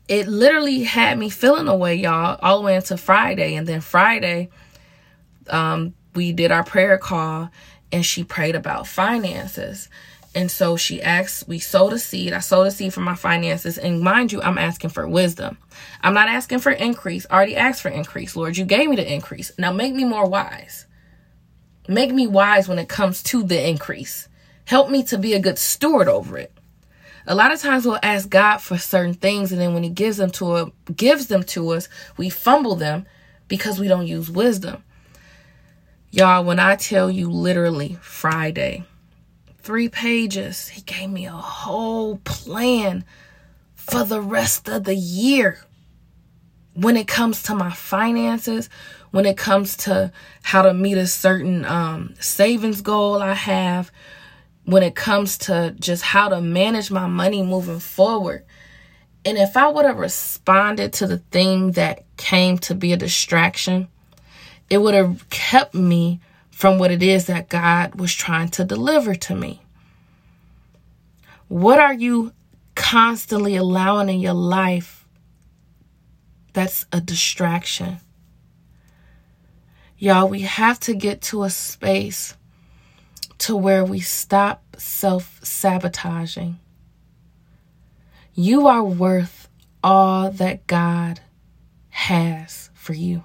It 0.08 0.28
literally 0.28 0.84
had 0.84 1.18
me 1.18 1.30
feeling 1.30 1.68
away, 1.68 1.96
y'all, 1.96 2.38
all 2.42 2.58
the 2.58 2.66
way 2.66 2.76
into 2.76 2.96
Friday. 2.96 3.54
And 3.54 3.66
then 3.66 3.80
Friday, 3.80 4.50
um, 5.48 5.94
we 6.14 6.32
did 6.32 6.52
our 6.52 6.64
prayer 6.64 6.98
call 6.98 7.50
and 7.92 8.04
she 8.04 8.24
prayed 8.24 8.54
about 8.54 8.86
finances. 8.86 9.88
And 10.36 10.50
so 10.50 10.76
she 10.76 11.02
asked, 11.02 11.48
we 11.48 11.58
sowed 11.58 11.94
a 11.94 11.98
seed. 11.98 12.34
I 12.34 12.40
sowed 12.40 12.66
a 12.66 12.70
seed 12.70 12.92
for 12.92 13.00
my 13.00 13.14
finances. 13.14 13.78
And 13.78 14.02
mind 14.02 14.32
you, 14.32 14.42
I'm 14.42 14.58
asking 14.58 14.90
for 14.90 15.08
wisdom. 15.08 15.56
I'm 16.02 16.12
not 16.12 16.28
asking 16.28 16.58
for 16.58 16.72
increase. 16.72 17.26
I 17.30 17.36
already 17.36 17.56
asked 17.56 17.80
for 17.80 17.88
increase. 17.88 18.36
Lord, 18.36 18.58
you 18.58 18.66
gave 18.66 18.90
me 18.90 18.96
the 18.96 19.10
increase. 19.10 19.50
Now 19.58 19.72
make 19.72 19.94
me 19.94 20.04
more 20.04 20.28
wise. 20.28 20.86
Make 21.88 22.12
me 22.12 22.26
wise 22.26 22.68
when 22.68 22.78
it 22.78 22.86
comes 22.86 23.22
to 23.24 23.44
the 23.44 23.66
increase. 23.66 24.28
Help 24.66 24.90
me 24.90 25.02
to 25.04 25.16
be 25.16 25.32
a 25.32 25.40
good 25.40 25.58
steward 25.58 26.06
over 26.06 26.36
it. 26.36 26.52
A 27.26 27.34
lot 27.34 27.50
of 27.50 27.58
times 27.58 27.86
we'll 27.86 27.98
ask 28.02 28.28
God 28.28 28.58
for 28.58 28.76
certain 28.76 29.14
things, 29.14 29.52
and 29.52 29.60
then 29.60 29.72
when 29.72 29.84
He 29.84 29.88
gives 29.88 30.18
them 30.18 30.30
to 30.32 30.56
a, 30.56 30.72
gives 30.94 31.28
them 31.28 31.44
to 31.44 31.70
us, 31.70 31.88
we 32.16 32.28
fumble 32.28 32.76
them 32.76 33.06
because 33.48 33.80
we 33.80 33.88
don't 33.88 34.06
use 34.06 34.30
wisdom. 34.30 34.84
Y'all, 36.10 36.44
when 36.44 36.58
I 36.58 36.76
tell 36.76 37.10
you 37.10 37.30
literally 37.30 37.96
Friday, 38.00 38.84
three 39.66 39.88
pages, 39.88 40.68
he 40.68 40.80
gave 40.82 41.10
me 41.10 41.26
a 41.26 41.32
whole 41.32 42.18
plan 42.18 43.04
for 43.74 44.04
the 44.04 44.20
rest 44.20 44.68
of 44.68 44.84
the 44.84 44.94
year. 44.94 45.58
When 46.74 46.96
it 46.96 47.08
comes 47.08 47.42
to 47.44 47.54
my 47.56 47.72
finances, 47.72 48.70
when 49.10 49.26
it 49.26 49.36
comes 49.36 49.76
to 49.78 50.12
how 50.42 50.62
to 50.62 50.72
meet 50.72 50.96
a 50.96 51.08
certain 51.08 51.64
um, 51.64 52.14
savings 52.20 52.80
goal 52.80 53.20
I 53.20 53.34
have, 53.34 53.90
when 54.66 54.84
it 54.84 54.94
comes 54.94 55.36
to 55.38 55.74
just 55.80 56.04
how 56.04 56.28
to 56.28 56.40
manage 56.40 56.92
my 56.92 57.08
money 57.08 57.42
moving 57.42 57.80
forward. 57.80 58.44
And 59.24 59.36
if 59.36 59.56
I 59.56 59.66
would 59.66 59.84
have 59.84 59.98
responded 59.98 60.92
to 60.94 61.08
the 61.08 61.18
thing 61.18 61.72
that 61.72 62.04
came 62.16 62.58
to 62.58 62.74
be 62.76 62.92
a 62.92 62.96
distraction, 62.96 63.88
it 64.70 64.78
would 64.78 64.94
have 64.94 65.28
kept 65.28 65.74
me 65.74 66.20
from 66.56 66.78
what 66.78 66.90
it 66.90 67.02
is 67.02 67.26
that 67.26 67.50
God 67.50 67.96
was 67.96 68.14
trying 68.14 68.48
to 68.48 68.64
deliver 68.64 69.14
to 69.14 69.34
me. 69.34 69.60
What 71.48 71.78
are 71.78 71.92
you 71.92 72.32
constantly 72.74 73.56
allowing 73.56 74.08
in 74.08 74.20
your 74.20 74.32
life 74.32 75.06
that's 76.54 76.86
a 76.90 77.02
distraction? 77.02 77.98
Y'all, 79.98 80.30
we 80.30 80.40
have 80.40 80.80
to 80.80 80.94
get 80.94 81.20
to 81.20 81.42
a 81.42 81.50
space 81.50 82.34
to 83.36 83.54
where 83.54 83.84
we 83.84 84.00
stop 84.00 84.62
self 84.78 85.38
sabotaging. 85.44 86.58
You 88.32 88.66
are 88.66 88.82
worth 88.82 89.50
all 89.84 90.30
that 90.30 90.66
God 90.66 91.20
has 91.90 92.70
for 92.72 92.94
you. 92.94 93.24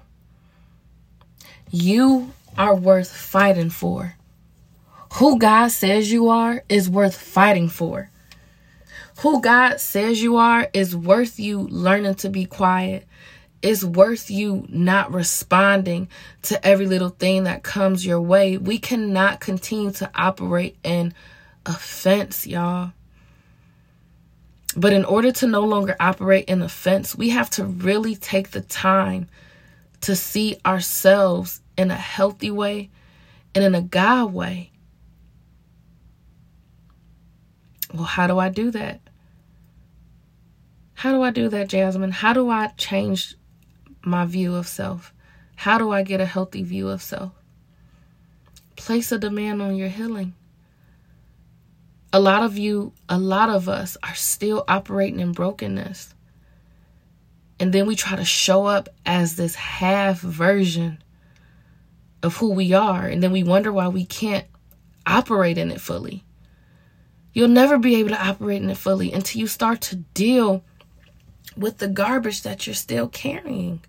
You 1.70 2.34
are 2.56 2.74
worth 2.74 3.14
fighting 3.14 3.70
for. 3.70 4.16
Who 5.14 5.38
God 5.38 5.68
says 5.68 6.10
you 6.10 6.28
are 6.28 6.64
is 6.68 6.88
worth 6.88 7.16
fighting 7.16 7.68
for. 7.68 8.10
Who 9.20 9.40
God 9.40 9.80
says 9.80 10.22
you 10.22 10.36
are 10.36 10.68
is 10.72 10.96
worth 10.96 11.38
you 11.38 11.60
learning 11.68 12.16
to 12.16 12.28
be 12.28 12.46
quiet. 12.46 13.06
It's 13.62 13.84
worth 13.84 14.30
you 14.30 14.66
not 14.68 15.12
responding 15.12 16.08
to 16.42 16.66
every 16.66 16.86
little 16.86 17.10
thing 17.10 17.44
that 17.44 17.62
comes 17.62 18.04
your 18.04 18.20
way. 18.20 18.56
We 18.56 18.78
cannot 18.78 19.40
continue 19.40 19.92
to 19.92 20.10
operate 20.14 20.76
in 20.82 21.14
offense, 21.64 22.46
y'all. 22.46 22.92
But 24.76 24.92
in 24.92 25.04
order 25.04 25.30
to 25.32 25.46
no 25.46 25.60
longer 25.60 25.94
operate 26.00 26.46
in 26.46 26.62
offense, 26.62 27.14
we 27.14 27.28
have 27.28 27.50
to 27.50 27.64
really 27.64 28.16
take 28.16 28.50
the 28.50 28.62
time 28.62 29.28
to 30.00 30.16
see 30.16 30.56
ourselves 30.66 31.60
in 31.76 31.90
a 31.90 31.96
healthy 31.96 32.50
way 32.50 32.90
and 33.54 33.64
in 33.64 33.74
a 33.74 33.82
God 33.82 34.32
way. 34.32 34.70
Well, 37.92 38.04
how 38.04 38.26
do 38.26 38.38
I 38.38 38.48
do 38.48 38.70
that? 38.70 39.00
How 40.94 41.12
do 41.12 41.22
I 41.22 41.30
do 41.30 41.48
that, 41.48 41.68
Jasmine? 41.68 42.12
How 42.12 42.32
do 42.32 42.48
I 42.48 42.68
change 42.76 43.34
my 44.04 44.24
view 44.24 44.54
of 44.54 44.66
self? 44.68 45.12
How 45.56 45.78
do 45.78 45.90
I 45.90 46.02
get 46.02 46.20
a 46.20 46.26
healthy 46.26 46.62
view 46.62 46.88
of 46.88 47.02
self? 47.02 47.32
Place 48.76 49.12
a 49.12 49.18
demand 49.18 49.60
on 49.60 49.76
your 49.76 49.88
healing. 49.88 50.34
A 52.12 52.20
lot 52.20 52.42
of 52.42 52.58
you, 52.58 52.92
a 53.08 53.18
lot 53.18 53.48
of 53.48 53.68
us 53.68 53.96
are 54.02 54.14
still 54.14 54.64
operating 54.68 55.20
in 55.20 55.32
brokenness. 55.32 56.14
And 57.58 57.72
then 57.72 57.86
we 57.86 57.94
try 57.94 58.16
to 58.16 58.24
show 58.24 58.66
up 58.66 58.88
as 59.06 59.36
this 59.36 59.54
half 59.54 60.20
version 60.20 61.02
of 62.22 62.36
who 62.36 62.52
we 62.52 62.72
are. 62.72 63.06
And 63.06 63.22
then 63.22 63.32
we 63.32 63.42
wonder 63.42 63.72
why 63.72 63.88
we 63.88 64.04
can't 64.04 64.46
operate 65.06 65.58
in 65.58 65.70
it 65.70 65.80
fully. 65.80 66.24
You'll 67.32 67.48
never 67.48 67.78
be 67.78 67.96
able 67.96 68.10
to 68.10 68.26
operate 68.26 68.62
in 68.62 68.70
it 68.70 68.76
fully 68.76 69.12
until 69.12 69.40
you 69.40 69.46
start 69.46 69.80
to 69.82 69.96
deal 69.96 70.64
with 71.56 71.78
the 71.78 71.88
garbage 71.88 72.42
that 72.42 72.66
you're 72.66 72.74
still 72.74 73.08
carrying. 73.08 73.80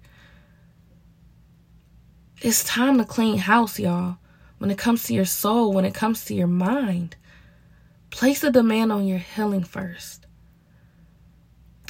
It's 2.41 2.63
time 2.63 2.97
to 2.97 3.05
clean 3.05 3.37
house, 3.37 3.79
y'all. 3.79 4.17
When 4.57 4.71
it 4.71 4.77
comes 4.77 5.03
to 5.03 5.13
your 5.13 5.25
soul, 5.25 5.73
when 5.73 5.85
it 5.85 5.93
comes 5.93 6.23
to 6.25 6.33
your 6.33 6.47
mind, 6.47 7.17
place 8.09 8.43
a 8.43 8.51
demand 8.51 8.91
on 8.91 9.07
your 9.07 9.17
healing 9.17 9.63
first 9.63 10.23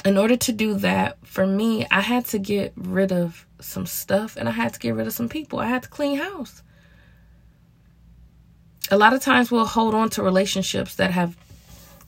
in 0.04 0.18
order 0.18 0.36
to 0.36 0.52
do 0.52 0.74
that, 0.74 1.16
for 1.26 1.46
me, 1.46 1.86
I 1.90 2.02
had 2.02 2.26
to 2.26 2.38
get 2.38 2.72
rid 2.76 3.10
of 3.10 3.46
some 3.64 3.86
stuff 3.86 4.36
and 4.36 4.48
I 4.48 4.52
had 4.52 4.74
to 4.74 4.78
get 4.80 4.94
rid 4.94 5.06
of 5.06 5.12
some 5.12 5.28
people. 5.28 5.58
I 5.58 5.66
had 5.66 5.82
to 5.84 5.88
clean 5.88 6.18
house. 6.18 6.62
A 8.90 8.98
lot 8.98 9.14
of 9.14 9.22
times 9.22 9.50
we'll 9.50 9.64
hold 9.64 9.94
on 9.94 10.10
to 10.10 10.22
relationships 10.22 10.96
that 10.96 11.10
have 11.10 11.36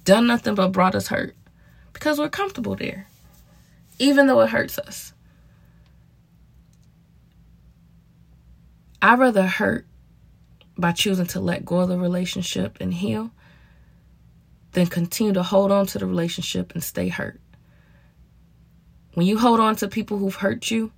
done 0.04 0.26
nothing 0.26 0.54
but 0.54 0.72
brought 0.72 0.94
us 0.94 1.08
hurt 1.08 1.34
because 1.92 2.18
we're 2.18 2.28
comfortable 2.28 2.76
there, 2.76 3.08
even 3.98 4.26
though 4.26 4.40
it 4.40 4.50
hurts 4.50 4.78
us. 4.78 5.12
I'd 9.00 9.18
rather 9.18 9.46
hurt 9.46 9.86
by 10.76 10.92
choosing 10.92 11.26
to 11.26 11.40
let 11.40 11.64
go 11.64 11.78
of 11.78 11.88
the 11.88 11.98
relationship 11.98 12.78
and 12.80 12.92
heal 12.92 13.30
than 14.72 14.86
continue 14.86 15.32
to 15.32 15.42
hold 15.42 15.72
on 15.72 15.86
to 15.86 15.98
the 15.98 16.06
relationship 16.06 16.72
and 16.74 16.84
stay 16.84 17.08
hurt. 17.08 17.40
When 19.14 19.26
you 19.26 19.38
hold 19.38 19.60
on 19.60 19.76
to 19.76 19.88
people 19.88 20.18
who've 20.18 20.34
hurt 20.34 20.70
you, 20.70 20.92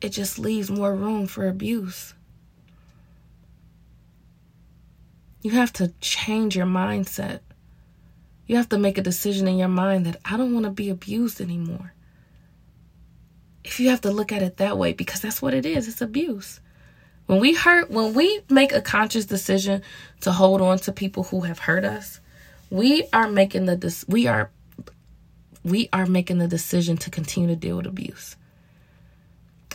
it 0.00 0.10
just 0.10 0.38
leaves 0.38 0.70
more 0.70 0.94
room 0.94 1.26
for 1.26 1.48
abuse. 1.48 2.14
You 5.42 5.52
have 5.52 5.72
to 5.74 5.92
change 6.00 6.56
your 6.56 6.66
mindset. 6.66 7.40
You 8.46 8.56
have 8.56 8.68
to 8.70 8.78
make 8.78 8.98
a 8.98 9.02
decision 9.02 9.46
in 9.46 9.58
your 9.58 9.68
mind 9.68 10.06
that 10.06 10.20
I 10.24 10.36
don't 10.36 10.52
want 10.52 10.64
to 10.64 10.70
be 10.70 10.90
abused 10.90 11.40
anymore. 11.40 11.94
If 13.62 13.78
you 13.78 13.90
have 13.90 14.00
to 14.02 14.10
look 14.10 14.32
at 14.32 14.42
it 14.42 14.56
that 14.56 14.78
way, 14.78 14.92
because 14.92 15.20
that's 15.20 15.40
what 15.40 15.54
it 15.54 15.64
is 15.64 15.86
it's 15.86 16.00
abuse. 16.00 16.60
When 17.26 17.38
we 17.38 17.54
hurt, 17.54 17.90
when 17.90 18.14
we 18.14 18.40
make 18.50 18.72
a 18.72 18.80
conscious 18.80 19.24
decision 19.24 19.82
to 20.22 20.32
hold 20.32 20.60
on 20.60 20.78
to 20.80 20.92
people 20.92 21.24
who 21.24 21.42
have 21.42 21.60
hurt 21.60 21.84
us, 21.84 22.20
we 22.70 23.04
are 23.12 23.28
making 23.28 23.66
the 23.66 24.04
we 24.08 24.26
are 24.26 24.50
we 25.62 25.88
are 25.92 26.06
making 26.06 26.38
the 26.38 26.48
decision 26.48 26.96
to 26.98 27.10
continue 27.10 27.48
to 27.48 27.56
deal 27.56 27.76
with 27.76 27.86
abuse. 27.86 28.36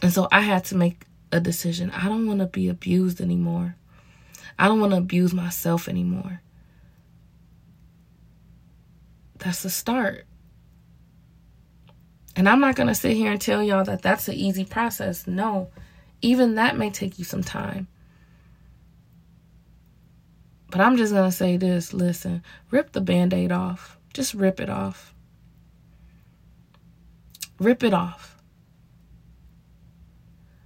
And 0.02 0.12
so 0.12 0.28
I 0.32 0.42
had 0.42 0.66
to 0.66 0.76
make 0.76 1.06
a 1.32 1.40
decision. 1.40 1.92
I 1.92 2.06
don't 2.06 2.28
want 2.28 2.40
to 2.40 2.46
be 2.46 2.68
abused 2.70 3.22
anymore. 3.22 3.76
I 4.58 4.68
don't 4.68 4.80
want 4.80 4.92
to 4.92 4.98
abuse 4.98 5.34
myself 5.34 5.88
anymore. 5.88 6.42
That's 9.38 9.64
the 9.64 9.70
start. 9.70 10.26
And 12.36 12.50
I'm 12.50 12.60
not 12.60 12.76
going 12.76 12.88
to 12.88 12.96
sit 12.96 13.16
here 13.16 13.32
and 13.32 13.40
tell 13.40 13.64
y'all 13.64 13.84
that 13.86 14.02
that's 14.02 14.28
an 14.28 14.36
easy 14.36 14.66
process. 14.66 15.28
No, 15.28 15.70
even 16.22 16.56
that 16.56 16.78
may 16.78 16.90
take 16.90 17.18
you 17.18 17.26
some 17.26 17.44
time. 17.44 17.88
But 20.70 20.82
I'm 20.82 20.98
just 20.98 21.14
going 21.14 21.30
to 21.30 21.36
say 21.36 21.58
this 21.58 21.94
listen, 21.94 22.44
rip 22.72 22.92
the 22.92 23.02
band 23.02 23.34
aid 23.34 23.52
off. 23.52 23.98
Just 24.14 24.34
rip 24.34 24.60
it 24.60 24.70
off. 24.70 25.14
Rip 27.60 27.84
it 27.84 27.94
off. 27.94 28.35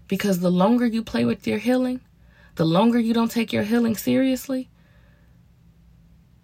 Because 0.10 0.39
the 0.39 0.51
longer 0.51 0.86
you 0.86 1.01
play 1.01 1.24
with 1.24 1.47
your 1.47 1.60
healing, 1.60 2.01
the 2.55 2.66
longer 2.66 2.99
you 2.99 3.14
don't 3.14 3.32
take 3.32 3.53
your 3.53 3.64
healing 3.64 3.95
seriously, 3.95 4.68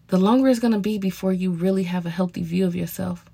the 0.08 0.18
longer 0.18 0.48
it's 0.48 0.60
going 0.60 0.72
to 0.72 0.80
be 0.80 0.98
before 0.98 1.34
you 1.34 1.52
really 1.52 1.84
have 1.84 2.06
a 2.06 2.12
healthy 2.12 2.44
view 2.44 2.66
of 2.66 2.76
yourself. 2.76 3.26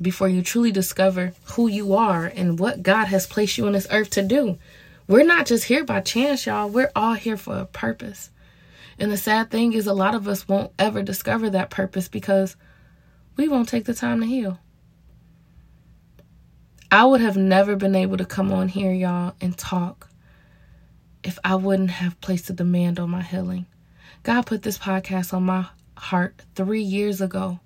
Before 0.00 0.28
you 0.28 0.42
truly 0.42 0.70
discover 0.70 1.32
who 1.54 1.68
you 1.68 1.94
are 1.94 2.26
and 2.26 2.58
what 2.60 2.82
God 2.84 3.06
has 3.06 3.26
placed 3.26 3.56
you 3.56 3.66
on 3.66 3.72
this 3.72 3.88
earth 3.90 4.10
to 4.10 4.22
do. 4.22 4.58
We're 5.08 5.24
not 5.24 5.46
just 5.46 5.64
here 5.64 5.84
by 5.84 6.00
chance, 6.00 6.44
y'all. 6.44 6.68
We're 6.68 6.92
all 6.94 7.14
here 7.14 7.38
for 7.38 7.56
a 7.56 7.64
purpose. 7.64 8.30
And 8.98 9.10
the 9.10 9.16
sad 9.16 9.50
thing 9.50 9.72
is, 9.72 9.86
a 9.86 9.94
lot 9.94 10.14
of 10.14 10.28
us 10.28 10.46
won't 10.46 10.72
ever 10.78 11.02
discover 11.02 11.48
that 11.50 11.70
purpose 11.70 12.08
because 12.08 12.56
we 13.36 13.48
won't 13.48 13.68
take 13.68 13.86
the 13.86 13.94
time 13.94 14.20
to 14.20 14.26
heal. 14.26 14.58
I 16.90 17.04
would 17.04 17.20
have 17.20 17.36
never 17.36 17.74
been 17.74 17.96
able 17.96 18.16
to 18.16 18.24
come 18.24 18.52
on 18.52 18.68
here, 18.68 18.92
y'all, 18.92 19.34
and 19.40 19.56
talk 19.56 20.08
if 21.24 21.38
I 21.42 21.56
wouldn't 21.56 21.90
have 21.90 22.20
placed 22.20 22.48
a 22.50 22.52
demand 22.52 23.00
on 23.00 23.10
my 23.10 23.22
healing. 23.22 23.66
God 24.22 24.46
put 24.46 24.62
this 24.62 24.78
podcast 24.78 25.34
on 25.34 25.42
my 25.42 25.66
heart 25.96 26.40
three 26.54 26.82
years 26.82 27.20
ago, 27.20 27.58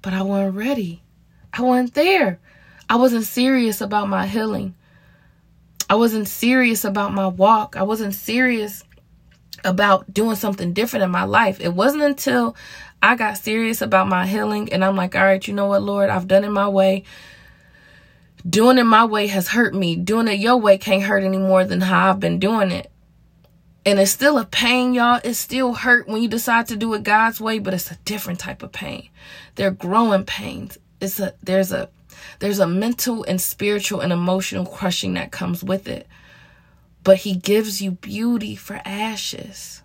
but 0.00 0.14
I 0.14 0.22
wasn't 0.22 0.56
ready. 0.56 1.02
I 1.52 1.62
wasn't 1.62 1.94
there. 1.94 2.40
I 2.88 2.96
wasn't 2.96 3.24
serious 3.24 3.82
about 3.82 4.08
my 4.08 4.26
healing. 4.26 4.74
I 5.90 5.96
wasn't 5.96 6.28
serious 6.28 6.84
about 6.84 7.12
my 7.12 7.26
walk. 7.26 7.76
I 7.76 7.82
wasn't 7.82 8.14
serious 8.14 8.82
about 9.64 10.12
doing 10.12 10.36
something 10.36 10.72
different 10.72 11.04
in 11.04 11.10
my 11.10 11.24
life. 11.24 11.60
It 11.60 11.74
wasn't 11.74 12.02
until 12.02 12.56
I 13.02 13.14
got 13.16 13.38
serious 13.38 13.82
about 13.82 14.08
my 14.08 14.26
healing 14.26 14.72
and 14.72 14.84
I'm 14.84 14.96
like, 14.96 15.14
all 15.14 15.22
right, 15.22 15.46
you 15.46 15.52
know 15.52 15.66
what, 15.66 15.82
Lord, 15.82 16.08
I've 16.08 16.28
done 16.28 16.44
it 16.44 16.50
my 16.50 16.68
way. 16.68 17.04
Doing 18.48 18.78
it 18.78 18.84
my 18.84 19.04
way 19.04 19.26
has 19.28 19.48
hurt 19.48 19.74
me. 19.74 19.96
Doing 19.96 20.28
it 20.28 20.38
your 20.38 20.56
way 20.56 20.78
can't 20.78 21.02
hurt 21.02 21.24
any 21.24 21.38
more 21.38 21.64
than 21.64 21.80
how 21.80 22.10
I've 22.10 22.20
been 22.20 22.38
doing 22.38 22.70
it. 22.70 22.90
And 23.84 23.98
it's 23.98 24.10
still 24.10 24.38
a 24.38 24.44
pain, 24.44 24.92
y'all. 24.94 25.20
It 25.24 25.34
still 25.34 25.72
hurt 25.72 26.08
when 26.08 26.20
you 26.20 26.28
decide 26.28 26.66
to 26.68 26.76
do 26.76 26.92
it 26.94 27.02
God's 27.02 27.40
way, 27.40 27.58
but 27.58 27.74
it's 27.74 27.90
a 27.90 27.96
different 28.04 28.38
type 28.38 28.62
of 28.62 28.72
pain. 28.72 29.08
They're 29.54 29.70
growing 29.70 30.24
pains. 30.24 30.78
It's 31.00 31.18
a 31.20 31.34
there's 31.42 31.72
a 31.72 31.88
there's 32.38 32.58
a 32.58 32.66
mental 32.66 33.24
and 33.24 33.40
spiritual 33.40 34.00
and 34.00 34.12
emotional 34.12 34.66
crushing 34.66 35.14
that 35.14 35.32
comes 35.32 35.64
with 35.64 35.88
it. 35.88 36.06
But 37.02 37.18
he 37.18 37.34
gives 37.34 37.80
you 37.80 37.92
beauty 37.92 38.54
for 38.56 38.80
ashes. 38.84 39.82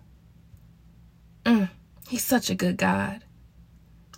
Mm, 1.46 1.70
he's 2.08 2.24
such 2.24 2.50
a 2.50 2.54
good 2.54 2.76
God. 2.76 3.24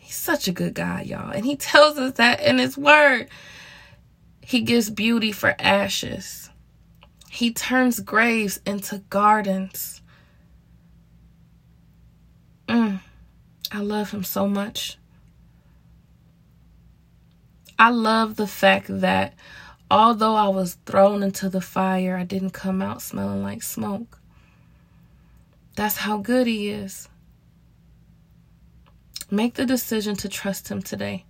He's 0.01 0.17
such 0.17 0.49
a 0.49 0.53
good 0.53 0.75
God, 0.75 1.07
y'all. 1.07 1.31
And 1.31 1.45
he 1.45 1.57
tells 1.57 1.99
us 1.99 2.15
that 2.15 2.41
in 2.41 2.59
his 2.59 2.77
word. 2.77 3.29
He 4.47 4.61
gives 4.61 4.91
beauty 4.91 5.33
for 5.33 5.57
ashes. 5.59 6.51
He 7.29 7.53
turns 7.53 7.99
graves 7.99 8.61
into 8.65 8.99
gardens. 9.11 10.03
Mm, 12.69 13.01
I 13.73 13.81
love 13.81 14.13
him 14.13 14.23
so 14.23 14.47
much. 14.47 14.99
I 17.77 17.91
love 17.91 18.37
the 18.37 18.47
fact 18.47 18.87
that 18.89 19.35
although 19.91 20.37
I 20.37 20.47
was 20.47 20.79
thrown 20.87 21.25
into 21.25 21.49
the 21.49 21.61
fire, 21.61 22.17
I 22.17 22.23
didn't 22.23 22.51
come 22.51 22.81
out 22.81 23.03
smelling 23.03 23.43
like 23.43 23.65
smoke. 23.65 24.21
That's 25.75 25.97
how 25.97 26.19
good 26.19 26.47
he 26.47 26.69
is. 26.69 27.09
Make 29.29 29.55
the 29.55 29.67
decision 29.67 30.15
to 30.15 30.29
trust 30.29 30.69
him 30.69 30.83
today. 30.83 31.25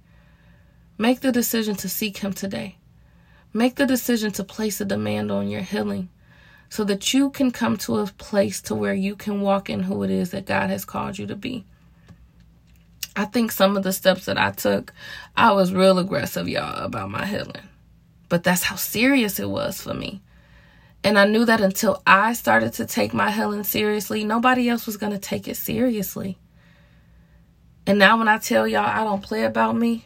Make 0.98 1.20
the 1.20 1.32
decision 1.32 1.76
to 1.76 1.88
seek 1.88 2.18
him 2.18 2.34
today. 2.34 2.76
Make 3.56 3.76
the 3.76 3.86
decision 3.86 4.32
to 4.32 4.44
place 4.44 4.82
a 4.82 4.84
demand 4.84 5.32
on 5.32 5.48
your 5.48 5.62
healing 5.62 6.10
so 6.68 6.84
that 6.84 7.14
you 7.14 7.30
can 7.30 7.50
come 7.50 7.78
to 7.78 8.00
a 8.00 8.06
place 8.06 8.60
to 8.60 8.74
where 8.74 8.92
you 8.92 9.16
can 9.16 9.40
walk 9.40 9.70
in 9.70 9.84
who 9.84 10.02
it 10.02 10.10
is 10.10 10.32
that 10.32 10.44
God 10.44 10.68
has 10.68 10.84
called 10.84 11.16
you 11.18 11.26
to 11.26 11.34
be. 11.34 11.64
I 13.16 13.24
think 13.24 13.50
some 13.50 13.74
of 13.74 13.82
the 13.82 13.94
steps 13.94 14.26
that 14.26 14.36
I 14.36 14.50
took, 14.50 14.92
I 15.38 15.52
was 15.52 15.72
real 15.72 15.98
aggressive, 15.98 16.46
y'all, 16.46 16.84
about 16.84 17.08
my 17.08 17.24
healing. 17.24 17.66
But 18.28 18.44
that's 18.44 18.64
how 18.64 18.76
serious 18.76 19.40
it 19.40 19.48
was 19.48 19.80
for 19.80 19.94
me. 19.94 20.20
And 21.02 21.18
I 21.18 21.24
knew 21.24 21.46
that 21.46 21.62
until 21.62 22.02
I 22.06 22.34
started 22.34 22.74
to 22.74 22.84
take 22.84 23.14
my 23.14 23.30
healing 23.30 23.64
seriously, 23.64 24.22
nobody 24.22 24.68
else 24.68 24.84
was 24.84 24.98
going 24.98 25.12
to 25.12 25.18
take 25.18 25.48
it 25.48 25.56
seriously. 25.56 26.36
And 27.86 27.98
now 27.98 28.18
when 28.18 28.28
I 28.28 28.36
tell 28.36 28.68
y'all 28.68 28.84
I 28.84 29.02
don't 29.02 29.22
play 29.22 29.44
about 29.44 29.76
me, 29.76 30.04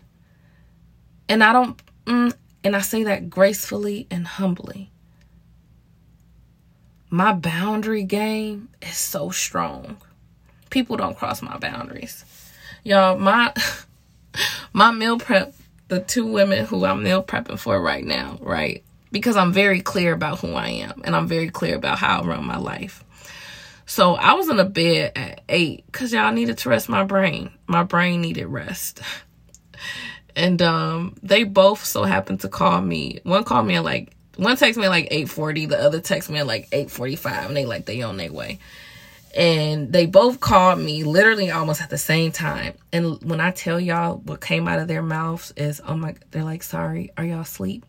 and 1.28 1.42
I 1.42 1.52
don't, 1.52 1.82
mm, 2.04 2.32
and 2.62 2.76
I 2.76 2.80
say 2.80 3.04
that 3.04 3.30
gracefully 3.30 4.06
and 4.10 4.26
humbly. 4.26 4.90
My 7.08 7.32
boundary 7.32 8.04
game 8.04 8.68
is 8.82 8.96
so 8.96 9.30
strong. 9.30 9.96
People 10.70 10.96
don't 10.96 11.16
cross 11.16 11.42
my 11.42 11.58
boundaries. 11.58 12.24
Y'all, 12.84 13.18
my 13.18 13.52
my 14.72 14.92
meal 14.92 15.18
prep, 15.18 15.54
the 15.88 16.00
two 16.00 16.26
women 16.26 16.66
who 16.66 16.84
I'm 16.84 17.02
meal 17.02 17.22
prepping 17.22 17.58
for 17.58 17.80
right 17.80 18.04
now, 18.04 18.38
right? 18.40 18.84
Because 19.10 19.36
I'm 19.36 19.52
very 19.52 19.80
clear 19.80 20.12
about 20.12 20.38
who 20.38 20.54
I 20.54 20.68
am 20.68 21.02
and 21.04 21.16
I'm 21.16 21.26
very 21.26 21.50
clear 21.50 21.74
about 21.74 21.98
how 21.98 22.20
I 22.20 22.24
run 22.26 22.46
my 22.46 22.58
life. 22.58 23.02
So 23.86 24.14
I 24.14 24.34
was 24.34 24.48
in 24.48 24.60
a 24.60 24.64
bed 24.64 25.12
at 25.16 25.40
eight 25.48 25.84
because 25.86 26.12
y'all 26.12 26.32
needed 26.32 26.58
to 26.58 26.68
rest 26.68 26.88
my 26.88 27.02
brain. 27.02 27.50
My 27.66 27.82
brain 27.82 28.20
needed 28.20 28.46
rest. 28.46 29.00
and 30.36 30.60
um, 30.62 31.16
they 31.22 31.44
both 31.44 31.84
so 31.84 32.04
happened 32.04 32.40
to 32.40 32.48
call 32.48 32.80
me. 32.80 33.20
One 33.24 33.44
called 33.44 33.66
me 33.66 33.76
at 33.76 33.84
like 33.84 34.14
one 34.36 34.56
text 34.56 34.78
me 34.78 34.86
at 34.86 34.90
like 34.90 35.08
eight 35.10 35.28
forty. 35.28 35.66
The 35.66 35.78
other 35.78 36.00
text 36.00 36.30
me 36.30 36.38
at 36.38 36.46
like 36.46 36.68
eight 36.72 36.90
forty 36.90 37.16
five, 37.16 37.46
and 37.46 37.56
they 37.56 37.66
like 37.66 37.86
they 37.86 38.02
on 38.02 38.16
their 38.16 38.32
way. 38.32 38.58
And 39.36 39.92
they 39.92 40.06
both 40.06 40.40
called 40.40 40.80
me 40.80 41.04
literally 41.04 41.50
almost 41.50 41.80
at 41.80 41.90
the 41.90 41.98
same 41.98 42.32
time. 42.32 42.74
And 42.92 43.22
when 43.22 43.40
I 43.40 43.52
tell 43.52 43.78
y'all 43.78 44.16
what 44.16 44.40
came 44.40 44.66
out 44.66 44.80
of 44.80 44.88
their 44.88 45.02
mouths 45.02 45.52
is, 45.56 45.80
oh 45.86 45.94
my, 45.94 46.16
they're 46.32 46.42
like, 46.42 46.64
sorry, 46.64 47.12
are 47.16 47.24
y'all 47.24 47.42
asleep? 47.42 47.86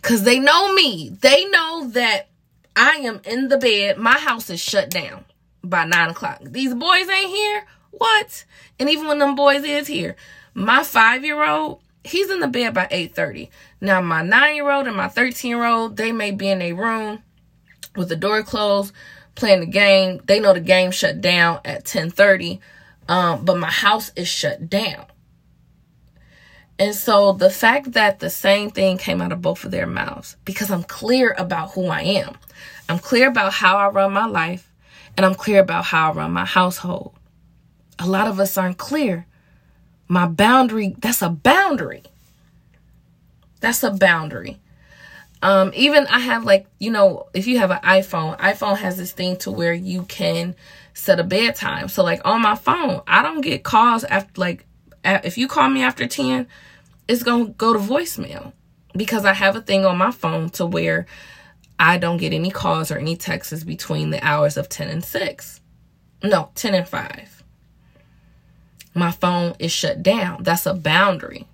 Cause 0.00 0.22
they 0.22 0.38
know 0.38 0.72
me. 0.72 1.10
They 1.20 1.44
know 1.50 1.88
that 1.90 2.28
I 2.74 2.96
am 3.02 3.20
in 3.24 3.48
the 3.48 3.58
bed. 3.58 3.98
My 3.98 4.18
house 4.18 4.48
is 4.48 4.60
shut 4.60 4.88
down 4.88 5.26
by 5.62 5.84
nine 5.84 6.08
o'clock. 6.08 6.38
These 6.42 6.74
boys 6.74 7.08
ain't 7.08 7.30
here. 7.30 7.66
What? 7.90 8.44
And 8.78 8.88
even 8.88 9.08
when 9.08 9.18
them 9.18 9.34
boys 9.34 9.62
is 9.62 9.86
here, 9.86 10.16
my 10.54 10.82
five 10.82 11.24
year 11.24 11.42
old, 11.42 11.82
he's 12.04 12.30
in 12.30 12.40
the 12.40 12.48
bed 12.48 12.74
by 12.74 12.86
8.30. 12.86 13.48
Now 13.80 14.00
my 14.00 14.22
nine 14.22 14.56
year 14.56 14.70
old 14.70 14.86
and 14.86 14.96
my 14.96 15.08
13 15.08 15.50
year 15.50 15.64
old, 15.64 15.96
they 15.96 16.12
may 16.12 16.30
be 16.30 16.48
in 16.48 16.62
a 16.62 16.72
room 16.72 17.22
with 17.96 18.08
the 18.08 18.16
door 18.16 18.42
closed, 18.42 18.92
playing 19.34 19.60
the 19.60 19.66
game. 19.66 20.20
They 20.24 20.40
know 20.40 20.52
the 20.52 20.60
game 20.60 20.90
shut 20.90 21.20
down 21.20 21.60
at 21.64 21.84
10.30. 21.84 22.60
Um, 23.08 23.44
but 23.44 23.58
my 23.58 23.70
house 23.70 24.12
is 24.14 24.28
shut 24.28 24.68
down. 24.70 25.06
And 26.78 26.94
so 26.94 27.32
the 27.32 27.50
fact 27.50 27.92
that 27.92 28.20
the 28.20 28.30
same 28.30 28.70
thing 28.70 28.96
came 28.96 29.20
out 29.20 29.32
of 29.32 29.42
both 29.42 29.64
of 29.64 29.70
their 29.70 29.86
mouths, 29.86 30.36
because 30.46 30.70
I'm 30.70 30.82
clear 30.82 31.34
about 31.36 31.72
who 31.72 31.88
I 31.88 32.00
am. 32.00 32.38
I'm 32.88 32.98
clear 32.98 33.28
about 33.28 33.52
how 33.52 33.76
I 33.76 33.88
run 33.88 34.14
my 34.14 34.24
life, 34.24 34.72
and 35.14 35.26
I'm 35.26 35.34
clear 35.34 35.60
about 35.60 35.84
how 35.84 36.10
I 36.10 36.14
run 36.14 36.32
my 36.32 36.46
household. 36.46 37.14
A 37.98 38.06
lot 38.06 38.28
of 38.28 38.40
us 38.40 38.56
aren't 38.56 38.78
clear. 38.78 39.26
My 40.10 40.26
boundary, 40.26 40.96
that's 40.98 41.22
a 41.22 41.28
boundary. 41.28 42.02
That's 43.60 43.84
a 43.84 43.92
boundary. 43.92 44.58
Um, 45.40 45.70
even 45.72 46.08
I 46.08 46.18
have 46.18 46.44
like, 46.44 46.66
you 46.80 46.90
know, 46.90 47.28
if 47.32 47.46
you 47.46 47.58
have 47.58 47.70
an 47.70 47.78
iPhone, 47.78 48.36
iPhone 48.40 48.76
has 48.78 48.96
this 48.96 49.12
thing 49.12 49.36
to 49.36 49.52
where 49.52 49.72
you 49.72 50.02
can 50.02 50.56
set 50.94 51.20
a 51.20 51.22
bedtime. 51.22 51.86
So 51.86 52.02
like 52.02 52.20
on 52.24 52.42
my 52.42 52.56
phone, 52.56 53.02
I 53.06 53.22
don't 53.22 53.40
get 53.40 53.62
calls 53.62 54.02
after 54.02 54.32
like 54.40 54.66
if 55.04 55.38
you 55.38 55.46
call 55.46 55.70
me 55.70 55.84
after 55.84 56.08
10, 56.08 56.48
it's 57.06 57.22
going 57.22 57.46
to 57.46 57.52
go 57.52 57.72
to 57.72 57.78
voicemail 57.78 58.52
because 58.96 59.24
I 59.24 59.32
have 59.32 59.54
a 59.54 59.60
thing 59.60 59.84
on 59.84 59.96
my 59.96 60.10
phone 60.10 60.50
to 60.50 60.66
where 60.66 61.06
I 61.78 61.98
don't 61.98 62.16
get 62.16 62.32
any 62.32 62.50
calls 62.50 62.90
or 62.90 62.98
any 62.98 63.14
texts 63.14 63.62
between 63.62 64.10
the 64.10 64.22
hours 64.26 64.56
of 64.56 64.68
10 64.68 64.88
and 64.88 65.04
6. 65.04 65.60
No, 66.24 66.50
10 66.56 66.74
and 66.74 66.88
5. 66.88 67.39
My 68.94 69.10
phone 69.10 69.54
is 69.58 69.72
shut 69.72 70.02
down. 70.02 70.42
That's 70.42 70.66
a 70.66 70.74
boundary 70.74 71.46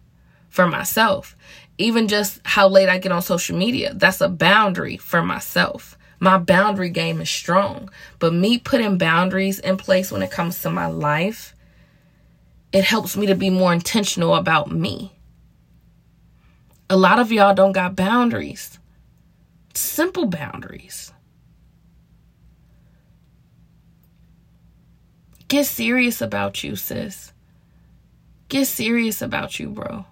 for 0.49 0.67
myself. 0.67 1.37
Even 1.79 2.09
just 2.09 2.41
how 2.45 2.69
late 2.69 2.89
I 2.89 2.99
get 2.99 3.13
on 3.13 3.21
social 3.23 3.57
media, 3.57 3.93
that's 3.95 4.21
a 4.21 4.29
boundary 4.29 4.97
for 4.97 5.23
myself. 5.23 5.99
My 6.19 6.39
boundary 6.39 6.89
game 6.89 7.21
is 7.21 7.29
strong. 7.29 7.91
But 8.19 8.33
me 8.33 8.59
putting 8.59 8.99
boundaries 8.99 9.59
in 9.59 9.77
place 9.77 10.11
when 10.11 10.23
it 10.23 10.31
comes 10.31 10.63
to 10.63 10.71
my 10.71 10.87
life, 10.87 11.55
it 12.73 12.85
helps 12.85 13.17
me 13.17 13.27
to 13.27 13.35
be 13.35 13.51
more 13.51 13.73
intentional 13.73 14.35
about 14.35 14.71
me. 14.71 15.13
A 16.89 16.97
lot 16.97 17.19
of 17.19 17.33
y'all 17.33 17.55
don't 17.55 17.73
got 17.73 17.97
boundaries. 17.97 18.79
Simple 19.75 20.27
boundaries. 20.27 21.13
Get 25.49 25.67
serious 25.67 26.21
about 26.21 26.65
you, 26.65 26.77
sis. 26.77 27.33
Get 28.49 28.67
serious 28.67 29.23
about 29.23 29.59
you, 29.61 29.69
bro. 29.69 30.07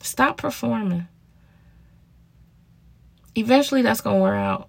Stop 0.00 0.36
performing. 0.36 1.08
Eventually, 3.34 3.82
that's 3.82 4.00
going 4.00 4.16
to 4.16 4.22
wear 4.22 4.34
out. 4.34 4.68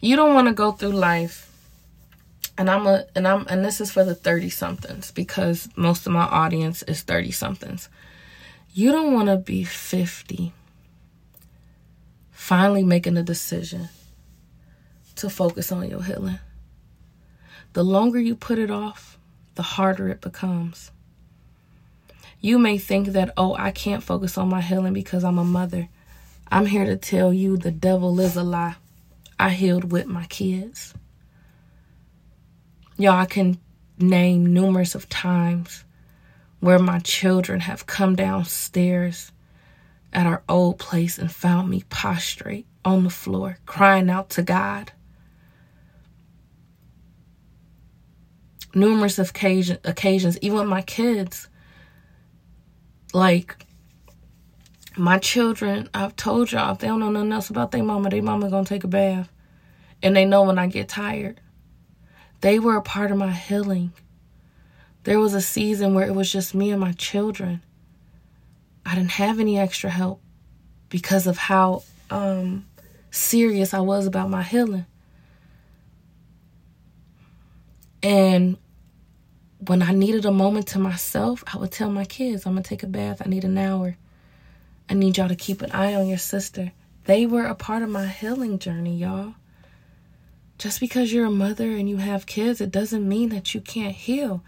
You 0.00 0.16
don't 0.16 0.34
want 0.34 0.48
to 0.48 0.54
go 0.54 0.72
through 0.72 0.90
life 0.90 1.46
and 2.58 2.70
I'm 2.70 2.86
a 2.86 3.04
and 3.14 3.26
I'm 3.26 3.46
and 3.48 3.64
this 3.64 3.80
is 3.80 3.90
for 3.90 4.04
the 4.04 4.14
30 4.14 4.50
somethings 4.50 5.10
because 5.10 5.68
most 5.76 6.06
of 6.06 6.12
my 6.12 6.24
audience 6.24 6.82
is 6.84 7.02
30 7.02 7.30
somethings. 7.30 7.88
You 8.72 8.92
don't 8.92 9.12
want 9.12 9.28
to 9.28 9.36
be 9.36 9.64
50 9.64 10.52
finally 12.30 12.84
making 12.84 13.16
a 13.16 13.22
decision 13.22 13.88
to 15.16 15.30
focus 15.30 15.72
on 15.72 15.88
your 15.88 16.02
healing. 16.02 16.38
The 17.72 17.82
longer 17.82 18.18
you 18.20 18.34
put 18.34 18.58
it 18.58 18.70
off, 18.70 19.18
the 19.54 19.62
harder 19.62 20.08
it 20.08 20.20
becomes. 20.20 20.90
You 22.40 22.58
may 22.58 22.78
think 22.78 23.08
that, 23.08 23.32
oh, 23.36 23.54
I 23.58 23.70
can't 23.70 24.02
focus 24.02 24.38
on 24.38 24.48
my 24.48 24.60
healing 24.60 24.92
because 24.92 25.24
I'm 25.24 25.38
a 25.38 25.44
mother. 25.44 25.88
I'm 26.48 26.66
here 26.66 26.84
to 26.84 26.96
tell 26.96 27.32
you 27.32 27.56
the 27.56 27.70
devil 27.70 28.20
is 28.20 28.36
a 28.36 28.42
lie. 28.42 28.76
I 29.38 29.50
healed 29.50 29.90
with 29.90 30.06
my 30.06 30.26
kids. 30.26 30.94
Y'all, 32.96 33.18
I 33.18 33.26
can 33.26 33.58
name 33.98 34.52
numerous 34.52 34.94
of 34.94 35.08
times 35.08 35.84
where 36.60 36.78
my 36.78 36.98
children 37.00 37.60
have 37.60 37.86
come 37.86 38.16
downstairs 38.16 39.32
at 40.12 40.26
our 40.26 40.42
old 40.48 40.78
place 40.78 41.18
and 41.18 41.30
found 41.30 41.68
me 41.68 41.84
prostrate 41.88 42.66
on 42.84 43.04
the 43.04 43.10
floor, 43.10 43.58
crying 43.66 44.08
out 44.08 44.30
to 44.30 44.42
God. 44.42 44.92
Numerous 48.76 49.18
occasion, 49.18 49.78
occasions, 49.84 50.38
even 50.42 50.58
with 50.58 50.68
my 50.68 50.82
kids, 50.82 51.48
like 53.14 53.56
my 54.98 55.16
children, 55.16 55.88
I've 55.94 56.14
told 56.14 56.52
y'all, 56.52 56.72
if 56.72 56.80
they 56.80 56.86
don't 56.86 57.00
know 57.00 57.10
nothing 57.10 57.32
else 57.32 57.48
about 57.48 57.70
their 57.72 57.82
mama, 57.82 58.10
their 58.10 58.22
mama 58.22 58.50
gonna 58.50 58.66
take 58.66 58.84
a 58.84 58.88
bath. 58.88 59.32
And 60.02 60.14
they 60.14 60.26
know 60.26 60.42
when 60.42 60.58
I 60.58 60.66
get 60.66 60.90
tired. 60.90 61.40
They 62.42 62.58
were 62.58 62.76
a 62.76 62.82
part 62.82 63.10
of 63.10 63.16
my 63.16 63.32
healing. 63.32 63.92
There 65.04 65.18
was 65.18 65.32
a 65.32 65.40
season 65.40 65.94
where 65.94 66.06
it 66.06 66.14
was 66.14 66.30
just 66.30 66.54
me 66.54 66.70
and 66.70 66.80
my 66.80 66.92
children. 66.92 67.62
I 68.84 68.94
didn't 68.94 69.12
have 69.12 69.40
any 69.40 69.58
extra 69.58 69.88
help 69.88 70.20
because 70.90 71.26
of 71.26 71.38
how 71.38 71.82
um, 72.10 72.66
serious 73.10 73.72
I 73.72 73.80
was 73.80 74.06
about 74.06 74.28
my 74.28 74.42
healing. 74.42 74.84
And 78.02 78.58
when 79.58 79.82
I 79.82 79.92
needed 79.92 80.24
a 80.24 80.32
moment 80.32 80.68
to 80.68 80.78
myself, 80.78 81.42
I 81.52 81.56
would 81.56 81.72
tell 81.72 81.90
my 81.90 82.04
kids, 82.04 82.46
I'm 82.46 82.52
going 82.52 82.62
to 82.62 82.68
take 82.68 82.82
a 82.82 82.86
bath. 82.86 83.22
I 83.24 83.28
need 83.28 83.44
an 83.44 83.58
hour. 83.58 83.96
I 84.88 84.94
need 84.94 85.16
y'all 85.16 85.28
to 85.28 85.36
keep 85.36 85.62
an 85.62 85.72
eye 85.72 85.94
on 85.94 86.06
your 86.06 86.18
sister. 86.18 86.72
They 87.04 87.26
were 87.26 87.46
a 87.46 87.54
part 87.54 87.82
of 87.82 87.88
my 87.88 88.06
healing 88.06 88.58
journey, 88.58 88.96
y'all. 88.96 89.34
Just 90.58 90.80
because 90.80 91.12
you're 91.12 91.26
a 91.26 91.30
mother 91.30 91.70
and 91.70 91.88
you 91.88 91.98
have 91.98 92.26
kids, 92.26 92.60
it 92.60 92.70
doesn't 92.70 93.08
mean 93.08 93.30
that 93.30 93.54
you 93.54 93.60
can't 93.60 93.94
heal. 93.94 94.42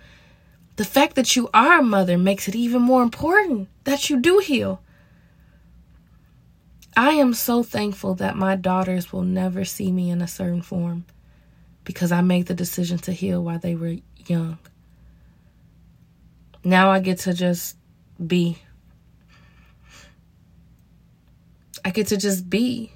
The 0.76 0.84
fact 0.84 1.16
that 1.16 1.36
you 1.36 1.48
are 1.52 1.80
a 1.80 1.82
mother 1.82 2.16
makes 2.16 2.48
it 2.48 2.54
even 2.54 2.82
more 2.82 3.02
important 3.02 3.68
that 3.84 4.08
you 4.08 4.20
do 4.20 4.38
heal. 4.38 4.80
I 6.96 7.10
am 7.10 7.34
so 7.34 7.62
thankful 7.62 8.14
that 8.16 8.36
my 8.36 8.56
daughters 8.56 9.12
will 9.12 9.22
never 9.22 9.64
see 9.64 9.92
me 9.92 10.10
in 10.10 10.20
a 10.20 10.28
certain 10.28 10.62
form 10.62 11.04
because 11.84 12.10
I 12.12 12.22
made 12.22 12.46
the 12.46 12.54
decision 12.54 12.98
to 12.98 13.12
heal 13.12 13.42
while 13.42 13.58
they 13.58 13.74
were 13.74 13.96
young. 14.26 14.58
Now 16.68 16.90
I 16.90 17.00
get 17.00 17.20
to 17.20 17.32
just 17.32 17.78
be. 18.24 18.58
I 21.82 21.88
get 21.88 22.08
to 22.08 22.18
just 22.18 22.50
be 22.50 22.92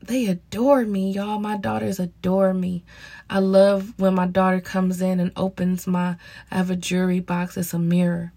they 0.00 0.26
adore 0.26 0.84
me, 0.84 1.10
y'all. 1.10 1.40
My 1.40 1.56
daughters 1.56 1.98
adore 1.98 2.54
me. 2.54 2.84
I 3.28 3.40
love 3.40 3.94
when 3.98 4.14
my 4.14 4.28
daughter 4.28 4.60
comes 4.60 5.02
in 5.02 5.18
and 5.18 5.32
opens 5.36 5.88
my 5.88 6.18
I 6.52 6.56
have 6.56 6.70
a 6.70 6.76
jewelry 6.76 7.18
box, 7.18 7.56
it's 7.56 7.74
a 7.74 7.80
mirror. 7.80 8.32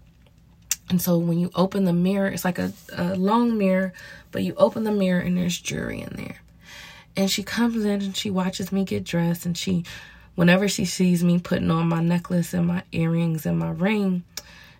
And 0.90 1.00
so 1.00 1.18
when 1.18 1.38
you 1.38 1.52
open 1.54 1.84
the 1.84 1.92
mirror, 1.92 2.26
it's 2.26 2.44
like 2.44 2.58
a, 2.58 2.72
a 2.96 3.14
long 3.14 3.56
mirror, 3.56 3.92
but 4.32 4.42
you 4.42 4.54
open 4.56 4.82
the 4.82 4.90
mirror 4.90 5.20
and 5.20 5.38
there's 5.38 5.56
jewelry 5.56 6.00
in 6.00 6.14
there. 6.16 6.38
And 7.16 7.30
she 7.30 7.44
comes 7.44 7.84
in 7.84 8.02
and 8.02 8.16
she 8.16 8.28
watches 8.28 8.72
me 8.72 8.84
get 8.84 9.04
dressed 9.04 9.46
and 9.46 9.56
she 9.56 9.84
whenever 10.34 10.66
she 10.68 10.84
sees 10.84 11.22
me 11.22 11.38
putting 11.38 11.70
on 11.70 11.88
my 11.88 12.00
necklace 12.00 12.52
and 12.52 12.66
my 12.66 12.82
earrings 12.90 13.46
and 13.46 13.56
my 13.56 13.70
ring, 13.70 14.24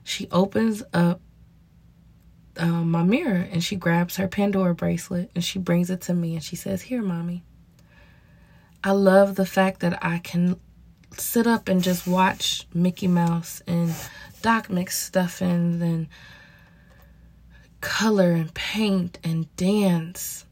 she 0.04 0.28
opens 0.30 0.82
up 0.92 1.20
um, 2.56 2.90
my 2.90 3.02
mirror 3.02 3.48
and 3.50 3.64
she 3.64 3.74
grabs 3.74 4.16
her 4.16 4.28
Pandora 4.28 4.74
bracelet 4.74 5.30
and 5.34 5.42
she 5.42 5.58
brings 5.58 5.90
it 5.90 6.02
to 6.02 6.14
me 6.14 6.34
and 6.34 6.44
she 6.44 6.54
says, 6.54 6.82
Here, 6.82 7.02
mommy. 7.02 7.42
I 8.84 8.92
love 8.92 9.34
the 9.34 9.46
fact 9.46 9.80
that 9.80 10.04
I 10.04 10.18
can 10.18 10.60
sit 11.18 11.46
up 11.46 11.68
and 11.68 11.82
just 11.82 12.06
watch 12.06 12.66
Mickey 12.74 13.08
Mouse 13.08 13.62
and 13.66 13.94
Doc 14.42 14.68
McStuffins 14.68 15.80
and 15.80 16.06
color 17.80 18.32
and 18.32 18.52
paint 18.52 19.18
and 19.24 19.54
dance 19.56 20.44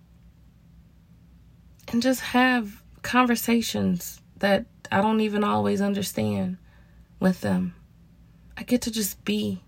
and 1.89 2.03
just 2.03 2.21
have 2.21 2.83
conversations 3.03 4.21
that 4.39 4.65
I 4.91 5.03
don't 5.03 5.21
even 5.21 5.45
always 5.45 5.81
understand 5.81 6.57
with 7.21 7.43
them. 7.43 7.75
I 8.63 8.65
get 8.65 8.83
to 8.83 8.93
just 8.93 9.25
be 9.25 9.61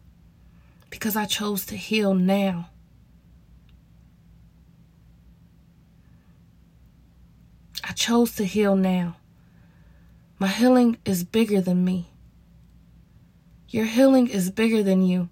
because 0.88 1.16
I 1.16 1.24
chose 1.24 1.66
to 1.66 1.76
heal 1.76 2.14
now. 2.14 2.68
I 7.82 7.90
chose 7.90 8.36
to 8.36 8.44
heal 8.44 8.76
now. 8.76 9.16
My 10.38 10.46
healing 10.46 10.96
is 11.04 11.24
bigger 11.24 11.60
than 11.60 11.84
me. 11.84 12.10
Your 13.68 13.86
healing 13.86 14.28
is 14.28 14.52
bigger 14.52 14.80
than 14.84 15.02
you. 15.02 15.28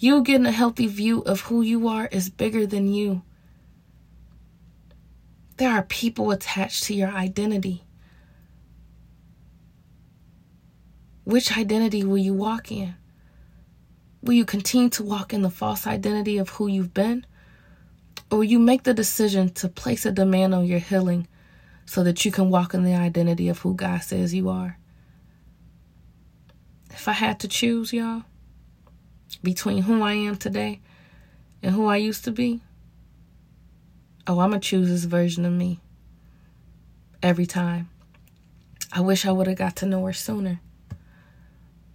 You 0.00 0.24
getting 0.24 0.46
a 0.46 0.50
healthy 0.50 0.88
view 0.88 1.20
of 1.20 1.42
who 1.42 1.62
you 1.62 1.86
are 1.86 2.08
is 2.08 2.28
bigger 2.28 2.66
than 2.66 2.92
you. 2.92 3.22
There 5.58 5.70
are 5.70 5.84
people 5.84 6.32
attached 6.32 6.82
to 6.84 6.94
your 6.94 7.10
identity. 7.10 7.84
Which 11.24 11.56
identity 11.56 12.04
will 12.04 12.18
you 12.18 12.34
walk 12.34 12.72
in? 12.72 12.94
Will 14.22 14.34
you 14.34 14.44
continue 14.44 14.88
to 14.90 15.02
walk 15.02 15.32
in 15.32 15.42
the 15.42 15.50
false 15.50 15.86
identity 15.86 16.38
of 16.38 16.50
who 16.50 16.66
you've 16.66 16.94
been? 16.94 17.26
Or 18.30 18.38
will 18.38 18.44
you 18.44 18.58
make 18.58 18.84
the 18.84 18.94
decision 18.94 19.50
to 19.54 19.68
place 19.68 20.06
a 20.06 20.12
demand 20.12 20.54
on 20.54 20.66
your 20.66 20.78
healing 20.78 21.26
so 21.86 22.04
that 22.04 22.24
you 22.24 22.30
can 22.30 22.50
walk 22.50 22.74
in 22.74 22.84
the 22.84 22.94
identity 22.94 23.48
of 23.48 23.58
who 23.60 23.74
God 23.74 24.02
says 24.02 24.34
you 24.34 24.48
are? 24.48 24.78
If 26.90 27.08
I 27.08 27.12
had 27.12 27.40
to 27.40 27.48
choose, 27.48 27.92
y'all, 27.92 28.24
between 29.42 29.82
who 29.82 30.02
I 30.02 30.12
am 30.14 30.36
today 30.36 30.80
and 31.62 31.74
who 31.74 31.86
I 31.86 31.96
used 31.96 32.24
to 32.24 32.30
be, 32.30 32.60
oh, 34.26 34.40
I'm 34.40 34.50
going 34.50 34.60
to 34.60 34.68
choose 34.68 34.88
this 34.88 35.04
version 35.04 35.44
of 35.44 35.52
me 35.52 35.80
every 37.22 37.46
time. 37.46 37.88
I 38.92 39.00
wish 39.00 39.24
I 39.24 39.32
would 39.32 39.46
have 39.46 39.56
got 39.56 39.76
to 39.76 39.86
know 39.86 40.04
her 40.06 40.12
sooner. 40.12 40.60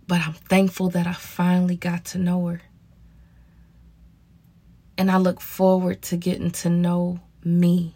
But 0.08 0.22
I'm 0.22 0.34
thankful 0.34 0.90
that 0.90 1.08
I 1.08 1.14
finally 1.14 1.76
got 1.76 2.06
to 2.06 2.18
know 2.18 2.46
her. 2.48 2.62
And 4.98 5.12
I 5.12 5.18
look 5.18 5.42
forward 5.42 6.02
to 6.04 6.18
getting 6.18 6.52
to 6.52 6.70
know 6.70 7.20
me. 7.44 7.96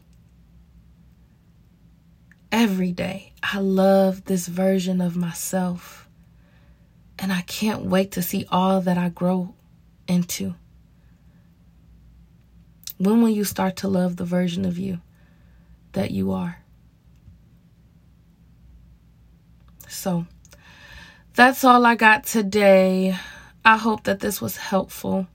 Every 2.52 2.92
day, 2.92 3.34
I 3.44 3.60
love 3.60 4.26
this 4.26 4.48
version 4.48 5.02
of 5.02 5.16
myself. 5.16 6.10
And 7.20 7.32
I 7.32 7.42
can't 7.42 7.86
wait 7.86 8.12
to 8.12 8.22
see 8.22 8.46
all 8.50 8.82
that 8.82 8.98
I 8.98 9.10
grow 9.10 9.54
into. 10.08 10.56
When 12.98 13.22
will 13.22 13.30
you 13.30 13.44
start 13.44 13.78
to 13.78 13.88
love 13.88 14.18
the 14.18 14.26
version 14.26 14.66
of 14.66 14.78
you 14.78 15.00
that 15.94 16.12
you 16.12 16.32
are? 16.32 16.60
So, 19.88 20.26
that's 21.40 21.64
all 21.64 21.86
I 21.86 21.96
got 21.96 22.26
today. 22.26 23.16
I 23.64 23.78
hope 23.78 24.04
that 24.04 24.20
this 24.20 24.42
was 24.42 24.58
helpful. 24.58 25.26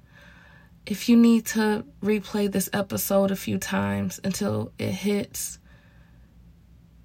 If 0.85 1.09
you 1.09 1.17
need 1.17 1.47
to 1.47 1.83
replay 2.03 2.53
this 2.53 2.69
episode 2.75 3.31
a 3.31 3.37
few 3.37 3.57
times 3.57 4.21
until 4.23 4.71
it 4.79 4.91
hits, 4.91 5.59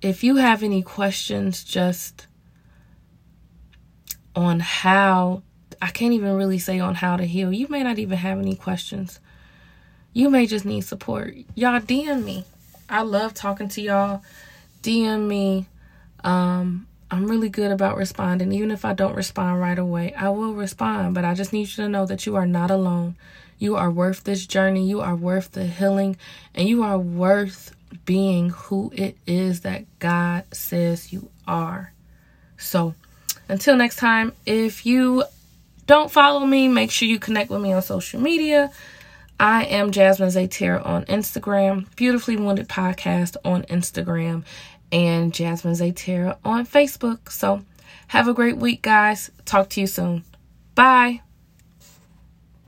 if 0.02 0.22
you 0.22 0.36
have 0.36 0.64
any 0.64 0.82
questions 0.82 1.64
just 1.64 2.28
on 4.36 4.60
how, 4.60 5.44
I 5.82 5.92
can't 5.92 6.12
even 6.12 6.36
really 6.36 6.60
say 6.60 6.82
on 6.82 6.96
how 6.96 7.16
to 7.16 7.24
heal, 7.24 7.54
you 7.54 7.70
may 7.70 7.84
not 7.84 8.00
even 8.00 8.18
have 8.18 8.38
any 8.38 8.58
questions. 8.58 9.22
You 10.12 10.30
may 10.30 10.46
just 10.46 10.66
need 10.66 10.82
support. 10.82 11.36
Y'all 11.56 11.80
DM 11.80 12.26
me. 12.26 12.44
I 12.90 13.04
love 13.04 13.34
talking 13.34 13.70
to 13.70 13.82
y'all. 13.82 14.24
DM 14.84 15.26
me. 15.26 15.68
Um, 16.22 16.89
I'm 17.12 17.28
really 17.28 17.50
good 17.50 17.72
about 17.72 17.98
responding. 17.98 18.52
Even 18.52 18.72
if 18.72 18.86
I 18.86 18.94
don't 18.94 19.16
respond 19.16 19.60
right 19.60 19.80
away, 19.80 20.14
I 20.14 20.30
will 20.30 20.54
respond. 20.54 21.16
But 21.16 21.26
I 21.26 21.34
just 21.34 21.54
need 21.54 21.68
you 21.70 21.84
to 21.84 21.90
know 21.90 22.06
that 22.06 22.26
you 22.26 22.36
are 22.36 22.46
not 22.46 22.72
alone. 22.72 23.16
You 23.58 23.76
are 23.76 23.90
worth 23.90 24.24
this 24.24 24.46
journey. 24.46 24.88
You 24.88 25.02
are 25.02 25.16
worth 25.16 25.52
the 25.52 25.66
healing. 25.66 26.18
And 26.54 26.68
you 26.68 26.84
are 26.84 27.00
worth 27.00 27.76
being 28.06 28.52
who 28.52 28.92
it 28.96 29.18
is 29.26 29.62
that 29.62 29.86
God 30.00 30.44
says 30.54 31.12
you 31.12 31.30
are. 31.48 31.94
So 32.58 32.94
until 33.48 33.76
next 33.76 33.96
time, 33.96 34.34
if 34.46 34.86
you 34.86 35.24
don't 35.88 36.12
follow 36.12 36.46
me, 36.46 36.68
make 36.68 36.92
sure 36.92 37.08
you 37.08 37.18
connect 37.18 37.50
with 37.50 37.62
me 37.62 37.74
on 37.74 37.82
social 37.82 38.20
media. 38.22 38.72
I 39.40 39.64
am 39.64 39.92
Jasmine 39.92 40.30
Zaytira 40.30 40.86
on 40.86 41.06
Instagram, 41.06 41.88
Beautifully 41.96 42.36
Wounded 42.36 42.68
Podcast 42.68 43.38
on 43.46 43.64
Instagram, 43.64 44.44
and 44.92 45.34
Jasmine 45.34 45.74
Zaytira 45.74 46.38
on 46.44 46.66
Facebook. 46.66 47.32
So 47.32 47.64
have 48.08 48.28
a 48.28 48.34
great 48.34 48.58
week, 48.58 48.82
guys. 48.82 49.32
Talk 49.46 49.70
to 49.70 49.82
you 49.82 49.88
soon. 49.88 50.24
Bye. 50.76 51.22